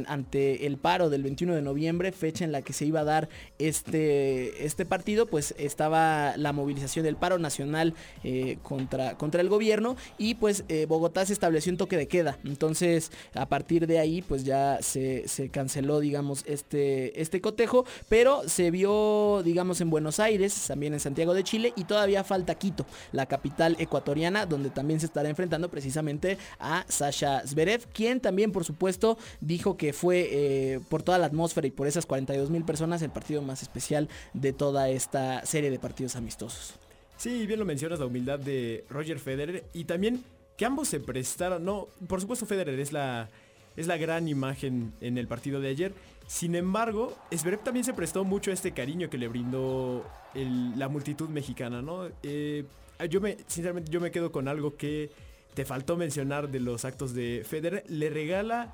ante 0.08 0.68
el 0.68 0.78
paro 0.78 1.10
del 1.10 1.24
21 1.24 1.56
de 1.56 1.62
noviembre, 1.62 2.12
fecha 2.12 2.44
en 2.46 2.52
la 2.52 2.62
que 2.62 2.74
se 2.74 2.86
iba 2.86 3.00
a 3.00 3.04
dar 3.04 3.30
este, 3.58 4.66
este 4.66 4.86
partido, 4.86 5.26
pues 5.26 5.56
estaba 5.58 6.36
la 6.38 6.54
movilización 6.54 7.06
del 7.06 7.16
paro 7.16 7.40
nacional 7.40 7.94
eh, 8.24 8.58
contra, 8.62 9.18
contra 9.18 9.42
el 9.42 9.50
gobierno 9.50 9.96
y 10.18 10.36
pues 10.36 10.66
eh, 10.68 10.86
Bogotá 10.86 11.26
se 11.26 11.34
estableció 11.34 11.72
un 11.72 11.78
toque 11.78 11.98
de 11.98 12.08
queda. 12.08 12.38
Entonces, 12.44 13.12
a 13.34 13.48
partir 13.48 13.88
de 13.88 14.00
ahí, 14.00 14.22
pues 14.22 14.44
ya 14.44 14.80
se, 14.82 15.28
se 15.28 15.50
canceló, 15.50 16.00
digamos, 16.00 16.44
este, 16.46 17.22
este 17.22 17.42
cotejo, 17.42 17.86
pero 18.10 18.48
se 18.48 18.70
vio, 18.70 19.42
digamos, 19.44 19.80
en 19.82 19.90
Buenos 19.94 20.20
Aires, 20.20 20.66
también 20.68 20.94
en 20.94 21.00
Santiago 21.00 21.36
de 21.36 21.44
Chile 21.44 21.72
y 21.76 21.84
todavía 21.84 22.24
falta 22.24 22.56
Quito, 22.56 22.84
la 23.12 23.28
capital 23.28 23.76
ecuatoriana, 23.78 24.48
donde 24.48 24.72
también 24.72 25.00
se 25.00 25.06
estará 25.06 25.30
enfrentando 25.30 25.70
precisamente 25.70 26.40
a 26.58 26.84
Sasha 26.90 27.46
Zverev, 27.46 27.86
quien 27.94 28.20
también 28.20 28.52
por 28.52 28.64
supuesto 28.66 29.20
dijo 29.40 29.78
que 29.78 29.94
fue 29.94 30.30
eh, 30.32 30.80
por 30.90 31.04
toda 31.04 31.20
la 31.20 31.28
atmósfera 31.28 31.68
y 31.68 31.70
por 31.70 31.86
esas 31.86 32.08
42 32.08 32.50
mil 32.50 32.66
personas 32.66 33.04
el 33.04 33.12
partido 33.12 33.44
más 33.44 33.62
especial 33.62 34.10
de 34.34 34.52
toda 34.52 34.90
esta 34.90 35.46
serie 35.46 35.70
de 35.70 35.78
partidos 35.78 36.16
amistosos. 36.16 36.74
Sí, 37.16 37.46
bien 37.46 37.60
lo 37.60 37.66
mencionas, 37.66 38.00
la 38.00 38.08
humildad 38.08 38.40
de 38.40 38.86
Roger 38.90 39.20
Federer 39.20 39.64
y 39.74 39.84
también 39.84 40.24
que 40.58 40.66
ambos 40.66 40.88
se 40.88 41.02
prestaron, 41.02 41.64
no, 41.64 41.88
por 42.08 42.20
supuesto 42.20 42.48
Federer 42.48 42.80
es 42.80 42.92
la 42.92 43.30
es 43.76 43.88
la 43.88 43.98
gran 43.98 44.28
imagen 44.28 44.94
en 45.02 45.18
el 45.18 45.28
partido 45.28 45.60
de 45.60 45.70
ayer. 45.70 45.94
Sin 46.28 46.56
embargo, 46.56 47.16
Zverev 47.36 47.62
también 47.64 47.84
se 47.84 47.94
prestó 47.94 48.24
mucho 48.24 48.52
a 48.52 48.54
este 48.54 48.72
cariño 48.72 49.10
que 49.10 49.18
le 49.18 49.28
brindó 49.28 50.06
el- 50.34 50.78
la 50.80 50.88
multitud 50.90 51.30
mexicana, 51.30 51.82
¿no? 51.82 52.08
Eh, 52.24 52.66
yo 53.10 53.22
me, 53.22 53.38
sinceramente, 53.48 53.92
yo 53.92 54.00
me 54.00 54.12
quedo 54.12 54.32
con 54.32 54.48
algo 54.48 54.76
que 54.78 55.12
te 55.54 55.66
faltó 55.66 55.98
mencionar 55.98 56.50
de 56.50 56.60
los 56.60 56.86
actos 56.86 57.14
de 57.14 57.44
Federer. 57.48 57.84
Le 57.88 58.10
regala 58.10 58.74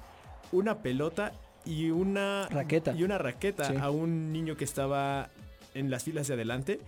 una 0.52 0.78
pelota 0.78 1.34
y 1.66 1.90
una 1.90 2.48
Raqueta. 2.50 2.94
y 2.96 3.04
una 3.04 3.18
raqueta 3.18 3.66
Sí. 3.66 3.74
a 3.80 3.90
un 3.90 4.32
niño 4.32 4.56
que 4.56 4.64
estaba 4.64 5.30
en 5.74 5.90
las 5.92 6.04
filas 6.04 6.28
de 6.28 6.36
adelante. 6.36 6.80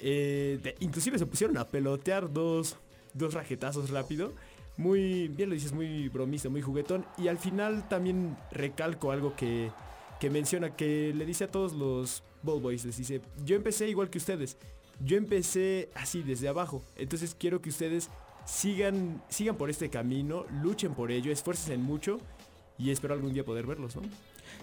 Eh, 0.00 0.58
de- 0.62 0.76
inclusive 0.80 1.18
se 1.18 1.26
pusieron 1.26 1.58
a 1.58 1.66
pelotear 1.66 2.32
dos, 2.32 2.76
dos 3.14 3.34
raquetazos 3.34 3.90
rápido. 3.90 4.32
Muy, 4.78 5.28
bien 5.28 5.48
lo 5.48 5.54
dices, 5.54 5.72
muy 5.72 6.08
bromista, 6.08 6.48
muy 6.48 6.60
juguetón. 6.62 7.04
Y 7.18 7.28
al 7.28 7.38
final 7.38 7.88
también 7.88 8.36
recalco 8.52 9.10
algo 9.10 9.34
que, 9.36 9.70
que 10.20 10.30
menciona, 10.30 10.74
que 10.74 11.12
le 11.14 11.26
dice 11.26 11.44
a 11.44 11.50
todos 11.50 11.72
los 11.72 12.22
ball 12.42 12.60
boys, 12.60 12.84
les 12.84 12.96
dice, 12.96 13.20
yo 13.44 13.56
empecé 13.56 13.88
igual 13.88 14.10
que 14.10 14.18
ustedes. 14.18 14.56
Yo 15.04 15.16
empecé 15.16 15.90
así, 15.94 16.22
desde 16.22 16.48
abajo. 16.48 16.82
Entonces 16.96 17.36
quiero 17.38 17.60
que 17.60 17.68
ustedes 17.68 18.08
sigan, 18.46 19.22
sigan 19.28 19.56
por 19.56 19.68
este 19.68 19.90
camino, 19.90 20.46
luchen 20.62 20.94
por 20.94 21.10
ello, 21.10 21.30
esfuercen 21.30 21.82
mucho. 21.82 22.18
Y 22.78 22.90
espero 22.90 23.14
algún 23.14 23.32
día 23.32 23.44
poder 23.44 23.66
verlos, 23.66 23.96
¿no? 23.96 24.02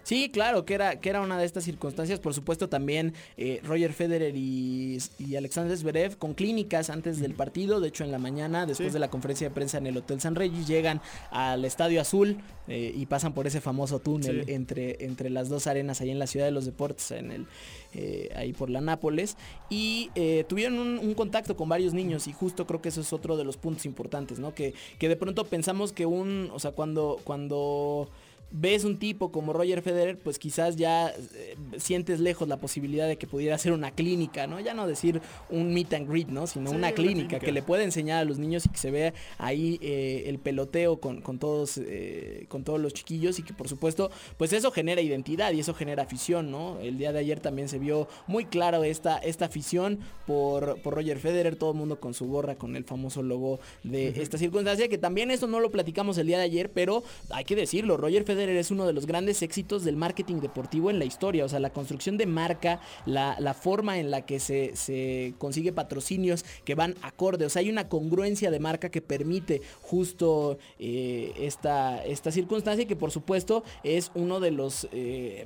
Sí, 0.03 0.29
claro, 0.29 0.65
que 0.65 0.73
era, 0.73 0.99
que 0.99 1.09
era 1.09 1.21
una 1.21 1.37
de 1.37 1.45
estas 1.45 1.63
circunstancias. 1.63 2.19
Por 2.19 2.33
supuesto, 2.33 2.67
también 2.69 3.13
eh, 3.37 3.61
Roger 3.63 3.93
Federer 3.93 4.35
y, 4.35 4.97
y 5.19 5.35
Alexander 5.35 5.77
Zverev 5.77 6.17
con 6.17 6.33
clínicas 6.33 6.89
antes 6.89 7.19
del 7.19 7.33
partido. 7.35 7.79
De 7.79 7.87
hecho, 7.89 8.03
en 8.03 8.11
la 8.11 8.17
mañana, 8.17 8.65
después 8.65 8.89
Sí. 8.89 8.93
de 8.93 8.99
la 8.99 9.09
conferencia 9.09 9.47
de 9.47 9.53
prensa 9.55 9.77
en 9.77 9.87
el 9.87 9.95
Hotel 9.97 10.19
San 10.19 10.35
Regis, 10.35 10.67
llegan 10.67 11.01
al 11.31 11.63
Estadio 11.65 12.01
Azul 12.01 12.37
eh, 12.67 12.91
y 12.95 13.05
pasan 13.05 13.33
por 13.33 13.47
ese 13.47 13.61
famoso 13.61 13.99
túnel 13.99 14.43
Sí. 14.45 14.51
entre, 14.53 15.05
entre 15.05 15.29
las 15.29 15.47
dos 15.49 15.67
arenas 15.67 16.01
ahí 16.01 16.09
en 16.09 16.19
la 16.19 16.27
Ciudad 16.27 16.45
de 16.47 16.51
los 16.51 16.65
Deportes, 16.65 17.11
en 17.11 17.31
el, 17.31 17.45
eh, 17.93 18.29
ahí 18.35 18.51
por 18.53 18.69
la 18.69 18.81
Nápoles. 18.81 19.37
Y 19.69 20.09
tuvieron 20.47 20.79
un, 20.79 20.99
un 20.99 21.13
contacto 21.13 21.55
con 21.55 21.69
varios 21.69 21.93
niños 21.93 22.27
y 22.27 22.33
justo 22.33 22.67
creo 22.67 22.81
que 22.81 22.89
eso 22.89 23.01
es 23.01 23.13
otro 23.13 23.37
de 23.37 23.43
los 23.43 23.57
puntos 23.57 23.85
importantes, 23.85 24.39
¿no? 24.39 24.53
Que, 24.53 24.73
que 24.99 25.07
de 25.09 25.15
pronto 25.15 25.45
pensamos 25.45 25.93
que 25.93 26.05
un, 26.05 26.49
o 26.53 26.59
sea, 26.59 26.71
cuando... 26.71 27.19
cuando 27.23 28.09
ves 28.55 28.83
un 28.85 28.97
tipo 28.99 29.31
como 29.31 29.51
Roger 29.51 29.81
Federer, 29.81 30.17
pues 30.19 30.37
quizás 30.37 30.75
ya 30.75 31.09
eh, 31.09 31.55
sientes 31.77 32.19
lejos 32.19 32.47
la 32.47 32.57
posibilidad 32.57 33.07
de 33.07 33.17
que 33.17 33.25
pudiera 33.25 33.57
ser 33.57 33.73
una 33.73 33.89
clínica, 33.91 34.45
¿no? 34.45 34.59
Ya 34.59 34.75
no 34.75 34.87
decir 34.87 35.21
un 35.49 35.73
meet 35.73 35.91
and 35.93 36.07
greet, 36.07 36.27
¿no? 36.27 36.45
Sino 36.45 36.69
Sí, 36.69 36.75
una 36.75 36.91
clínica, 36.91 37.13
clínica. 37.27 37.39
que 37.39 37.51
le 37.51 37.63
puede 37.63 37.83
enseñar 37.83 38.19
a 38.21 38.25
los 38.25 38.37
niños 38.37 38.67
y 38.67 38.69
que 38.69 38.77
se 38.77 38.91
vea 38.91 39.13
ahí 39.39 39.79
eh, 39.81 40.25
el 40.27 40.37
peloteo 40.37 40.97
con, 40.99 41.21
con 41.21 41.39
todos, 41.39 41.79
eh, 41.83 42.45
con 42.47 42.63
todos 42.63 42.79
los 42.79 42.93
chiquillos 42.93 43.39
y 43.39 43.43
que 43.43 43.53
por 43.53 43.67
supuesto, 43.67 44.11
pues 44.37 44.53
eso 44.53 44.69
genera 44.71 45.01
identidad 45.01 45.51
y 45.51 45.59
eso 45.59 45.73
genera 45.73 46.03
afición, 46.03 46.51
¿no? 46.51 46.79
El 46.79 46.99
día 46.99 47.11
de 47.11 47.19
ayer 47.19 47.39
también 47.39 47.67
se 47.69 47.79
vio 47.79 48.07
muy 48.27 48.45
claro 48.45 48.83
esta, 48.83 49.17
esta 49.17 49.45
afición 49.45 49.97
por, 50.27 50.79
por 50.83 50.93
Roger 50.93 51.17
Federer, 51.17 51.55
todo 51.55 51.71
el 51.71 51.77
mundo 51.77 51.99
con 51.99 52.13
su 52.13 52.27
gorra, 52.27 52.53
con 52.53 52.75
el 52.75 52.83
famoso 52.83 53.23
logo 53.23 53.59
de 53.83 54.09
esta 54.21 54.37
circunstancia, 54.37 54.87
que 54.89 54.99
también 54.99 55.31
eso 55.31 55.47
no 55.47 55.59
lo 55.59 55.71
platicamos 55.71 56.19
el 56.19 56.27
día 56.27 56.37
de 56.37 56.43
ayer, 56.43 56.69
pero 56.71 57.03
hay 57.31 57.45
que 57.45 57.55
decirlo, 57.55 57.97
Roger 57.97 58.23
Federer 58.23 58.42
es 58.49 58.71
uno 58.71 58.85
de 58.85 58.93
los 58.93 59.05
grandes 59.05 59.41
éxitos 59.41 59.83
del 59.83 59.95
marketing 59.95 60.41
deportivo 60.41 60.89
en 60.89 60.99
la 60.99 61.05
historia, 61.05 61.45
o 61.45 61.49
sea, 61.49 61.59
la 61.59 61.71
construcción 61.71 62.17
de 62.17 62.25
marca, 62.25 62.79
la, 63.05 63.35
la 63.39 63.53
forma 63.53 63.99
en 63.99 64.11
la 64.11 64.25
que 64.25 64.39
se, 64.39 64.75
se 64.75 65.33
consigue 65.37 65.71
patrocinios 65.71 66.45
que 66.65 66.75
van 66.75 66.95
acorde, 67.01 67.45
o 67.45 67.49
sea, 67.49 67.61
hay 67.61 67.69
una 67.69 67.89
congruencia 67.89 68.51
de 68.51 68.59
marca 68.59 68.89
que 68.89 69.01
permite 69.01 69.61
justo 69.81 70.57
eh, 70.79 71.33
esta, 71.37 72.03
esta 72.05 72.31
circunstancia 72.31 72.83
y 72.83 72.87
que 72.87 72.95
por 72.95 73.11
supuesto 73.11 73.63
es 73.83 74.11
uno 74.15 74.39
de 74.39 74.51
los... 74.51 74.87
eh, 74.91 75.45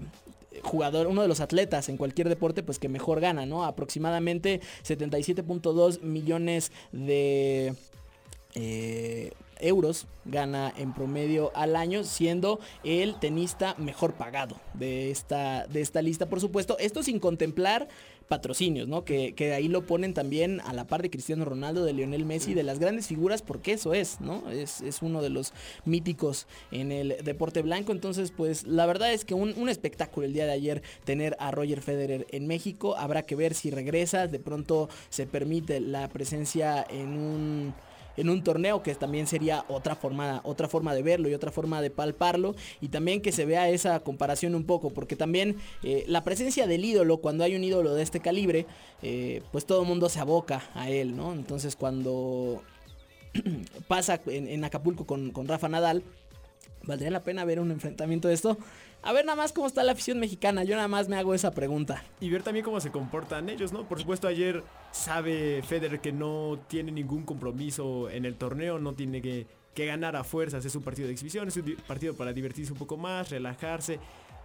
jugador, 0.63 1.05
uno 1.05 1.21
de 1.21 1.27
los 1.27 1.39
atletas 1.39 1.87
en 1.87 1.97
cualquier 1.97 2.29
deporte, 2.29 2.63
pues 2.63 2.79
que 2.79 2.89
mejor 2.89 3.19
gana, 3.19 3.45
¿no? 3.45 3.63
Aproximadamente 3.63 4.59
77.2 4.83 6.01
millones 6.01 6.71
de 6.91 7.75
eh, 8.55 9.31
euros 9.59 10.07
gana 10.25 10.73
en 10.77 10.93
promedio 10.93 11.51
al 11.55 11.75
año, 11.75 12.03
siendo 12.03 12.59
el 12.83 13.19
tenista 13.19 13.75
mejor 13.77 14.13
pagado 14.13 14.59
de 14.73 15.11
esta, 15.11 15.67
de 15.67 15.81
esta 15.81 16.01
lista, 16.01 16.27
por 16.27 16.41
supuesto. 16.41 16.77
Esto 16.79 17.03
sin 17.03 17.19
contemplar 17.19 17.87
patrocinios, 18.27 18.89
¿no? 18.89 19.05
Que, 19.05 19.33
que 19.35 19.53
ahí 19.53 19.69
lo 19.69 19.85
ponen 19.85 20.13
también 20.13 20.59
a 20.61 20.73
la 20.73 20.85
par 20.85 21.01
de 21.01 21.09
Cristiano 21.09 21.45
Ronaldo, 21.45 21.85
de 21.85 21.93
Lionel 21.93 22.25
Messi, 22.25 22.53
de 22.53 22.63
las 22.63 22.77
grandes 22.77 23.07
figuras, 23.07 23.41
porque 23.41 23.71
eso 23.71 23.93
es, 23.93 24.19
¿no? 24.19 24.49
Es, 24.49 24.81
es 24.81 25.01
uno 25.01 25.21
de 25.21 25.29
los 25.29 25.53
míticos 25.85 26.45
en 26.71 26.91
el 26.91 27.15
deporte 27.23 27.61
blanco. 27.61 27.93
Entonces, 27.93 28.31
pues 28.35 28.67
la 28.67 28.85
verdad 28.85 29.13
es 29.13 29.23
que 29.23 29.33
un, 29.33 29.53
un 29.57 29.69
espectáculo 29.69 30.25
el 30.25 30.33
día 30.33 30.45
de 30.45 30.51
ayer 30.51 30.83
tener 31.05 31.37
a 31.39 31.51
Roger 31.51 31.81
Federer 31.81 32.27
en 32.31 32.47
México. 32.47 32.97
Habrá 32.97 33.23
que 33.23 33.35
ver 33.35 33.53
si 33.53 33.71
regresa, 33.71 34.27
de 34.27 34.39
pronto 34.39 34.89
se 35.09 35.25
permite 35.25 35.79
la 35.79 36.09
presencia 36.09 36.85
en 36.89 37.17
un 37.17 37.73
en 38.17 38.29
un 38.29 38.43
torneo 38.43 38.83
que 38.83 38.93
también 38.95 39.27
sería 39.27 39.63
otra 39.69 39.95
forma 39.95 40.41
otra 40.43 40.67
forma 40.67 40.93
de 40.93 41.03
verlo 41.03 41.29
y 41.29 41.33
otra 41.33 41.51
forma 41.51 41.81
de 41.81 41.89
palparlo 41.89 42.55
y 42.81 42.89
también 42.89 43.21
que 43.21 43.31
se 43.31 43.45
vea 43.45 43.69
esa 43.69 43.99
comparación 44.01 44.55
un 44.55 44.65
poco 44.65 44.89
porque 44.89 45.15
también 45.15 45.57
eh, 45.83 46.03
la 46.07 46.23
presencia 46.23 46.67
del 46.67 46.83
ídolo 46.83 47.17
cuando 47.17 47.43
hay 47.43 47.55
un 47.55 47.63
ídolo 47.63 47.93
de 47.93 48.03
este 48.03 48.19
calibre 48.19 48.65
eh, 49.01 49.41
pues 49.51 49.65
todo 49.65 49.81
el 49.81 49.87
mundo 49.87 50.09
se 50.09 50.19
aboca 50.19 50.69
a 50.73 50.89
él 50.89 51.15
no 51.15 51.33
entonces 51.33 51.75
cuando 51.75 52.63
pasa 53.87 54.19
en, 54.25 54.63
Acapulco 54.63 55.05
con, 55.05 55.31
con 55.31 55.47
Rafa 55.47 55.69
Nadal 55.69 56.03
valdría 56.83 57.11
la 57.11 57.23
pena 57.23 57.45
ver 57.45 57.59
un 57.59 57.71
enfrentamiento 57.71 58.27
de 58.27 58.33
esto 58.33 58.57
a 59.01 59.13
ver 59.13 59.25
nada 59.25 59.35
más 59.35 59.53
cómo 59.53 59.67
está 59.67 59.83
la 59.83 59.93
afición 59.93 60.19
mexicana 60.19 60.63
yo 60.63 60.75
nada 60.75 60.87
más 60.87 61.07
me 61.07 61.17
hago 61.17 61.33
esa 61.33 61.51
pregunta 61.51 62.03
y 62.19 62.29
ver 62.29 62.43
también 62.43 62.65
cómo 62.65 62.79
se 62.79 62.91
comportan 62.91 63.49
ellos, 63.49 63.71
¿no? 63.71 63.87
Por 63.87 63.99
supuesto, 63.99 64.27
ayer 64.27 64.63
sabe 64.91 65.61
Federer 65.63 65.99
que 65.99 66.11
no 66.11 66.59
tiene 66.67 66.91
ningún 66.91 67.23
compromiso 67.23 68.09
en 68.09 68.25
el 68.25 68.35
torneo, 68.35 68.79
no 68.79 68.93
tiene 68.93 69.21
que, 69.21 69.47
que 69.73 69.85
ganar 69.85 70.15
a 70.15 70.23
fuerzas, 70.23 70.65
es 70.65 70.75
un 70.75 70.83
partido 70.83 71.07
de 71.07 71.13
exhibición, 71.13 71.47
es 71.47 71.57
un 71.57 71.75
partido 71.87 72.15
para 72.15 72.33
divertirse 72.33 72.71
un 72.71 72.79
poco 72.79 72.97
más, 72.97 73.29
relajarse, 73.29 73.99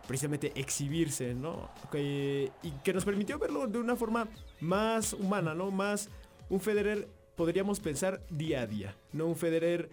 precisamente 0.07 0.53
exhibirse, 0.55 1.35
¿no? 1.35 1.71
Y 1.95 2.71
que 2.85 2.93
nos 2.93 3.05
permitió 3.05 3.39
verlo 3.39 3.67
de 3.67 3.79
una 3.79 3.97
forma 3.97 4.29
más 4.61 5.13
humana, 5.13 5.55
¿no? 5.55 5.71
Más 5.71 6.11
un 6.51 6.61
Federer, 6.61 7.09
podríamos 7.37 7.81
pensar 7.81 8.21
día 8.29 8.63
a 8.63 8.67
día, 8.67 8.97
no 9.13 9.27
un 9.27 9.37
Federer 9.37 9.89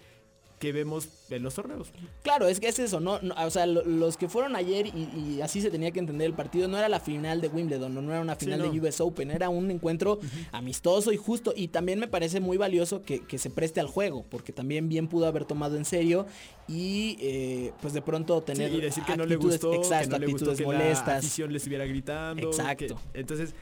que 0.59 0.71
vemos 0.73 1.07
en 1.29 1.41
los 1.41 1.55
torneos. 1.55 1.91
Claro, 2.21 2.47
es 2.47 2.59
que 2.59 2.67
es 2.67 2.77
eso, 2.79 2.99
¿no? 2.99 3.19
No, 3.21 3.33
o 3.45 3.49
sea, 3.49 3.65
lo- 3.65 3.83
los 3.85 4.17
que 4.17 4.27
fueron 4.27 4.55
ayer 4.55 4.87
y, 4.87 5.37
y 5.37 5.41
así 5.41 5.61
se 5.61 5.71
tenía 5.71 5.91
que 5.91 5.99
entender 5.99 6.27
el 6.27 6.33
partido, 6.33 6.67
no 6.67 6.77
era 6.77 6.89
la 6.89 6.99
final 6.99 7.39
de 7.39 7.47
Wimbledon, 7.47 7.93
no, 7.93 8.01
no 8.01 8.11
era 8.11 8.21
una 8.21 8.35
Sí, 8.35 8.45
final 8.45 8.59
no. 8.59 8.71
de 8.71 8.79
US 8.81 8.99
Open, 9.01 9.31
era 9.31 9.49
un 9.49 9.71
encuentro 9.71 10.19
amistoso 10.51 11.11
y 11.11 11.17
justo. 11.17 11.53
Y 11.55 11.69
también 11.69 11.99
me 11.99 12.07
parece 12.07 12.39
muy 12.39 12.57
valioso 12.57 13.01
que, 13.01 13.21
que 13.21 13.37
se 13.37 13.49
preste 13.49 13.79
al 13.79 13.87
juego, 13.87 14.25
porque 14.29 14.51
también 14.51 14.89
bien 14.89 15.07
pudo 15.07 15.27
haber 15.27 15.45
tomado 15.45 15.77
en 15.77 15.85
serio 15.85 16.25
y 16.67 17.17
eh, 17.21 17.71
pues 17.81 17.93
de 17.93 18.01
pronto 18.01 18.39
Sí, 18.39 18.45
tener 18.53 18.73
y 18.73 18.81
decir 18.81 19.03
que 19.03 19.15
no 19.17 19.25
le 19.25 19.37
gustó, 19.37 19.73
exacto, 19.73 20.09
que 20.09 20.19
no 20.19 20.25
le 20.25 20.31
gustó 20.31 20.51
actitudes 20.51 20.57
que 20.67 20.71
la 20.73 20.79
molestas. 20.83 21.17
afición 21.19 21.51
le 21.51 21.57
estuviera 21.57 21.85
gritando. 21.85 22.47
Exacto. 22.47 22.99
que- 23.13 23.19
entonces, 23.19 23.55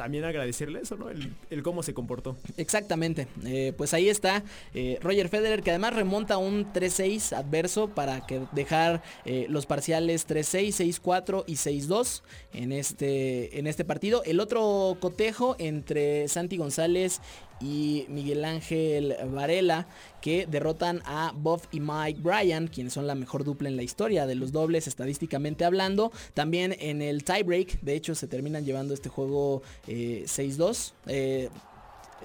también 0.00 0.24
agradecerle 0.24 0.80
eso, 0.80 0.96
¿no? 0.96 1.10
El, 1.10 1.62
cómo 1.62 1.82
se 1.82 1.92
comportó. 1.92 2.34
Exactamente, 2.56 3.28
eh, 3.44 3.74
pues 3.76 3.92
ahí 3.92 4.08
está 4.08 4.42
eh, 4.72 4.98
Roger 5.02 5.28
Federer 5.28 5.62
que 5.62 5.68
además 5.68 5.94
remonta 5.94 6.38
un 6.38 6.72
3-6 6.72 7.36
adverso 7.36 7.88
para 7.88 8.26
dejar 8.52 9.02
eh, 9.26 9.44
los 9.50 9.66
parciales 9.66 10.26
3-6, 10.26 11.00
6-4 11.02 11.44
y 11.46 11.56
6-2 11.56 12.22
en 12.54 12.72
este, 12.72 13.58
en 13.58 13.66
este 13.66 13.84
partido. 13.84 14.22
El 14.24 14.40
otro 14.40 14.96
cotejo 15.00 15.54
entre 15.58 16.28
Santi 16.28 16.56
González 16.56 17.20
y 17.60 18.06
Miguel 18.08 18.44
Ángel 18.44 19.16
Varela 19.32 19.86
que 20.20 20.46
derrotan 20.46 21.02
a 21.04 21.32
Buff 21.34 21.66
y 21.72 21.80
Mike 21.80 22.20
Bryan, 22.20 22.68
quienes 22.68 22.92
son 22.92 23.06
la 23.06 23.14
mejor 23.14 23.44
dupla 23.44 23.68
en 23.68 23.76
la 23.76 23.82
historia 23.82 24.26
de 24.26 24.34
los 24.34 24.52
dobles 24.52 24.86
estadísticamente 24.86 25.64
hablando. 25.64 26.12
También 26.34 26.76
en 26.78 27.02
el 27.02 27.24
tiebreak, 27.24 27.80
de 27.80 27.94
hecho 27.94 28.14
se 28.14 28.26
terminan 28.26 28.64
llevando 28.64 28.94
este 28.94 29.08
juego 29.08 29.62
eh, 29.86 30.24
6-2. 30.26 30.92
Eh, 31.06 31.48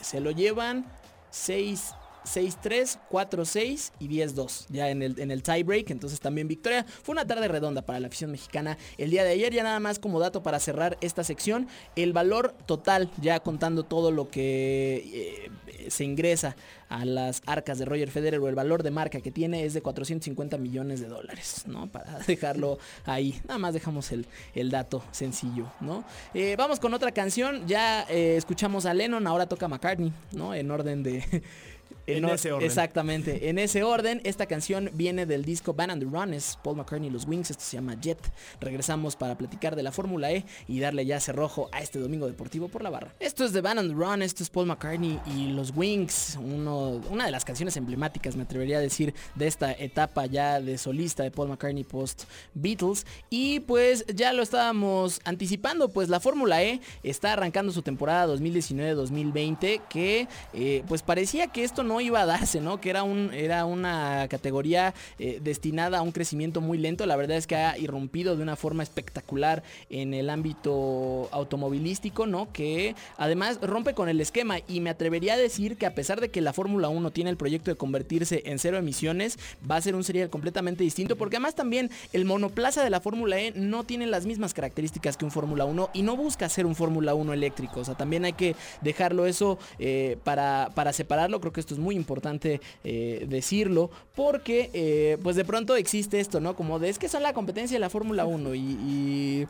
se 0.02 0.20
lo 0.20 0.32
llevan 0.32 0.86
6 1.32 1.94
6-3, 2.26 3.00
4-6 3.10 3.92
y 4.00 4.08
10-2 4.08 4.66
ya 4.70 4.90
en 4.90 5.02
el, 5.02 5.20
en 5.20 5.32
el 5.32 5.44
tiebreak, 5.44 5.90
entonces 5.92 6.20
también 6.20 6.48
victoria. 6.48 6.86
Fue 7.04 7.14
una 7.14 7.26
tarde 7.26 7.48
redonda 7.48 7.84
para 7.84 8.00
la 8.00 8.08
afición 8.08 8.32
mexicana 8.32 8.78
el 8.98 9.10
día 9.10 9.24
de 9.24 9.32
ayer, 9.32 9.54
ya 9.54 9.64
nada 9.64 9.80
más 9.80 10.00
como 10.00 10.20
dato 10.20 10.44
para 10.44 10.60
cerrar 10.60 10.98
esta 11.02 11.24
sección, 11.24 11.68
el 11.96 12.14
valor 12.14 12.56
total, 12.66 13.10
ya 13.22 13.40
contando 13.40 13.84
todo 13.84 14.12
lo 14.12 14.30
que 14.30 15.50
eh, 15.68 15.90
se 15.90 16.04
ingresa 16.04 16.56
a 16.90 17.06
las 17.06 17.42
arcas 17.46 17.80
de 17.80 17.86
Roger 17.86 18.10
Federer 18.10 18.40
o 18.40 18.48
el 18.48 18.56
valor 18.56 18.84
de 18.84 18.92
marca 18.92 19.22
que 19.22 19.32
tiene 19.32 19.66
es 19.66 19.74
de 19.74 19.82
450 19.82 20.58
millones 20.58 21.00
de 21.00 21.08
dólares, 21.08 21.64
¿no? 21.68 21.88
Para 21.92 22.20
dejarlo 22.28 22.78
ahí, 23.06 23.40
nada 23.48 23.58
más 23.58 23.74
dejamos 23.74 24.12
el, 24.12 24.26
el 24.54 24.70
dato 24.70 25.04
sencillo, 25.12 25.68
¿no? 25.80 26.04
Eh, 26.34 26.56
vamos 26.58 26.80
con 26.80 26.94
otra 26.94 27.12
canción, 27.12 27.68
ya 27.68 28.04
eh, 28.10 28.36
escuchamos 28.38 28.86
a 28.86 28.94
Lennon, 28.94 29.28
ahora 29.28 29.48
toca 29.48 29.68
McCartney, 29.68 30.14
¿no? 30.32 30.54
En 30.54 30.72
orden 30.72 31.04
de 31.04 31.44
En 32.08 32.26
ese 32.26 32.52
orden. 32.52 32.66
Exactamente, 32.68 33.50
en 33.50 33.58
ese 33.58 33.84
orden. 33.84 34.22
Esta 34.24 34.46
canción 34.46 34.92
viene 34.94 35.26
del 35.26 35.44
disco 35.44 35.74
Van 35.74 35.90
and 35.90 36.04
the 36.04 36.10
Run, 36.10 36.34
es 36.34 36.58
Paul 36.64 36.78
McCartney 36.78 37.10
y 37.10 37.12
los 37.12 37.26
Wings, 37.26 37.50
esto 37.50 37.64
se 37.64 37.78
llama 37.78 38.00
Jet. 38.00 38.20
Regresamos 38.62 39.16
para 39.16 39.38
platicar 39.38 39.76
de 39.76 39.84
la 39.84 39.92
Fórmula 39.92 40.32
E 40.32 40.46
y 40.68 40.80
darle 40.80 41.06
ya 41.06 41.20
cerrojo 41.20 41.70
a 41.72 41.82
este 41.82 42.00
domingo 42.00 42.28
deportivo 42.28 42.68
por 42.68 42.84
la 42.84 42.92
barra. 42.92 43.16
Esto 43.20 43.44
es 43.44 43.54
de 43.54 43.62
Van 43.62 43.80
and 43.80 43.90
the 43.90 43.96
Run, 43.96 44.22
esto 44.22 44.44
es 44.44 44.50
Paul 44.50 44.68
McCartney 44.68 45.20
y 45.26 45.48
los 45.48 45.76
Wings, 45.76 46.38
uno, 46.40 46.75
una 47.10 47.26
de 47.26 47.32
las 47.32 47.46
canciones 47.46 47.78
emblemáticas, 47.78 48.36
me 48.36 48.44
atrevería 48.44 48.78
a 48.78 48.82
decir, 48.82 49.14
de 49.36 49.48
esta 49.48 49.72
etapa 49.72 50.26
ya 50.26 50.60
de 50.62 50.78
solista 50.78 51.24
de 51.24 51.32
Paul 51.32 51.50
McCartney 51.50 51.84
post 51.84 52.24
Beatles. 52.54 53.06
Y 53.30 53.62
pues 53.62 54.06
ya 54.08 54.34
lo 54.34 54.44
estábamos 54.44 55.22
anticipando, 55.24 55.90
pues 55.90 56.10
la 56.10 56.20
Fórmula 56.20 56.64
E 56.64 56.82
está 57.04 57.34
arrancando 57.34 57.72
su 57.72 57.82
temporada 57.82 58.34
2019-2020 58.34 59.82
que 59.90 60.28
eh, 60.54 60.84
pues 60.88 61.02
parecía 61.02 61.48
que 61.48 61.64
esto 61.64 61.84
no 61.84 62.02
iba 62.02 62.22
a 62.22 62.26
darse, 62.26 62.62
¿no? 62.62 62.80
Que 62.82 62.90
era, 62.90 63.04
un, 63.04 63.34
era 63.34 63.66
una 63.66 64.28
categoría 64.30 64.94
eh, 65.20 65.40
destinada 65.42 66.00
a 66.00 66.02
un 66.02 66.12
crecimiento 66.12 66.62
muy 66.62 66.78
lento. 66.78 67.06
La 67.06 67.16
verdad 67.16 67.38
es 67.38 67.48
que 67.48 67.56
ha 67.56 67.78
irrumpido 67.78 68.36
de 68.36 68.44
una 68.44 68.56
forma 68.56 68.84
espectacular 68.84 69.64
en 69.90 70.14
el 70.14 70.30
ámbito 70.30 71.30
automovilístico, 71.32 72.26
¿no? 72.26 72.52
Que 72.52 72.96
además 73.18 73.60
rompe 73.62 73.94
con 73.94 74.10
el 74.10 74.22
esquema 74.22 74.58
y 74.68 74.82
me 74.82 74.90
atrevería 74.90 75.34
a 75.34 75.38
decir 75.38 75.78
que 75.78 75.86
a 75.86 75.96
pesar 75.96 76.22
de 76.22 76.30
que 76.30 76.42
la 76.42 76.54
Fórmula 76.54 76.65
1 76.66 77.12
tiene 77.12 77.30
el 77.30 77.38
proyecto 77.38 77.72
de 77.72 77.78
convertirse 77.78 78.44
en 78.46 78.60
cero 78.60 78.78
emisiones, 78.78 79.38
va 79.70 79.78
a 79.78 79.82
ser 79.82 79.96
un 79.96 80.04
serial 80.04 80.30
completamente 80.30 80.84
distinto 80.84 81.16
porque 81.16 81.38
además 81.38 81.56
también 81.56 81.90
el 82.14 82.26
monoplaza 82.26 82.84
de 82.84 82.90
la 82.90 83.02
Fórmula 83.02 83.40
E 83.40 83.52
no 83.56 83.84
tiene 83.84 84.08
las 84.08 84.26
mismas 84.26 84.54
características 84.54 85.18
que 85.18 85.26
un 85.26 85.32
Fórmula 85.32 85.66
1 85.66 85.90
y 85.94 86.02
no 86.02 86.16
busca 86.16 86.50
ser 86.50 86.66
un 86.66 86.76
Fórmula 86.76 87.14
1 87.14 87.34
eléctrico. 87.34 87.82
O 87.82 87.86
sea, 87.86 87.96
también 87.96 88.26
hay 88.26 88.34
que 88.34 88.56
dejarlo 88.82 89.26
eso 89.26 89.58
eh, 89.80 90.18
para, 90.24 90.70
para 90.74 90.94
separarlo. 90.94 91.40
Creo 91.40 91.54
que 91.54 91.60
esto 91.60 91.74
es 91.74 91.80
muy 91.80 91.96
importante 91.96 92.62
eh, 92.84 93.26
decirlo 93.30 93.92
porque 94.16 94.70
eh, 94.74 95.18
pues 95.24 95.36
de 95.36 95.46
pronto 95.46 95.76
existe 95.76 96.20
esto, 96.20 96.40
¿no? 96.40 96.56
Como 96.56 96.80
de 96.80 96.90
es 96.90 97.00
que 97.00 97.10
son 97.10 97.24
la 97.24 97.34
competencia 97.34 97.76
de 97.76 97.80
la 97.80 97.90
Fórmula 97.90 98.26
1 98.26 98.56
y... 98.56 98.60
y 98.60 99.48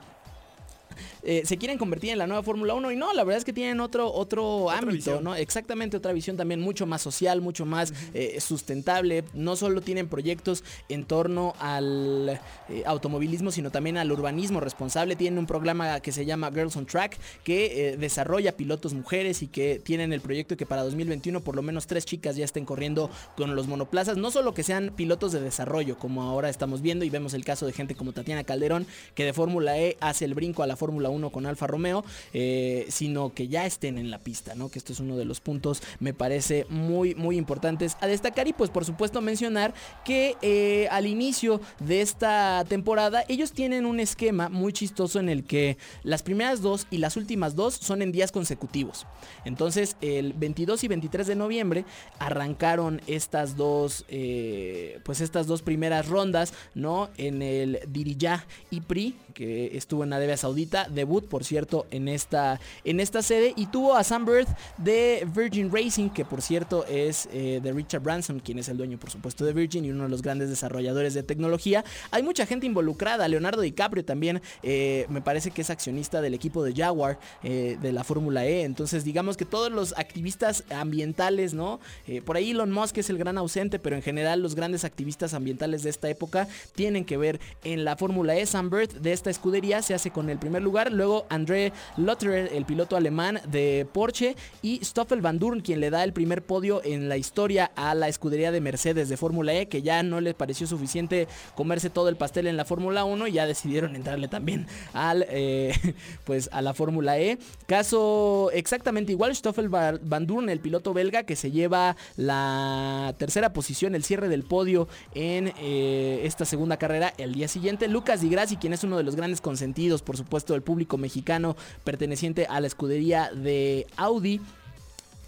eh, 1.24 1.44
se 1.46 1.58
quieren 1.58 1.78
convertir 1.78 2.12
en 2.12 2.18
la 2.18 2.28
nueva 2.28 2.44
Fórmula 2.44 2.74
1 2.74 2.92
y 2.92 2.96
no, 2.96 3.14
la 3.14 3.24
verdad 3.24 3.40
es 3.40 3.46
que 3.46 3.54
tienen 3.54 3.80
otro, 3.80 4.12
otro 4.12 4.70
ámbito, 4.70 4.96
visión. 4.96 5.24
¿no? 5.24 5.36
Exactamente 5.36 5.98
otra 5.98 6.14
visión 6.14 6.38
también 6.38 6.62
mucho 6.62 6.86
más 6.86 7.02
social, 7.02 7.42
mucho 7.42 7.66
más 7.66 7.94
eh, 8.14 8.40
sustentable. 8.40 9.24
No 9.34 9.56
solo 9.56 9.82
tienen 9.82 10.08
proyectos 10.08 10.64
en 10.90 11.06
torno 11.06 11.56
al 11.60 12.40
eh, 12.70 12.84
automovilismo, 12.86 13.52
sino 13.52 13.72
también 13.72 13.98
al 13.98 14.12
urbanismo 14.12 14.60
responsable. 14.60 15.16
Tienen 15.16 15.40
un 15.40 15.46
programa 15.46 16.00
que 16.00 16.12
se 16.12 16.26
llama 16.26 16.52
Girls 16.52 16.76
on 16.76 16.86
Track 16.86 17.18
que 17.44 17.96
desarrolla 18.00 18.56
pilotos 18.56 18.94
mujeres 18.94 19.42
y 19.42 19.48
que 19.48 19.80
tienen 19.84 20.14
el 20.14 20.22
proyecto 20.22 20.58
que 20.58 20.66
para 20.66 20.84
2021 20.84 21.42
por 21.42 21.56
lo 21.56 21.62
menos 21.62 21.88
tres 21.88 22.06
chicas 22.06 22.36
ya 22.36 22.46
estén 22.46 22.66
corriendo 22.66 23.10
con 23.36 23.56
los 23.56 23.68
monoplazas. 23.68 24.18
No 24.18 24.32
solo 24.32 24.54
que 24.54 24.64
sean 24.64 24.92
pilotos 24.96 25.32
de 25.32 25.42
desarrollo, 25.42 25.98
como 25.98 26.24
ahora 26.24 26.50
estamos 26.50 26.82
viendo 26.82 27.06
y 27.06 27.10
vemos 27.10 27.34
el 27.34 27.46
caso 27.46 27.66
de 27.66 27.74
gente 27.74 27.96
como 27.96 28.14
Tatiana 28.14 28.44
Calderón, 28.44 28.86
que 29.14 29.26
de 29.26 29.34
Fórmula 29.34 29.78
E 29.80 29.98
hace 30.00 30.26
el 30.26 30.34
brinco 30.34 30.64
a 30.64 30.68
la 30.68 30.76
Fórmula 30.76 30.85
1 30.90 31.30
con 31.30 31.46
Alfa 31.46 31.68
Romeo, 31.68 32.04
eh, 32.34 32.86
sino 32.90 33.34
que 33.34 33.48
ya 33.48 33.66
estén 33.66 33.98
en 33.98 34.12
la 34.12 34.20
pista, 34.20 34.56
¿no? 34.56 34.70
Que 34.70 34.80
esto 34.80 34.94
es 34.94 35.00
uno 35.00 35.18
de 35.18 35.26
los 35.26 35.40
puntos, 35.40 35.82
me 36.00 36.14
parece, 36.14 36.66
muy, 36.70 37.16
muy 37.16 37.38
importantes 37.38 37.98
a 38.02 38.08
destacar. 38.08 38.48
Y 38.48 38.54
pues 38.54 38.70
por 38.70 38.86
supuesto 38.86 39.22
mencionar 39.22 39.74
que 40.04 40.36
eh, 40.42 40.88
al 40.92 41.08
inicio 41.08 41.62
de 41.80 42.02
esta 42.02 42.64
temporada 42.68 43.24
ellos 43.28 43.52
tienen 43.52 43.86
un 43.86 44.00
esquema 44.00 44.50
muy 44.50 44.74
chistoso 44.74 45.20
en 45.20 45.30
el 45.30 45.44
que 45.44 45.78
las 46.04 46.24
primeras 46.24 46.62
dos 46.62 46.88
y 46.92 46.98
las 46.98 47.18
últimas 47.18 47.56
dos 47.56 47.74
son 47.74 48.02
en 48.02 48.12
días 48.12 48.32
consecutivos. 48.32 49.06
Entonces 49.46 49.98
el 50.02 50.34
22 50.34 50.84
y 50.84 50.88
23 50.88 51.28
de 51.28 51.36
noviembre 51.36 51.86
arrancaron 52.20 53.02
estas 53.08 53.56
dos, 53.56 54.06
eh, 54.08 55.00
pues 55.04 55.22
estas 55.22 55.48
dos 55.48 55.62
primeras 55.62 56.08
rondas, 56.08 56.54
¿no? 56.74 57.10
En 57.18 57.42
el 57.42 57.80
Diriyah 57.88 58.46
IPRI, 58.72 59.16
que 59.34 59.78
estuvo 59.78 60.04
en 60.04 60.14
Arabia 60.14 60.38
Saudita, 60.38 60.75
debut 60.84 61.26
por 61.26 61.46
cierto 61.46 61.88
en 61.90 62.10
esta, 62.10 62.60
en 62.84 63.00
esta 63.00 63.22
sede 63.22 63.54
y 63.56 63.68
tuvo 63.68 63.96
a 63.96 64.04
Sam 64.04 64.26
Bird 64.26 64.48
de 64.78 65.26
Virgin 65.34 65.72
Racing, 65.72 66.10
que 66.10 66.26
por 66.26 66.42
cierto 66.42 66.86
es 66.86 67.30
eh, 67.32 67.62
de 67.64 67.72
Richard 67.72 68.02
Branson, 68.02 68.40
quien 68.40 68.60
es 68.60 68.68
el 68.68 68.78
dueño 68.78 68.98
por 68.98 69.10
supuesto 69.10 69.46
de 69.46 69.54
Virgin 69.54 69.86
y 69.86 69.92
uno 69.92 70.04
de 70.04 70.10
los 70.10 70.22
grandes 70.22 70.50
desarrolladores 70.50 71.14
de 71.14 71.24
tecnología. 71.24 71.86
Hay 72.12 72.22
mucha 72.22 72.46
gente 72.46 72.66
involucrada, 72.66 73.28
Leonardo 73.28 73.62
DiCaprio 73.62 74.04
también 74.04 74.42
eh, 74.62 75.06
me 75.10 75.22
parece 75.22 75.52
que 75.52 75.62
es 75.62 75.70
accionista 75.70 76.22
del 76.22 76.34
equipo 76.34 76.64
de 76.64 76.74
Jaguar 76.74 77.18
eh, 77.44 77.78
de 77.82 77.92
la 77.92 78.04
Fórmula 78.04 78.46
E, 78.46 78.64
entonces 78.64 79.04
digamos 79.04 79.38
que 79.38 79.46
todos 79.46 79.72
los 79.72 79.98
activistas 79.98 80.64
ambientales, 80.70 81.54
¿no? 81.54 81.80
Por 82.26 82.36
ahí 82.36 82.52
Elon 82.52 82.72
Musk 82.72 82.98
es 82.98 83.10
el 83.10 83.18
gran 83.18 83.38
ausente, 83.38 83.80
pero 83.80 83.96
en 83.96 84.02
general 84.02 84.42
los 84.42 84.56
grandes 84.56 84.84
activistas 84.84 85.34
ambientales 85.34 85.84
de 85.84 85.90
esta 85.90 86.10
época 86.10 86.48
tienen 86.74 87.06
que 87.06 87.18
ver 87.18 87.40
en 87.64 87.86
la 87.86 87.96
Fórmula 87.96 88.36
E. 88.36 88.46
Sam 88.46 88.70
Bird 88.70 88.92
de 88.94 89.14
esta 89.14 89.30
escudería 89.30 89.82
se 89.82 89.94
hace 89.94 90.12
con 90.12 90.30
el 90.30 90.38
primer 90.38 90.62
lugar, 90.66 90.92
luego 90.92 91.26
André 91.30 91.72
Lotterer, 91.96 92.50
el 92.54 92.66
piloto 92.66 92.98
alemán 92.98 93.40
de 93.48 93.88
Porsche, 93.94 94.36
y 94.62 94.84
Stoffel 94.84 95.22
Van 95.22 95.40
Dorn, 95.40 95.62
quien 95.62 95.80
le 95.80 95.90
da 95.90 96.04
el 96.04 96.12
primer 96.12 96.42
podio 96.44 96.82
en 96.84 97.08
la 97.08 97.16
historia 97.16 97.72
a 97.78 97.96
la 97.96 98.10
escudería 98.10 98.52
de 98.52 98.60
Mercedes 98.60 99.08
de 99.08 99.16
Fórmula 99.16 99.54
E, 99.54 99.68
que 99.68 99.82
ya 99.82 100.04
no 100.04 100.20
les 100.20 100.34
pareció 100.34 100.68
suficiente 100.68 101.28
comerse 101.56 101.90
todo 101.90 102.10
el 102.10 102.18
pastel 102.18 102.48
en 102.48 102.58
la 102.58 102.66
Fórmula 102.66 103.06
1 103.06 103.28
y 103.28 103.32
ya 103.32 103.46
decidieron 103.48 103.96
entrarle 103.96 104.28
también 104.28 104.68
al, 104.94 105.26
eh, 105.30 105.72
pues 106.26 106.50
a 106.52 106.62
la 106.62 106.74
Fórmula 106.74 107.18
E. 107.20 107.38
Caso 107.68 108.50
exactamente 108.52 109.12
igual, 109.12 109.36
Stoffel 109.36 109.74
Va- 109.74 110.00
Van 110.02 110.26
Dorn, 110.26 110.50
el 110.50 110.60
piloto 110.60 110.94
belga, 110.94 111.24
que 111.24 111.36
se 111.36 111.52
lleva 111.52 111.96
la 112.18 113.14
tercera 113.20 113.54
posición, 113.54 113.94
el 113.94 114.04
cierre 114.04 114.28
del 114.28 114.44
podio 114.44 114.88
en 115.14 115.54
eh, 115.60 116.22
esta 116.24 116.46
segunda 116.46 116.78
carrera 116.78 117.14
el 117.20 117.34
día 117.34 117.48
siguiente. 117.48 117.88
Lucas 117.88 118.22
Di 118.22 118.30
Grassi, 118.30 118.58
quien 118.58 118.74
es 118.74 118.84
uno 118.84 118.98
de 118.98 119.04
los 119.04 119.16
grandes 119.16 119.42
consentidos, 119.42 120.02
por 120.02 120.18
supuesto, 120.18 120.55
del 120.56 120.64
público 120.64 120.98
mexicano 120.98 121.56
perteneciente 121.84 122.48
a 122.50 122.60
la 122.60 122.68
escudería 122.68 123.30
de 123.34 123.86
Audi. 123.98 124.42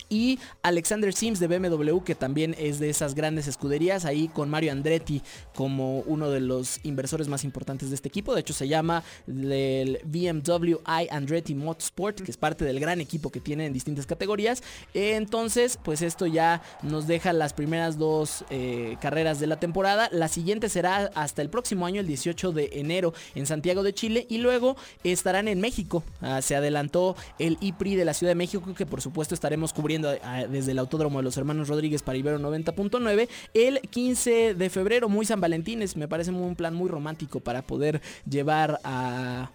Y 0.09 0.39
Alexander 0.63 1.13
Sims 1.13 1.39
de 1.39 1.47
BMW, 1.47 1.99
que 1.99 2.15
también 2.15 2.55
es 2.57 2.79
de 2.79 2.89
esas 2.89 3.15
grandes 3.15 3.47
escuderías, 3.47 4.05
ahí 4.05 4.27
con 4.27 4.49
Mario 4.49 4.71
Andretti 4.71 5.21
como 5.55 5.99
uno 6.01 6.29
de 6.29 6.39
los 6.39 6.79
inversores 6.83 7.27
más 7.27 7.43
importantes 7.43 7.89
de 7.89 7.95
este 7.95 8.07
equipo. 8.07 8.33
De 8.33 8.41
hecho, 8.41 8.53
se 8.53 8.67
llama 8.67 9.03
el 9.27 9.99
BMW 10.05 10.75
i 10.85 11.07
Andretti 11.09 11.55
Motorsport, 11.55 12.21
que 12.21 12.31
es 12.31 12.37
parte 12.37 12.65
del 12.65 12.79
gran 12.79 13.01
equipo 13.01 13.31
que 13.31 13.39
tiene 13.39 13.65
en 13.65 13.73
distintas 13.73 14.05
categorías. 14.05 14.63
Entonces, 14.93 15.77
pues 15.83 16.01
esto 16.01 16.25
ya 16.25 16.61
nos 16.81 17.07
deja 17.07 17.33
las 17.33 17.53
primeras 17.53 17.97
dos 17.97 18.45
eh, 18.49 18.97
carreras 19.01 19.39
de 19.39 19.47
la 19.47 19.59
temporada. 19.59 20.09
La 20.11 20.27
siguiente 20.27 20.69
será 20.69 21.11
hasta 21.15 21.41
el 21.41 21.49
próximo 21.49 21.85
año, 21.85 21.99
el 21.99 22.07
18 22.07 22.51
de 22.51 22.69
enero, 22.73 23.13
en 23.35 23.45
Santiago 23.45 23.83
de 23.83 23.93
Chile. 23.93 24.25
Y 24.29 24.37
luego 24.37 24.77
estarán 25.03 25.47
en 25.47 25.59
México. 25.59 26.03
Ah, 26.21 26.41
se 26.41 26.55
adelantó 26.55 27.15
el 27.39 27.57
IPRI 27.61 27.95
de 27.95 28.05
la 28.05 28.13
Ciudad 28.13 28.31
de 28.31 28.35
México, 28.35 28.73
que 28.75 28.85
por 28.85 29.01
supuesto 29.01 29.33
estaremos 29.33 29.73
cubriendo 29.73 29.96
ah, 30.05 30.45
desde 30.49 30.71
el 30.71 30.79
Autódromo 30.79 31.19
de 31.19 31.23
los 31.23 31.37
Hermanos 31.37 31.67
Rodríguez 31.67 32.01
para 32.01 32.17
Ibero 32.17 32.39
90.9 32.39 33.27
el 33.53 33.79
15 33.81 34.53
de 34.53 34.69
febrero, 34.69 35.09
muy 35.09 35.25
San 35.25 35.41
Valentines. 35.41 35.97
Me 35.97 36.07
parece 36.07 36.31
un 36.31 36.55
plan 36.55 36.73
muy 36.73 36.89
romántico 36.89 37.39
para 37.39 37.61
poder 37.61 38.01
llevar 38.29 38.79
a 38.83 39.51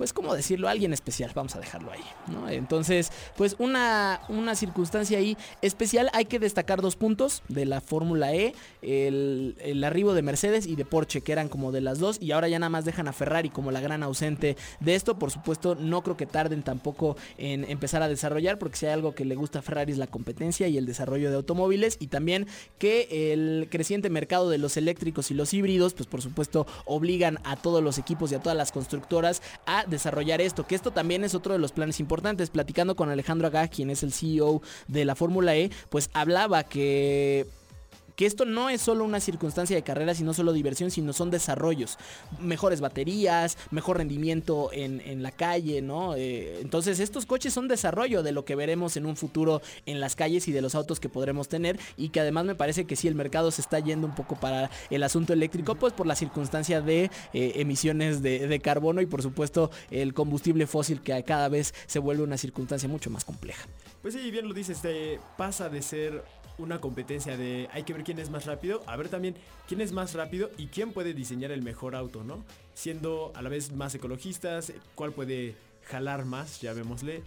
pues 0.00 0.14
cómo 0.14 0.34
decirlo, 0.34 0.66
alguien 0.70 0.94
especial, 0.94 1.30
vamos 1.34 1.54
a 1.56 1.60
dejarlo 1.60 1.92
ahí. 1.92 2.00
Entonces, 2.56 3.12
pues 3.36 3.54
una, 3.58 4.22
una 4.30 4.54
circunstancia 4.54 5.18
ahí 5.18 5.36
especial, 5.60 6.08
hay 6.14 6.24
que 6.24 6.38
destacar 6.38 6.80
dos 6.80 6.96
puntos 6.96 7.42
de 7.48 7.66
la 7.66 7.82
Fórmula 7.82 8.32
E, 8.32 8.54
el, 8.80 9.56
el 9.60 9.84
arribo 9.84 10.14
de 10.14 10.22
Mercedes 10.22 10.66
y 10.66 10.74
de 10.74 10.86
Porsche, 10.86 11.20
que 11.20 11.32
eran 11.32 11.50
como 11.50 11.70
de 11.70 11.82
las 11.82 11.98
dos, 11.98 12.16
y 12.18 12.32
ahora 12.32 12.48
ya 12.48 12.58
nada 12.58 12.70
más 12.70 12.86
dejan 12.86 13.08
a 13.08 13.12
Ferrari 13.12 13.50
como 13.50 13.72
la 13.72 13.82
gran 13.82 14.02
ausente 14.02 14.56
de 14.80 14.94
esto, 14.94 15.18
por 15.18 15.30
supuesto, 15.30 15.74
no 15.74 16.00
creo 16.00 16.16
que 16.16 16.24
tarden 16.24 16.62
tampoco 16.62 17.18
en 17.36 17.70
empezar 17.70 18.02
a 18.02 18.08
desarrollar, 18.08 18.58
porque 18.58 18.78
si 18.78 18.86
hay 18.86 18.94
algo 18.94 19.14
que 19.14 19.26
le 19.26 19.34
gusta 19.34 19.58
a 19.58 19.62
Ferrari 19.62 19.92
es 19.92 19.98
la 19.98 20.06
competencia 20.06 20.66
y 20.66 20.78
el 20.78 20.86
desarrollo 20.86 21.28
de 21.28 21.36
automóviles, 21.36 21.98
y 22.00 22.06
también 22.06 22.46
que 22.78 23.34
el 23.34 23.68
creciente 23.70 24.08
mercado 24.08 24.48
de 24.48 24.56
los 24.56 24.78
eléctricos 24.78 25.30
y 25.30 25.34
los 25.34 25.52
híbridos, 25.52 25.92
pues 25.92 26.06
por 26.06 26.22
supuesto, 26.22 26.66
obligan 26.86 27.38
a 27.44 27.56
todos 27.56 27.82
los 27.82 27.98
equipos 27.98 28.32
y 28.32 28.36
a 28.36 28.40
todas 28.40 28.56
las 28.56 28.72
constructoras 28.72 29.42
a 29.66 29.89
desarrollar 29.90 30.40
esto, 30.40 30.66
que 30.66 30.74
esto 30.74 30.92
también 30.92 31.24
es 31.24 31.34
otro 31.34 31.52
de 31.52 31.58
los 31.58 31.72
planes 31.72 32.00
importantes. 32.00 32.50
Platicando 32.50 32.96
con 32.96 33.10
Alejandro 33.10 33.48
Agá, 33.48 33.68
quien 33.68 33.90
es 33.90 34.02
el 34.02 34.12
CEO 34.12 34.62
de 34.88 35.04
la 35.04 35.14
Fórmula 35.14 35.56
E, 35.56 35.70
pues 35.88 36.10
hablaba 36.12 36.64
que 36.64 37.46
que 38.20 38.26
esto 38.26 38.44
no 38.44 38.68
es 38.68 38.82
solo 38.82 39.06
una 39.06 39.18
circunstancia 39.18 39.74
de 39.74 39.82
carrera, 39.82 40.14
sino 40.14 40.34
solo 40.34 40.52
diversión, 40.52 40.90
sino 40.90 41.14
son 41.14 41.30
desarrollos. 41.30 41.96
Mejores 42.38 42.82
baterías, 42.82 43.56
mejor 43.70 43.96
rendimiento 43.96 44.68
en, 44.74 45.00
en 45.00 45.22
la 45.22 45.32
calle, 45.32 45.80
¿no? 45.80 46.16
Eh, 46.16 46.60
entonces 46.60 47.00
estos 47.00 47.24
coches 47.24 47.54
son 47.54 47.66
desarrollo 47.66 48.22
de 48.22 48.32
lo 48.32 48.44
que 48.44 48.56
veremos 48.56 48.98
en 48.98 49.06
un 49.06 49.16
futuro 49.16 49.62
en 49.86 50.00
las 50.00 50.16
calles 50.16 50.48
y 50.48 50.52
de 50.52 50.60
los 50.60 50.74
autos 50.74 51.00
que 51.00 51.08
podremos 51.08 51.48
tener 51.48 51.80
y 51.96 52.10
que 52.10 52.20
además 52.20 52.44
me 52.44 52.54
parece 52.54 52.84
que 52.84 52.94
sí 52.94 53.08
el 53.08 53.14
mercado 53.14 53.50
se 53.52 53.62
está 53.62 53.78
yendo 53.78 54.06
un 54.06 54.14
poco 54.14 54.38
para 54.38 54.70
el 54.90 55.02
asunto 55.02 55.32
eléctrico, 55.32 55.76
pues 55.76 55.94
por 55.94 56.06
la 56.06 56.14
circunstancia 56.14 56.82
de 56.82 57.04
eh, 57.32 57.52
emisiones 57.54 58.20
de, 58.20 58.46
de 58.46 58.60
carbono 58.60 59.00
y 59.00 59.06
por 59.06 59.22
supuesto 59.22 59.70
el 59.90 60.12
combustible 60.12 60.66
fósil 60.66 61.00
que 61.00 61.24
cada 61.24 61.48
vez 61.48 61.72
se 61.86 61.98
vuelve 61.98 62.22
una 62.22 62.36
circunstancia 62.36 62.86
mucho 62.86 63.08
más 63.08 63.24
compleja. 63.24 63.66
Pues 64.02 64.12
sí, 64.12 64.30
bien 64.30 64.46
lo 64.46 64.52
dices, 64.52 64.82
pasa 65.38 65.70
de 65.70 65.80
ser 65.80 66.22
una 66.58 66.80
competencia 66.80 67.36
de 67.36 67.68
hay 67.72 67.82
que 67.84 67.92
ver 67.92 68.04
quién 68.04 68.18
es 68.18 68.30
más 68.30 68.46
rápido, 68.46 68.82
a 68.86 68.96
ver 68.96 69.08
también 69.08 69.34
quién 69.68 69.80
es 69.80 69.92
más 69.92 70.14
rápido 70.14 70.50
y 70.58 70.66
quién 70.66 70.92
puede 70.92 71.14
diseñar 71.14 71.50
el 71.50 71.62
mejor 71.62 71.94
auto, 71.96 72.22
¿no? 72.24 72.44
Siendo 72.74 73.32
a 73.34 73.42
la 73.42 73.48
vez 73.48 73.72
más 73.72 73.94
ecologistas, 73.94 74.72
cuál 74.94 75.12
puede 75.12 75.56
jalar 75.88 76.24
más, 76.24 76.60
ya 76.60 76.72
vémosle, 76.72 77.22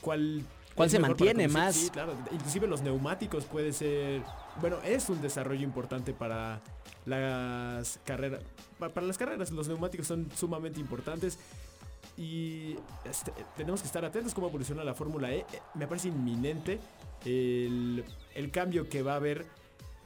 cuál... 0.00 0.42
¿Cuál 0.74 0.90
se 0.90 0.98
mantiene 0.98 1.46
más? 1.46 1.76
Sí, 1.76 1.88
claro, 1.90 2.14
inclusive 2.32 2.66
los 2.66 2.82
neumáticos 2.82 3.44
puede 3.44 3.72
ser, 3.72 4.22
bueno, 4.60 4.78
es 4.84 5.08
un 5.08 5.22
desarrollo 5.22 5.62
importante 5.62 6.12
para 6.12 6.60
las 7.06 8.00
carreras, 8.04 8.40
pa- 8.78 8.88
para 8.88 9.06
las 9.06 9.16
carreras 9.16 9.52
los 9.52 9.68
neumáticos 9.68 10.08
son 10.08 10.28
sumamente 10.36 10.80
importantes 10.80 11.38
y 12.16 12.76
este, 13.04 13.32
tenemos 13.56 13.82
que 13.82 13.86
estar 13.86 14.04
atentos 14.04 14.34
cómo 14.34 14.48
evoluciona 14.48 14.82
la 14.84 14.94
Fórmula 14.94 15.32
E. 15.32 15.38
Eh, 15.38 15.46
Me 15.74 15.86
parece 15.86 16.08
inminente 16.08 16.80
el, 17.24 18.04
el 18.34 18.50
cambio 18.50 18.88
que 18.88 19.02
va 19.02 19.12
a 19.12 19.16
haber 19.16 19.46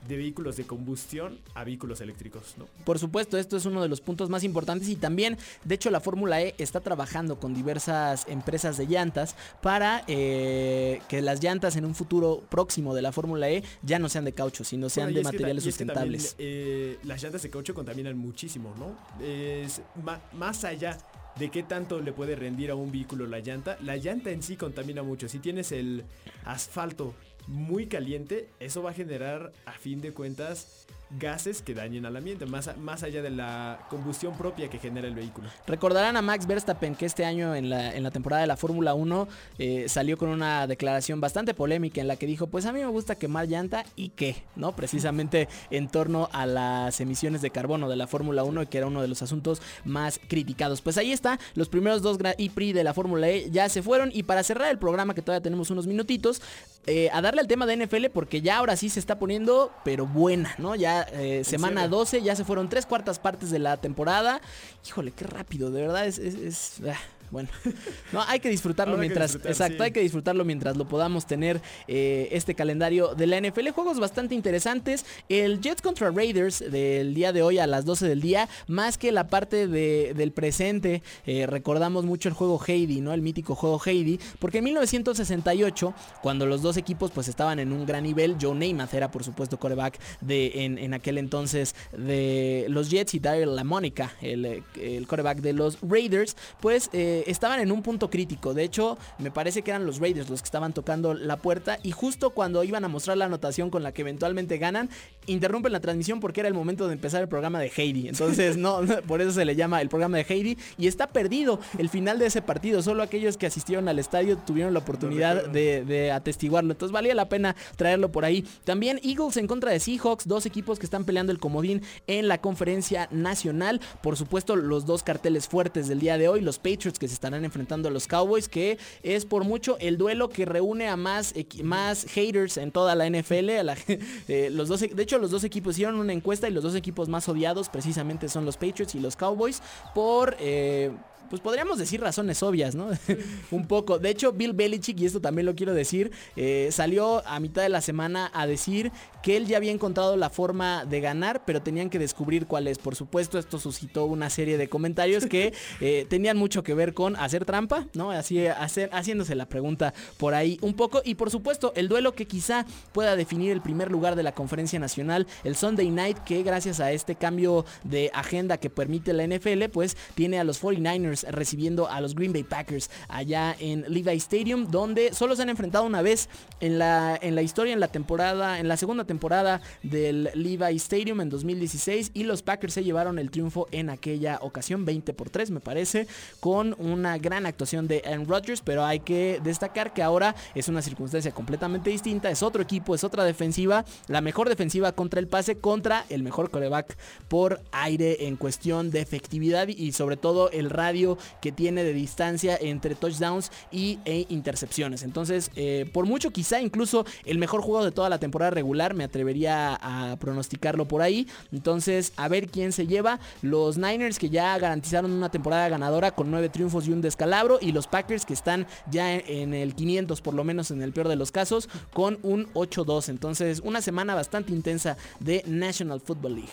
de 0.07 0.16
vehículos 0.16 0.57
de 0.57 0.64
combustión 0.64 1.41
a 1.55 1.64
vehículos 1.64 2.01
eléctricos, 2.01 2.55
¿no? 2.57 2.66
Por 2.85 3.01
supuesto, 3.01 3.37
esto 3.37 3.57
es 3.57 3.66
uno 3.66 3.83
de 3.83 3.89
los 3.89 4.01
puntos 4.01 4.31
más 4.31 4.45
importantes 4.45 4.89
y 4.89 4.95
también, 4.95 5.37
de 5.64 5.75
hecho, 5.75 5.91
la 5.91 6.01
Fórmula 6.01 6.41
E 6.41 6.55
está 6.59 6.81
trabajando 6.81 7.41
con 7.41 7.53
diversas 7.53 8.25
empresas 8.29 8.77
de 8.77 8.87
llantas 8.87 9.35
para 9.61 10.05
eh, 10.07 11.03
que 11.09 11.21
las 11.21 11.43
llantas 11.43 11.75
en 11.75 11.85
un 11.85 11.97
futuro 11.97 12.45
próximo 12.49 12.95
de 12.95 13.03
la 13.03 13.11
Fórmula 13.11 13.51
E 13.51 13.64
ya 13.83 13.99
no 13.99 14.09
sean 14.09 14.25
de 14.25 14.33
caucho, 14.33 14.62
sino 14.62 14.89
sean 14.89 15.07
Bueno, 15.09 15.16
de 15.16 15.21
que 15.23 15.25
materiales 15.25 15.66
y 15.66 15.69
es 15.71 15.77
que 15.77 15.85
también, 15.85 16.21
sustentables. 16.21 16.37
eh, 16.39 16.99
las 17.03 17.21
llantas 17.21 17.43
de 17.43 17.51
caucho 17.51 17.75
contaminan 17.75 18.16
muchísimo, 18.16 18.73
¿no? 18.79 18.97
Es 19.27 19.83
ma- 20.05 20.21
más 20.33 20.62
allá 20.62 20.97
de 21.39 21.51
qué 21.51 21.62
tanto 21.62 22.01
le 22.01 22.12
puede 22.12 22.34
rendir 22.34 22.70
a 22.70 22.74
un 22.74 22.91
vehículo 22.91 23.26
la 23.26 23.39
llanta, 23.41 23.78
la 23.82 23.97
llanta 23.97 24.30
en 24.30 24.43
sí 24.43 24.57
contamina 24.57 25.03
mucho. 25.03 25.28
Si 25.28 25.39
tienes 25.39 25.72
el 25.72 26.05
asfalto 26.45 27.14
muy 27.47 27.86
caliente, 27.86 28.49
eso 28.61 28.82
va 28.82 28.91
a 28.91 28.95
generar, 28.95 29.53
a 29.64 29.72
fin 29.72 30.01
de 30.01 30.12
cuentas, 30.12 30.86
gases 31.11 31.62
que 31.62 31.74
dañen 31.74 32.06
al 32.06 32.16
ambiente, 32.16 32.46
más, 32.46 32.76
más 32.78 33.02
allá 33.02 33.22
de 33.22 33.30
la 33.30 33.78
combustión 33.88 34.36
propia 34.36 34.68
que 34.68 34.78
genera 34.78 35.09
el 35.09 35.14
vehículo. 35.14 35.48
Recordarán 35.66 36.16
a 36.16 36.22
Max 36.22 36.46
Verstappen 36.46 36.94
que 36.94 37.06
este 37.06 37.24
año 37.24 37.54
en 37.54 37.70
la, 37.70 37.94
en 37.94 38.02
la 38.02 38.11
temporada 38.11 38.42
de 38.42 38.46
la 38.46 38.56
Fórmula 38.56 38.94
1 38.94 39.28
eh, 39.59 39.86
salió 39.88 40.18
con 40.18 40.28
una 40.28 40.66
declaración 40.66 41.20
bastante 41.20 41.54
polémica 41.54 42.00
en 42.00 42.09
la 42.09 42.16
que 42.16 42.26
dijo, 42.26 42.46
pues 42.46 42.66
a 42.66 42.72
mí 42.72 42.80
me 42.80 42.86
gusta 42.86 43.14
quemar 43.14 43.48
llanta 43.48 43.84
y 43.96 44.11
qué, 44.11 44.42
¿no? 44.56 44.76
Precisamente 44.76 45.48
en 45.70 45.88
torno 45.88 46.28
a 46.32 46.46
las 46.46 47.00
emisiones 47.00 47.42
de 47.42 47.50
carbono 47.50 47.88
de 47.88 47.96
la 47.96 48.06
Fórmula 48.06 48.44
1 48.44 48.62
y 48.62 48.66
que 48.66 48.78
era 48.78 48.86
uno 48.86 49.02
de 49.02 49.09
los 49.09 49.22
asuntos 49.22 49.62
más 49.84 50.20
criticados. 50.28 50.82
Pues 50.82 50.98
ahí 50.98 51.12
está, 51.12 51.38
los 51.54 51.68
primeros 51.68 52.02
dos 52.02 52.18
Prix 52.54 52.74
de 52.74 52.84
la 52.84 52.94
Fórmula 52.94 53.28
E 53.28 53.50
ya 53.50 53.68
se 53.68 53.82
fueron 53.82 54.11
y 54.12 54.24
para 54.24 54.42
cerrar 54.42 54.70
el 54.70 54.78
programa 54.78 55.14
que 55.14 55.22
todavía 55.22 55.42
tenemos 55.42 55.70
unos 55.70 55.86
minutitos, 55.86 56.42
eh, 56.86 57.11
a 57.12 57.20
darle 57.20 57.40
al 57.40 57.48
tema 57.48 57.66
de 57.66 57.76
NFL 57.76 58.06
porque 58.12 58.40
ya 58.40 58.59
ahora 58.59 58.76
sí 58.76 58.88
se 58.88 59.00
está 59.00 59.18
poniendo, 59.18 59.72
pero 59.84 60.06
buena, 60.06 60.54
¿no? 60.59 60.74
Ya 60.74 60.97
eh, 61.12 61.42
semana 61.44 61.82
serio? 61.82 61.96
12, 61.99 62.22
ya 62.22 62.36
se 62.36 62.44
fueron 62.44 62.68
tres 62.68 62.86
cuartas 62.86 63.18
partes 63.18 63.51
de 63.51 63.59
la 63.59 63.76
temporada. 63.76 64.40
Híjole, 64.86 65.12
qué 65.12 65.24
rápido, 65.24 65.70
de 65.70 65.82
verdad 65.82 66.07
es... 66.07 66.18
es- 66.18 66.34
es- 66.34 66.80
ah, 66.88 66.96
bueno, 67.31 67.49
no, 68.12 68.22
hay 68.26 68.41
que 68.41 68.49
disfrutarlo 68.49 68.95
Ahora 68.95 69.03
hay 69.03 69.09
que 69.09 69.14
mientras, 69.14 69.33
disfrutar, 69.33 69.51
exacto, 69.53 69.76
sí. 69.79 69.83
hay 69.85 69.91
que 69.93 70.01
disfrutarlo 70.01 70.45
mientras 70.45 70.76
lo 70.76 70.87
podamos 70.89 71.26
tener 71.26 71.61
eh, 71.87 72.29
este 72.33 72.55
calendario 72.55 73.14
de 73.14 73.26
la 73.26 73.41
NFL. 73.41 73.68
Juegos 73.70 74.01
bastante 74.01 74.35
interesantes. 74.35 75.05
El 75.29 75.61
Jets 75.61 75.83
contra 75.83 76.11
Raiders 76.11 76.59
del 76.70 77.14
día 77.14 77.33
de 77.33 77.43
hoy 77.43 77.59
a 77.59 77.66
las 77.66 77.85
12 77.85 78.09
del 78.09 78.20
día, 78.20 78.49
más 78.66 78.99
que 78.99 79.12
la 79.12 79.29
parte 79.29 79.66
de- 79.66 80.14
del 80.14 80.33
presente, 80.33 81.03
eh, 81.26 81.47
recordamos 81.47 82.05
mucho 82.05 82.29
el 82.29 82.35
juego 82.35 82.61
Heidi, 82.66 83.01
¿no? 83.01 83.12
El 83.12 83.22
mítico 83.22 83.55
juego 83.55 83.81
Heidi, 83.85 84.18
porque 84.39 84.59
en 84.59 84.64
1968, 84.64 85.95
cuando 86.22 86.47
los 86.47 86.62
dos 86.62 86.76
equipos 86.76 87.11
pues 87.11 87.29
estaban 87.29 87.59
en 87.59 87.72
un 87.72 87.87
gran 87.87 88.03
nivel, 88.05 88.37
Joe 88.41 88.55
Namath 88.55 88.95
era 88.95 89.11
por 89.11 89.24
supuesto 89.24 89.59
coreback 89.59 89.99
de, 90.20 90.64
en, 90.64 90.79
en 90.79 90.95
aquel 90.95 91.18
entonces 91.18 91.74
de 91.97 92.66
los 92.68 92.91
Jets 92.91 93.14
y 93.14 93.18
Daryl 93.18 93.55
LaMonica, 93.55 94.12
el, 94.20 94.45
eh, 94.45 94.62
el 94.81 95.07
coreback 95.07 95.39
de 95.41 95.53
los 95.53 95.79
Raiders, 95.83 96.37
pues 96.61 96.91
eh, 96.93 97.18
estaban 97.27 97.61
en 97.61 97.73
un 97.73 97.83
punto 97.83 98.11
crítico. 98.11 98.55
De 98.55 98.64
hecho, 98.64 98.99
me 99.19 99.31
parece 99.31 99.62
que 99.62 99.71
eran 99.71 99.87
los 99.87 99.99
Raiders 99.99 100.31
los 100.31 100.41
que 100.43 100.47
estaban 100.47 100.73
tocando 100.73 101.14
la 101.14 101.37
puerta 101.37 101.79
y 101.83 101.93
justo 101.93 102.31
cuando 102.31 102.64
iban 102.64 102.85
a 102.85 102.89
mostrar 102.89 103.16
la 103.16 103.27
anotación 103.27 103.71
con 103.71 103.83
la 103.83 103.93
que 103.93 104.03
eventualmente 104.03 104.59
ganan, 104.59 104.91
interrumpen 105.27 105.73
la 105.73 105.81
transmisión 105.81 106.21
porque 106.21 106.41
era 106.41 106.49
el 106.49 106.55
momento 106.55 106.87
de 106.87 106.95
empezar 106.95 107.23
el 107.23 107.29
programa 107.29 107.61
de 107.61 107.71
Heidi. 107.75 108.09
Entonces, 108.09 108.57
no, 108.59 108.81
por 109.07 109.21
eso 109.21 109.33
se 109.33 109.45
le 109.45 109.57
llama 109.57 109.81
el 109.81 109.89
programa 109.89 110.19
de 110.19 110.27
Heidi 110.29 110.59
y 110.77 110.87
está 110.87 111.09
perdido 111.09 111.61
el 111.79 111.89
final 111.89 112.19
de 112.19 112.27
ese 112.27 112.43
partido. 112.43 112.83
Solo 112.83 113.03
aquellos 113.03 113.37
que 113.37 113.47
asistieron 113.47 113.89
al 113.89 113.99
estadio 113.99 114.39
tuvieron 114.39 114.73
la 114.73 114.81
oportunidad 114.81 115.49
de 115.49 116.12
atestiguarlo. 116.12 116.73
Entonces 116.73 116.93
valía 116.93 117.14
la 117.14 117.29
pena 117.29 117.57
traerlo 117.77 118.11
por 118.11 118.25
ahí. 118.25 118.45
También 118.64 119.01
Eagles 119.03 119.37
en 119.37 119.47
contra 119.47 119.73
de 119.73 119.81
Seahawks, 119.81 120.27
dos 120.27 120.47
equipos 120.47 120.79
que 120.79 120.87
están 120.87 121.05
peleando 121.05 121.33
el 121.33 121.39
comodín 121.39 121.83
en 122.07 122.29
la 122.29 122.39
conferencia 122.39 123.09
nacional. 123.11 123.81
Por 124.03 124.16
supuesto, 124.16 124.57
los 124.57 124.87
dos 124.87 125.03
carteles 125.03 125.49
fuertes 125.49 125.89
del 125.89 126.01
día 126.01 126.19
de 126.19 126.29
hoy, 126.29 126.41
los 126.41 126.59
Patriots 126.59 126.99
que 126.99 127.07
se 127.09 127.14
estarán 127.14 127.44
enfrentando 127.44 127.88
a 127.88 127.92
los 127.92 128.06
Cowboys, 128.06 128.48
que 128.48 128.78
es 129.02 129.24
por 129.24 129.44
mucho 129.44 129.76
el 129.80 129.98
duelo 129.98 130.28
que 130.28 130.44
reúne 130.44 130.88
a 130.88 130.96
más, 130.96 131.34
más 131.62 132.04
haters 132.04 132.56
en 132.56 132.70
toda 132.70 132.94
la 132.94 133.09
NFL. 133.09 133.50
eh, 134.28 134.50
los 134.52 134.68
dos, 134.68 134.82
e- 134.82 134.88
de 134.88 135.02
hecho, 135.02 135.18
los 135.18 135.30
dos 135.30 135.44
equipos 135.44 135.74
hicieron 135.74 135.98
una 135.98 136.12
encuesta 136.12 136.48
y 136.48 136.52
los 136.52 136.62
dos 136.62 136.74
equipos 136.74 137.09
más 137.09 137.28
odiados 137.28 137.68
precisamente 137.68 138.28
son 138.28 138.44
los 138.44 138.56
Patriots 138.56 138.94
y 138.94 139.00
los 139.00 139.16
Cowboys 139.16 139.62
por... 139.94 140.36
eh, 140.38 140.90
pues 141.29 141.41
podríamos 141.41 141.79
decir 141.79 142.01
razones 142.01 142.43
obvias, 142.43 142.74
¿no? 142.74 142.89
un 143.51 143.66
poco. 143.66 143.99
De 143.99 144.11
hecho, 144.11 144.33
Bill 144.33 144.53
Belichick, 144.53 145.01
y 145.01 145.07
esto 145.07 145.20
también 145.20 145.47
lo 145.47 145.55
quiero 145.55 145.74
decir, 145.74 146.11
eh, 146.37 146.68
salió 146.70 147.26
a 147.26 147.41
mitad 147.41 147.62
de 147.62 147.68
la 147.68 147.81
semana 147.81 148.31
a 148.35 148.47
decir 148.47 148.93
que 149.22 149.37
él 149.37 149.47
ya 149.47 149.57
había 149.57 149.72
encontrado 149.72 150.16
la 150.16 150.31
forma 150.31 150.85
de 150.85 151.01
ganar, 151.01 151.45
pero 151.45 151.62
tenían 151.62 151.91
que 151.91 151.99
descubrir 151.99 152.47
cuál 152.47 152.68
es. 152.68 152.79
Por 152.79 152.95
supuesto, 152.95 153.39
esto 153.39 153.59
suscitó 153.59 154.07
una 154.07 154.31
serie 154.31 154.59
de 154.59 154.68
comentarios 154.68 155.26
que 155.26 155.53
eh, 155.81 156.07
tenían 156.09 156.37
mucho 156.37 156.62
que 156.62 156.74
ver 156.74 156.95
con 156.95 157.16
hacer 157.16 157.45
trampa, 157.45 157.87
¿no? 157.95 158.11
Así, 158.11 158.47
hacer, 158.47 158.91
haciéndose 158.93 159.35
la 159.35 159.47
pregunta 159.47 159.95
por 160.16 160.35
ahí 160.35 160.59
un 160.62 160.74
poco. 160.74 161.03
Y 161.05 161.14
por 161.16 161.31
supuesto, 161.31 161.72
el 161.76 161.89
duelo 161.89 162.12
que 162.12 162.26
quizá 162.26 162.66
pueda 162.93 163.16
definir 163.16 163.53
el 163.53 163.61
primer 163.61 163.91
lugar 163.91 164.16
de 164.16 164.22
la 164.22 164.33
conferencia 164.33 164.79
nacional, 164.79 165.26
el 165.45 165.57
Sunday 165.57 165.91
Night, 165.91 166.18
que 166.18 166.43
gracias 166.43 166.81
a 166.81 166.93
este 166.93 167.16
cambio 167.16 167.64
de 167.85 168.11
agenda 168.14 168.59
que 168.59 168.70
permite 168.70 169.12
la 169.12 169.26
NFL, 169.26 169.64
pues 169.72 169.97
tiene 170.14 170.39
a 170.39 170.45
los 170.45 170.62
49ers 170.62 171.18
recibiendo 171.31 171.89
a 171.89 172.01
los 172.01 172.14
Green 172.14 172.33
Bay 172.33 172.45
Packers 172.45 172.91
allá 173.09 173.57
en 173.59 173.85
Levi 173.89 174.16
Stadium, 174.16 174.71
donde 174.71 175.12
solo 175.12 175.37
se 175.37 175.43
han 175.43 175.49
enfrentado 175.49 175.85
una 175.85 176.03
vez 176.03 176.29
en 176.61 176.79
la, 176.79 177.19
en 177.21 177.35
la 177.35 177.43
historia, 177.43 177.73
en 177.73 177.81
la 177.81 177.89
temporada, 177.89 178.59
en 178.59 178.69
la 178.69 178.77
segunda 178.77 179.05
temporada 179.05 179.61
del 179.83 180.31
Levi 180.35 180.77
Stadium 180.77 181.21
en 181.21 181.31
2016 181.31 182.12
y 182.14 182.25
los 182.25 182.43
Packers 182.43 182.75
se 182.75 182.85
llevaron 182.85 183.19
el 183.19 183.31
triunfo 183.31 183.69
en 183.71 183.91
aquella 183.91 184.39
ocasión, 184.43 184.85
20 184.85 185.12
por 185.14 185.31
3 185.31 185.51
me 185.51 185.61
parece, 185.61 186.07
con 186.41 186.75
una 186.79 187.19
gran 187.19 187.47
actuación 187.47 187.89
de 187.89 188.03
Aaron 188.05 188.27
Rodgers, 188.27 188.61
pero 188.61 188.85
hay 188.85 189.01
que 189.01 189.41
destacar 189.43 189.93
que 189.93 190.03
ahora 190.03 190.35
es 190.55 190.69
una 190.69 190.83
circunstancia 190.83 191.33
completamente 191.33 191.91
distinta, 191.91 192.31
es 192.31 192.43
otro 192.43 192.62
equipo, 192.62 192.95
es 192.95 193.05
otra 193.05 193.25
defensiva, 193.25 193.85
la 194.09 194.21
mejor 194.21 194.49
defensiva 194.49 194.93
contra 194.93 195.21
el 195.21 195.29
pase, 195.29 195.59
contra 195.59 196.05
el 196.09 196.23
mejor 196.23 196.51
coreback 196.51 196.97
por 197.29 197.61
aire 197.73 198.27
en 198.27 198.37
cuestión 198.37 198.91
de 198.91 199.01
efectividad 199.01 199.69
y 199.69 199.93
sobre 199.93 200.16
todo 200.16 200.51
el 200.51 200.71
radio 200.71 201.07
que 201.40 201.52
tiene 201.52 201.84
de 201.84 201.94
distancia 201.94 202.59
entre 202.61 202.94
touchdowns 202.94 203.50
y 203.70 203.98
e 204.04 204.26
intercepciones. 204.28 205.02
Entonces, 205.02 205.50
eh, 205.56 205.88
por 205.92 206.04
mucho 206.04 206.30
quizá 206.30 206.61
incluso 206.61 207.06
el 207.24 207.38
mejor 207.38 207.62
juego 207.62 207.84
de 207.84 207.92
toda 207.92 208.09
la 208.09 208.18
temporada 208.18 208.50
regular, 208.50 208.94
me 208.94 209.04
atrevería 209.04 209.78
a 209.80 210.16
pronosticarlo 210.16 210.86
por 210.86 211.02
ahí. 211.02 211.26
Entonces, 211.52 212.12
a 212.16 212.28
ver 212.28 212.48
quién 212.48 212.72
se 212.72 212.86
lleva. 212.86 213.20
Los 213.42 213.78
Niners 213.78 214.18
que 214.18 214.28
ya 214.28 214.59
garantizaron 214.59 215.12
una 215.12 215.30
temporada 215.30 215.68
ganadora 215.68 216.11
con 216.11 216.30
nueve 216.30 216.48
triunfos 216.48 216.86
y 216.86 216.92
un 216.92 217.00
descalabro. 217.00 217.59
Y 217.61 217.72
los 217.72 217.86
Packers 217.86 218.26
que 218.26 218.34
están 218.34 218.66
ya 218.90 219.14
en 219.14 219.54
el 219.54 219.74
500 219.74 220.20
por 220.20 220.34
lo 220.34 220.44
menos 220.44 220.70
en 220.70 220.82
el 220.82 220.92
peor 220.92 221.09
de 221.09 221.16
los 221.16 221.30
casos 221.30 221.68
con 221.92 222.18
un 222.22 222.52
8-2. 222.54 223.09
Entonces, 223.09 223.61
una 223.64 223.80
semana 223.80 224.14
bastante 224.14 224.52
intensa 224.52 224.96
de 225.20 225.42
National 225.46 226.00
Football 226.00 226.36
League. 226.36 226.48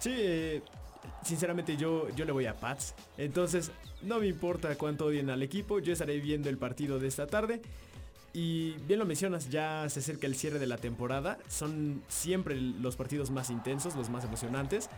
Sí, 0.00 0.62
sinceramente 1.22 1.76
yo, 1.76 2.08
yo 2.10 2.24
le 2.24 2.32
voy 2.32 2.46
a 2.46 2.56
Pats. 2.56 2.94
Entonces, 3.18 3.70
no 4.02 4.20
me 4.20 4.26
importa 4.26 4.76
cuánto 4.76 5.06
odien 5.06 5.30
al 5.30 5.42
equipo, 5.42 5.78
yo 5.78 5.92
estaré 5.92 6.18
viendo 6.18 6.48
el 6.48 6.58
partido 6.58 6.98
de 6.98 7.08
esta 7.08 7.26
tarde. 7.26 7.62
Y 8.32 8.72
bien 8.86 8.98
lo 8.98 9.06
mencionas, 9.06 9.48
ya 9.48 9.88
se 9.88 10.00
acerca 10.00 10.26
el 10.26 10.34
cierre 10.34 10.58
de 10.58 10.66
la 10.66 10.76
temporada. 10.76 11.38
Son 11.48 12.02
siempre 12.08 12.60
los 12.60 12.96
partidos 12.96 13.30
más 13.30 13.48
intensos, 13.48 13.94
los 13.94 14.10
más 14.10 14.24
emocionantes. 14.24 14.90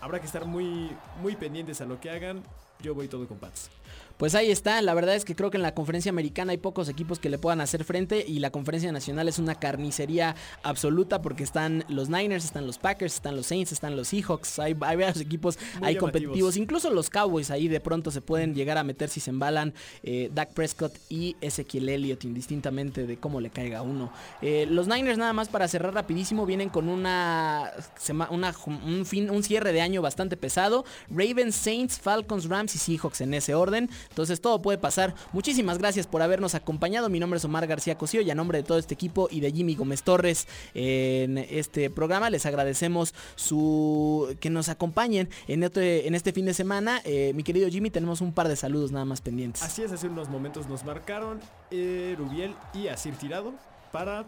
Habrá 0.00 0.20
que 0.20 0.26
estar 0.26 0.44
muy, 0.44 0.90
muy 1.20 1.34
pendientes 1.34 1.80
a 1.80 1.86
lo 1.86 2.00
que 2.00 2.10
hagan. 2.10 2.44
Yo 2.80 2.94
voy 2.94 3.08
todo 3.08 3.26
con 3.26 3.38
Pats. 3.38 3.70
Pues 4.18 4.34
ahí 4.34 4.50
está, 4.50 4.82
la 4.82 4.94
verdad 4.94 5.14
es 5.14 5.24
que 5.24 5.36
creo 5.36 5.50
que 5.50 5.58
en 5.58 5.62
la 5.62 5.74
conferencia 5.74 6.10
americana 6.10 6.50
hay 6.50 6.58
pocos 6.58 6.88
equipos 6.88 7.20
que 7.20 7.30
le 7.30 7.38
puedan 7.38 7.60
hacer 7.60 7.84
frente 7.84 8.24
y 8.26 8.40
la 8.40 8.50
conferencia 8.50 8.90
nacional 8.90 9.28
es 9.28 9.38
una 9.38 9.54
carnicería 9.54 10.34
absoluta 10.64 11.22
porque 11.22 11.44
están 11.44 11.84
los 11.88 12.08
Niners, 12.08 12.44
están 12.44 12.66
los 12.66 12.78
Packers, 12.78 13.14
están 13.14 13.36
los 13.36 13.46
Saints, 13.46 13.70
están 13.70 13.94
los 13.94 14.08
Seahawks, 14.08 14.58
hay, 14.58 14.76
hay 14.80 14.96
varios 14.96 15.20
equipos 15.20 15.56
Muy 15.78 15.88
ahí 15.88 15.96
competitivos, 15.96 16.56
incluso 16.56 16.90
los 16.90 17.10
Cowboys 17.10 17.52
ahí 17.52 17.68
de 17.68 17.78
pronto 17.78 18.10
se 18.10 18.20
pueden 18.20 18.56
llegar 18.56 18.76
a 18.76 18.82
meter 18.82 19.08
si 19.08 19.20
se 19.20 19.30
embalan 19.30 19.72
eh, 20.02 20.30
Dak 20.34 20.52
Prescott 20.52 20.98
y 21.08 21.36
Ezequiel 21.40 21.88
Elliott 21.88 22.24
indistintamente 22.24 23.06
de 23.06 23.18
cómo 23.18 23.40
le 23.40 23.50
caiga 23.50 23.82
uno. 23.82 24.12
Eh, 24.42 24.66
los 24.68 24.88
Niners 24.88 25.18
nada 25.18 25.32
más 25.32 25.48
para 25.48 25.68
cerrar 25.68 25.94
rapidísimo 25.94 26.44
vienen 26.44 26.70
con 26.70 26.88
una, 26.88 27.70
una 28.30 28.52
un, 28.66 29.06
fin, 29.06 29.30
un 29.30 29.44
cierre 29.44 29.72
de 29.72 29.80
año 29.80 30.02
bastante 30.02 30.36
pesado. 30.36 30.84
Ravens, 31.08 31.54
Saints, 31.54 32.00
Falcons, 32.00 32.46
Rams 32.46 32.74
y 32.74 32.78
Seahawks 32.78 33.20
en 33.20 33.34
ese 33.34 33.54
orden. 33.54 33.88
Entonces 34.08 34.40
todo 34.40 34.60
puede 34.60 34.78
pasar. 34.78 35.14
Muchísimas 35.32 35.78
gracias 35.78 36.06
por 36.06 36.22
habernos 36.22 36.54
acompañado. 36.54 37.08
Mi 37.08 37.20
nombre 37.20 37.38
es 37.38 37.44
Omar 37.44 37.66
García 37.66 37.96
Cosío 37.96 38.20
y 38.20 38.30
a 38.30 38.34
nombre 38.34 38.58
de 38.58 38.64
todo 38.64 38.78
este 38.78 38.94
equipo 38.94 39.28
y 39.30 39.40
de 39.40 39.52
Jimmy 39.52 39.74
Gómez 39.74 40.02
Torres 40.02 40.46
en 40.74 41.38
este 41.38 41.90
programa 41.90 42.30
les 42.30 42.46
agradecemos 42.46 43.14
su 43.36 44.36
que 44.40 44.50
nos 44.50 44.68
acompañen 44.68 45.28
en 45.46 45.62
este, 45.62 46.32
fin 46.32 46.46
de 46.46 46.54
semana. 46.54 47.00
Eh, 47.04 47.32
mi 47.34 47.42
querido 47.42 47.68
Jimmy, 47.68 47.90
tenemos 47.90 48.20
un 48.20 48.32
par 48.32 48.48
de 48.48 48.56
saludos 48.56 48.92
nada 48.92 49.04
más 49.04 49.20
pendientes. 49.20 49.62
Así 49.62 49.82
es, 49.82 49.92
hace 49.92 50.08
unos 50.08 50.28
momentos 50.28 50.68
nos 50.68 50.84
marcaron 50.84 51.40
Rubiel 51.70 52.54
y 52.74 52.88
Asir 52.88 53.14
Tirado 53.14 53.54
para 53.92 54.26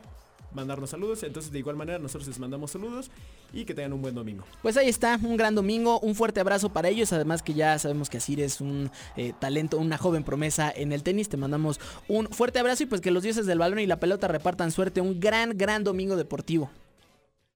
mandarnos 0.52 0.90
saludos. 0.90 1.22
Entonces, 1.22 1.52
de 1.52 1.58
igual 1.58 1.76
manera, 1.76 1.98
nosotros 1.98 2.28
les 2.28 2.38
mandamos 2.38 2.70
saludos 2.70 3.10
y 3.52 3.64
que 3.64 3.74
tengan 3.74 3.92
un 3.92 4.02
buen 4.02 4.14
domingo. 4.14 4.44
Pues 4.62 4.76
ahí 4.76 4.88
está, 4.88 5.18
un 5.22 5.36
gran 5.36 5.54
domingo, 5.54 5.98
un 6.00 6.14
fuerte 6.14 6.40
abrazo 6.40 6.70
para 6.70 6.88
ellos, 6.88 7.12
además 7.12 7.42
que 7.42 7.54
ya 7.54 7.78
sabemos 7.78 8.10
que 8.10 8.18
Asir 8.18 8.40
es 8.40 8.60
un 8.60 8.90
eh, 9.16 9.32
talento, 9.38 9.78
una 9.78 9.98
joven 9.98 10.24
promesa 10.24 10.72
en 10.74 10.92
el 10.92 11.02
tenis, 11.02 11.28
te 11.28 11.36
mandamos 11.36 11.80
un 12.08 12.28
fuerte 12.28 12.58
abrazo 12.58 12.84
y 12.84 12.86
pues 12.86 13.00
que 13.00 13.10
los 13.10 13.22
dioses 13.22 13.46
del 13.46 13.58
balón 13.58 13.78
y 13.80 13.86
la 13.86 14.00
pelota 14.00 14.28
repartan 14.28 14.70
suerte, 14.70 15.00
un 15.00 15.20
gran, 15.20 15.56
gran 15.56 15.84
domingo 15.84 16.16
deportivo. 16.16 16.70